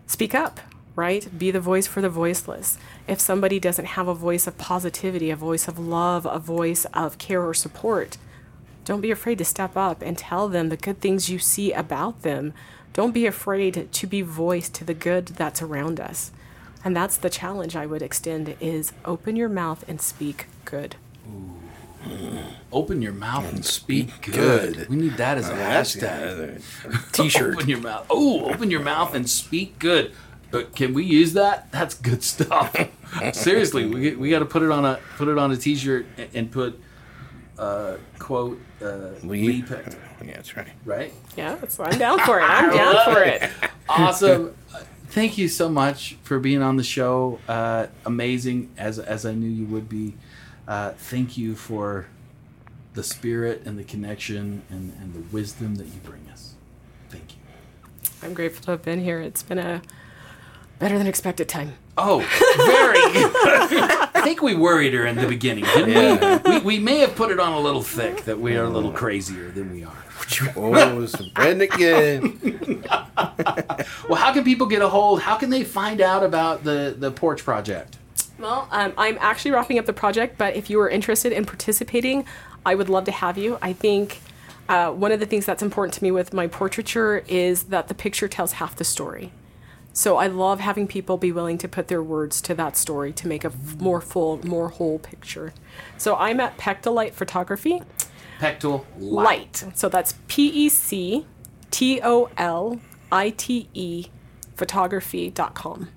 speak 0.07 0.33
up, 0.33 0.59
right? 0.95 1.27
Be 1.37 1.51
the 1.51 1.59
voice 1.59 1.87
for 1.87 2.01
the 2.01 2.09
voiceless. 2.09 2.77
If 3.07 3.19
somebody 3.19 3.59
doesn't 3.59 3.85
have 3.85 4.07
a 4.07 4.13
voice 4.13 4.47
of 4.47 4.57
positivity, 4.57 5.29
a 5.29 5.35
voice 5.35 5.67
of 5.67 5.77
love, 5.77 6.25
a 6.25 6.39
voice 6.39 6.85
of 6.93 7.17
care 7.17 7.43
or 7.43 7.53
support, 7.53 8.17
don't 8.85 9.01
be 9.01 9.11
afraid 9.11 9.37
to 9.37 9.45
step 9.45 9.77
up 9.77 10.01
and 10.01 10.17
tell 10.17 10.47
them 10.47 10.69
the 10.69 10.77
good 10.77 10.99
things 11.01 11.29
you 11.29 11.39
see 11.39 11.71
about 11.71 12.23
them. 12.23 12.53
Don't 12.93 13.13
be 13.13 13.25
afraid 13.25 13.89
to 13.91 14.07
be 14.07 14.21
voice 14.21 14.67
to 14.69 14.83
the 14.83 14.93
good 14.93 15.27
that's 15.27 15.61
around 15.61 15.99
us. 15.99 16.31
And 16.83 16.95
that's 16.95 17.17
the 17.17 17.29
challenge 17.29 17.75
I 17.75 17.85
would 17.85 18.01
extend 18.01 18.55
is 18.59 18.91
open 19.05 19.35
your 19.35 19.49
mouth 19.49 19.83
and 19.87 20.01
speak 20.01 20.47
good. 20.65 20.95
open 22.71 23.01
your 23.01 23.11
mouth 23.13 23.47
and 23.51 23.63
speak 23.63 24.09
speak 24.09 24.33
good. 24.33 24.75
good. 24.75 24.89
we 24.89 24.95
need 24.95 25.17
that 25.17 25.37
as 25.37 25.49
a 25.49 25.53
That's 25.53 25.95
hashtag 25.95 27.11
T-shirt. 27.11 27.55
Open 27.55 27.69
your 27.69 27.79
mouth. 27.81 28.07
Oh, 28.09 28.45
open 28.51 28.71
your 28.71 28.79
mouth 28.81 29.13
and 29.13 29.29
speak 29.29 29.77
good. 29.79 30.11
But 30.49 30.75
can 30.75 30.93
we 30.93 31.03
use 31.05 31.33
that? 31.33 31.71
That's 31.71 31.93
good 31.93 32.23
stuff. 32.23 32.75
Seriously, 33.33 33.85
we 33.85 34.15
we 34.15 34.29
got 34.29 34.39
to 34.39 34.45
put 34.45 34.63
it 34.63 34.71
on 34.71 34.83
a 34.83 34.99
put 35.17 35.27
it 35.27 35.37
on 35.37 35.51
a 35.51 35.57
T-shirt 35.57 36.05
and, 36.17 36.29
and 36.33 36.51
put 36.51 36.77
uh, 37.57 37.97
quote 38.19 38.59
uh, 38.81 39.11
Lee. 39.23 39.47
Lee 39.47 39.61
Peck, 39.61 39.85
Yeah, 40.25 40.33
that's 40.33 40.57
right. 40.57 40.67
right? 40.83 41.13
Yeah, 41.37 41.57
so 41.69 41.83
I'm 41.83 41.97
down 41.99 42.19
for 42.19 42.39
it. 42.39 42.43
I'm 42.43 42.69
down 42.75 43.13
for 43.13 43.23
it. 43.23 43.49
Awesome. 43.87 44.55
Thank 45.11 45.37
you 45.37 45.49
so 45.49 45.67
much 45.67 46.15
for 46.23 46.39
being 46.39 46.61
on 46.61 46.77
the 46.77 46.85
show. 46.85 47.39
Uh, 47.45 47.87
amazing, 48.05 48.71
as 48.77 48.97
as 48.97 49.25
I 49.25 49.33
knew 49.33 49.49
you 49.49 49.65
would 49.65 49.89
be. 49.89 50.13
Uh, 50.65 50.91
thank 50.91 51.37
you 51.37 51.53
for 51.53 52.07
the 52.93 53.03
spirit 53.03 53.63
and 53.65 53.77
the 53.77 53.83
connection 53.83 54.61
and, 54.69 54.93
and 55.01 55.13
the 55.13 55.19
wisdom 55.35 55.75
that 55.75 55.87
you 55.87 55.99
bring 56.05 56.29
us. 56.31 56.53
Thank 57.09 57.33
you. 57.33 57.39
I'm 58.23 58.33
grateful 58.33 58.63
to 58.63 58.71
have 58.71 58.83
been 58.83 59.03
here. 59.03 59.19
It's 59.19 59.43
been 59.43 59.59
a 59.59 59.81
better 60.79 60.97
than 60.97 61.07
expected 61.07 61.49
time. 61.49 61.73
Oh, 61.97 62.19
very. 62.55 62.99
I 64.15 64.21
think 64.23 64.41
we 64.41 64.55
worried 64.55 64.93
her 64.93 65.05
in 65.05 65.17
the 65.17 65.27
beginning, 65.27 65.65
didn't 65.65 66.45
we? 66.45 66.51
we? 66.51 66.59
We 66.61 66.79
may 66.79 66.99
have 66.99 67.17
put 67.17 67.31
it 67.31 67.39
on 67.39 67.51
a 67.51 67.59
little 67.59 67.81
thick 67.81 68.23
that 68.23 68.39
we 68.39 68.55
are 68.55 68.63
a 68.63 68.69
little 68.69 68.93
crazier 68.93 69.51
than 69.51 69.73
we 69.73 69.83
are. 69.83 70.05
Oh, 70.55 71.05
spreading 71.05 71.61
it 71.61 71.71
good. 71.71 72.85
Well, 74.09 74.19
how 74.19 74.33
can 74.33 74.43
people 74.43 74.67
get 74.67 74.81
a 74.81 74.89
hold? 74.89 75.21
How 75.21 75.37
can 75.37 75.49
they 75.49 75.63
find 75.63 76.01
out 76.01 76.23
about 76.23 76.63
the, 76.63 76.95
the 76.97 77.11
porch 77.11 77.43
project? 77.43 77.97
Well, 78.39 78.67
um, 78.71 78.93
I'm 78.97 79.17
actually 79.19 79.51
wrapping 79.51 79.77
up 79.79 79.85
the 79.85 79.93
project, 79.93 80.37
but 80.37 80.55
if 80.55 80.69
you 80.69 80.79
are 80.81 80.89
interested 80.89 81.31
in 81.31 81.45
participating, 81.45 82.25
I 82.65 82.75
would 82.75 82.89
love 82.89 83.05
to 83.05 83.11
have 83.11 83.37
you. 83.37 83.57
I 83.61 83.73
think 83.73 84.19
uh, 84.67 84.91
one 84.91 85.11
of 85.11 85.19
the 85.19 85.25
things 85.25 85.45
that's 85.45 85.61
important 85.61 85.93
to 85.95 86.03
me 86.03 86.11
with 86.11 86.33
my 86.33 86.47
portraiture 86.47 87.23
is 87.27 87.63
that 87.63 87.87
the 87.87 87.93
picture 87.93 88.27
tells 88.27 88.53
half 88.53 88.75
the 88.75 88.83
story. 88.83 89.31
So 89.93 90.17
I 90.17 90.27
love 90.27 90.61
having 90.61 90.87
people 90.87 91.17
be 91.17 91.31
willing 91.33 91.57
to 91.59 91.67
put 91.67 91.89
their 91.89 92.01
words 92.01 92.41
to 92.43 92.55
that 92.55 92.77
story 92.77 93.11
to 93.13 93.27
make 93.27 93.43
a 93.43 93.47
f- 93.47 93.75
more 93.79 93.99
full, 93.99 94.39
more 94.47 94.69
whole 94.69 94.99
picture. 94.99 95.53
So 95.97 96.15
I'm 96.15 96.39
at 96.39 96.57
Pectolite 96.57 97.11
Photography. 97.11 97.81
Pectoral 98.41 98.87
Light. 98.97 99.63
So 99.75 99.87
that's 99.87 100.15
P 100.27 100.47
E 100.47 100.67
C 100.67 101.27
T 101.69 102.01
O 102.03 102.27
L 102.37 102.81
I 103.11 103.29
T 103.29 103.69
E 103.75 104.07
photography.com. 104.55 105.89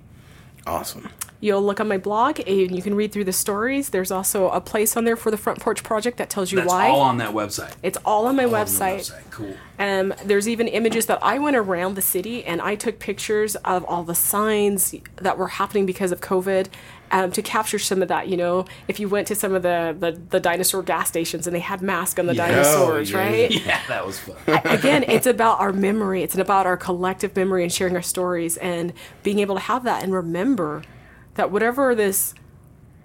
Awesome. 0.67 1.09
You'll 1.41 1.63
look 1.63 1.81
on 1.81 1.89
my 1.89 1.99
blog 1.99 2.41
and 2.47 2.75
you 2.75 2.81
can 2.83 2.95
read 2.95 3.13
through 3.13 3.25
the 3.25 3.33
stories. 3.33 3.91
There's 3.91 4.11
also 4.11 4.49
a 4.51 4.61
place 4.61 4.97
on 4.97 5.05
there 5.05 5.17
for 5.17 5.31
the 5.31 5.37
Front 5.37 5.61
Porch 5.61 5.83
Project 5.83 6.17
that 6.19 6.31
tells 6.31 6.53
you 6.53 6.59
why. 6.59 6.65
That's 6.65 6.73
why. 6.73 6.89
all 6.89 7.01
on 7.01 7.19
that 7.19 7.33
website. 7.33 7.75
it's 7.83 7.99
all 8.05 8.27
on 8.27 8.37
my 8.37 8.45
All 8.45 8.55
on 8.55 8.67
website. 8.67 9.13
Cool. 9.31 9.55
Um, 9.79 10.15
there's 10.25 10.49
even 10.49 10.69
images 10.69 11.07
that 11.07 11.19
I 11.23 11.39
went 11.39 11.57
around 11.57 11.97
the 11.97 12.03
city 12.03 12.45
and 12.45 12.63
I 12.63 12.77
took 12.77 12.99
pictures 12.99 13.57
of 13.57 13.85
all 13.85 14.05
the 14.05 14.15
signs 14.15 14.95
that 15.17 15.37
were 15.37 15.49
happening 15.49 15.85
because 15.85 16.13
of 16.13 16.21
COVID 16.21 16.69
um, 17.11 17.31
to 17.33 17.43
capture 17.43 17.79
some 17.79 18.03
of 18.03 18.09
that. 18.09 18.29
You 18.29 18.37
know, 18.37 18.65
if 18.89 18.99
you 18.99 19.09
went 19.09 19.29
to 19.29 19.35
some 19.35 19.55
of 19.55 19.63
the, 19.63 19.95
the, 19.99 20.13
the 20.31 20.41
dinosaur 20.41 20.83
gas 20.83 21.09
stations 21.09 21.47
and 21.47 21.55
they 21.55 21.61
had 21.61 21.81
masks 21.83 22.19
on 22.19 22.27
the 22.27 22.35
Yeah. 22.35 22.49
dinosaurs, 22.49 23.15
Oh, 23.15 23.19
yeah. 23.19 23.25
right? 23.29 23.51
Yeah, 23.67 23.81
that 23.89 24.07
was 24.07 24.19
fun. 24.19 24.37
Again, 24.65 25.05
it's 25.09 25.27
about 25.27 25.61
our 25.61 25.73
memory. 25.73 26.23
It's 26.23 26.37
about 26.37 26.67
our 26.67 26.77
collective 26.77 27.37
memory 27.37 27.63
and 27.63 27.73
sharing 27.73 27.95
our 27.95 28.03
stories 28.03 28.57
and 28.57 28.93
being 29.23 29.39
able 29.39 29.55
to 29.55 29.61
have 29.63 29.85
that 29.85 30.03
and 30.03 30.13
remember 30.13 30.83
that 31.35 31.51
whatever 31.51 31.95
this 31.95 32.35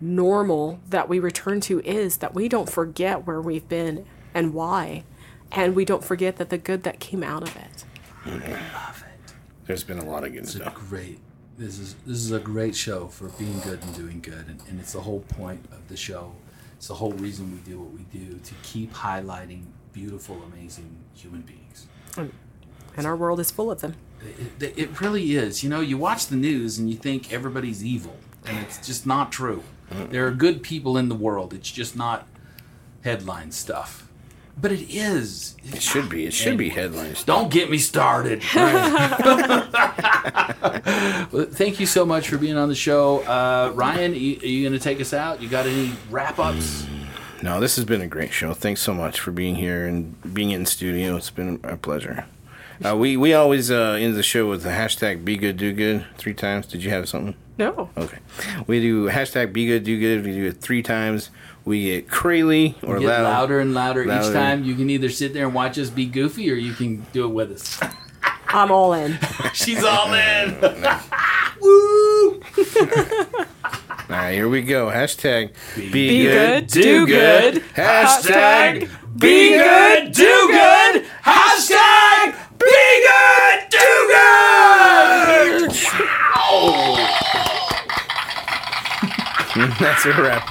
normal 0.01 0.79
that 0.89 1.09
we 1.09 1.19
return 1.19 1.59
to 1.61 1.79
is, 1.81 2.17
that 2.17 2.33
we 2.33 2.47
don't 2.47 2.69
forget 2.69 3.27
where 3.27 3.41
we've 3.41 3.67
been 3.67 4.05
and 4.33 4.53
why. 4.53 5.03
And 5.51 5.75
we 5.75 5.83
don't 5.83 6.03
forget 6.03 6.37
that 6.37 6.49
the 6.49 6.57
good 6.57 6.83
that 6.83 6.99
came 6.99 7.23
out 7.23 7.43
of 7.43 7.55
it. 7.55 7.83
I 8.25 8.29
love 8.29 9.03
it. 9.07 9.33
There's 9.65 9.83
been 9.83 9.97
a 9.99 10.05
lot 10.05 10.23
of 10.23 10.31
good 10.31 10.43
It's 10.43 10.55
a 10.55 10.59
stuff. 10.59 10.75
great. 10.75 11.19
This 11.59 11.77
is 11.77 11.95
this 12.07 12.19
is 12.19 12.31
a 12.31 12.39
great 12.39 12.73
show 12.73 13.07
for 13.07 13.27
being 13.37 13.59
good 13.59 13.83
and 13.83 13.93
doing 13.93 14.21
good, 14.21 14.47
and, 14.47 14.61
and 14.69 14.79
it's 14.79 14.93
the 14.93 15.01
whole 15.01 15.19
point 15.19 15.65
of 15.73 15.85
the 15.89 15.97
show. 15.97 16.31
It's 16.77 16.87
the 16.87 16.93
whole 16.93 17.11
reason 17.11 17.51
we 17.51 17.57
do 17.69 17.81
what 17.81 17.91
we 17.91 18.03
do 18.17 18.39
to 18.39 18.53
keep 18.63 18.93
highlighting 18.93 19.63
beautiful, 19.91 20.41
amazing 20.53 20.95
human 21.13 21.41
beings. 21.41 21.87
And 22.95 23.05
our 23.05 23.17
world 23.17 23.41
is 23.41 23.51
full 23.51 23.69
of 23.69 23.81
them. 23.81 23.95
It, 24.21 24.63
it, 24.63 24.77
it 24.77 25.01
really 25.01 25.35
is. 25.35 25.61
You 25.61 25.69
know, 25.69 25.81
you 25.81 25.97
watch 25.97 26.27
the 26.27 26.37
news 26.37 26.77
and 26.77 26.89
you 26.89 26.95
think 26.95 27.33
everybody's 27.33 27.83
evil, 27.83 28.15
and 28.45 28.57
it's 28.59 28.85
just 28.87 29.05
not 29.05 29.29
true. 29.29 29.63
Mm-hmm. 29.91 30.13
There 30.13 30.25
are 30.25 30.31
good 30.31 30.63
people 30.63 30.97
in 30.97 31.09
the 31.09 31.15
world. 31.15 31.53
It's 31.53 31.69
just 31.69 31.93
not 31.93 32.25
headline 33.03 33.51
stuff. 33.51 34.08
But 34.61 34.71
it 34.73 34.93
is. 34.93 35.55
It 35.63 35.81
should 35.81 36.09
be. 36.09 36.25
It 36.25 36.33
should 36.33 36.57
be 36.57 36.69
headlines. 36.69 37.23
Don't 37.23 37.49
get 37.49 37.69
me 37.69 37.77
started. 37.77 38.43
Well, 38.53 39.65
Thank 41.51 41.79
you 41.79 41.85
so 41.85 42.05
much 42.05 42.27
for 42.27 42.37
being 42.37 42.57
on 42.57 42.67
the 42.67 42.75
show. 42.75 43.19
Uh, 43.19 43.71
Ryan, 43.73 44.11
are 44.11 44.15
you, 44.15 44.35
you 44.41 44.67
going 44.67 44.77
to 44.77 44.83
take 44.83 44.99
us 44.99 45.13
out? 45.13 45.41
You 45.41 45.47
got 45.47 45.65
any 45.65 45.93
wrap 46.09 46.39
ups? 46.39 46.85
No, 47.41 47.61
this 47.61 47.77
has 47.77 47.85
been 47.85 48.01
a 48.01 48.07
great 48.07 48.33
show. 48.33 48.53
Thanks 48.53 48.81
so 48.81 48.93
much 48.93 49.19
for 49.19 49.31
being 49.31 49.55
here 49.55 49.85
and 49.87 50.33
being 50.33 50.51
in 50.51 50.63
the 50.63 50.69
studio. 50.69 51.15
It's 51.15 51.29
been 51.29 51.61
a 51.63 51.77
pleasure. 51.77 52.25
Uh, 52.83 52.95
we 52.97 53.15
we 53.17 53.33
always 53.33 53.71
uh, 53.71 53.97
end 53.99 54.15
the 54.15 54.23
show 54.23 54.49
with 54.49 54.63
the 54.63 54.69
hashtag 54.69 55.23
Be 55.23 55.37
Good 55.37 55.57
Do 55.57 55.71
Good 55.73 56.05
three 56.17 56.33
times. 56.33 56.65
Did 56.65 56.83
you 56.83 56.89
have 56.89 57.07
something? 57.07 57.35
No. 57.59 57.89
Okay. 57.97 58.17
We 58.67 58.79
do 58.79 59.09
hashtag 59.09 59.51
Be 59.51 59.67
Good 59.67 59.83
Do 59.83 59.99
Good. 59.99 60.25
We 60.25 60.31
do 60.31 60.45
it 60.45 60.61
three 60.61 60.81
times. 60.81 61.29
We 61.65 61.83
get 61.83 62.09
crazy 62.09 62.75
or 62.81 62.99
Get 62.99 63.07
loud. 63.09 63.23
louder 63.23 63.59
and 63.59 63.73
louder, 63.73 64.03
each 64.03 64.31
time. 64.33 64.63
You 64.63 64.75
can 64.75 64.89
either 64.89 65.09
sit 65.09 65.33
there 65.33 65.45
and 65.45 65.53
watch 65.53 65.77
us 65.77 65.89
be 65.89 66.05
goofy 66.05 66.49
or 66.49 66.55
you 66.55 66.73
can 66.73 67.05
do 67.11 67.25
it 67.25 67.33
with 67.33 67.51
us. 67.51 67.79
I'm 68.47 68.71
all 68.71 68.93
in. 68.93 69.19
She's 69.53 69.83
all 69.83 70.13
in. 70.13 70.55
Woo! 71.61 72.41
All 74.09 74.15
right, 74.15 74.31
here 74.33 74.47
we 74.47 74.61
go. 74.61 74.87
Hashtag 74.87 75.53
Be, 75.75 75.91
Be 75.91 76.23
good, 76.23 76.67
do 76.67 77.05
good. 77.05 77.55
Hashtag 77.75 78.89
Be 79.19 79.49
good, 79.49 80.13
do 80.13 80.47
good. 80.47 81.05
Hashtag 81.25 82.35
be 82.57 82.65
good, 82.65 83.69
do 83.69 83.77
good. 84.07 84.58
That's 89.55 90.05
a 90.05 90.09
wrap. 90.09 90.47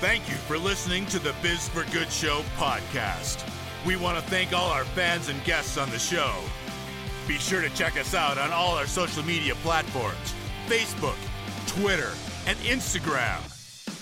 Thank 0.00 0.28
you 0.28 0.34
for 0.34 0.58
listening 0.58 1.06
to 1.06 1.18
the 1.18 1.34
Biz 1.40 1.66
for 1.70 1.84
Good 1.84 2.12
Show 2.12 2.42
podcast. 2.58 3.42
We 3.86 3.96
want 3.96 4.18
to 4.18 4.24
thank 4.24 4.52
all 4.52 4.70
our 4.70 4.84
fans 4.84 5.30
and 5.30 5.42
guests 5.44 5.78
on 5.78 5.88
the 5.88 5.98
show. 5.98 6.30
Be 7.26 7.38
sure 7.38 7.62
to 7.62 7.70
check 7.70 7.98
us 7.98 8.12
out 8.12 8.36
on 8.36 8.52
all 8.52 8.76
our 8.76 8.86
social 8.86 9.22
media 9.24 9.54
platforms 9.56 10.34
Facebook, 10.66 11.16
Twitter, 11.66 12.12
and 12.46 12.58
Instagram. 12.58 13.38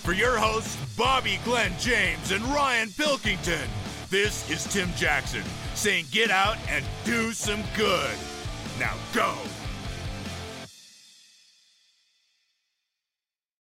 For 0.03 0.13
your 0.13 0.37
hosts, 0.39 0.77
Bobby 0.97 1.39
Glenn 1.45 1.73
James 1.79 2.33
and 2.33 2.43
Ryan 2.47 2.91
Pilkington, 2.91 3.69
this 4.11 4.51
is 4.51 4.65
Tim 4.65 4.93
Jackson 4.97 5.45
saying 5.75 6.07
get 6.11 6.33
out 6.33 6.57
and 6.69 6.85
do 7.05 7.31
some 7.31 7.63
good. 7.77 8.17
Now 8.81 8.95
go 9.15 9.37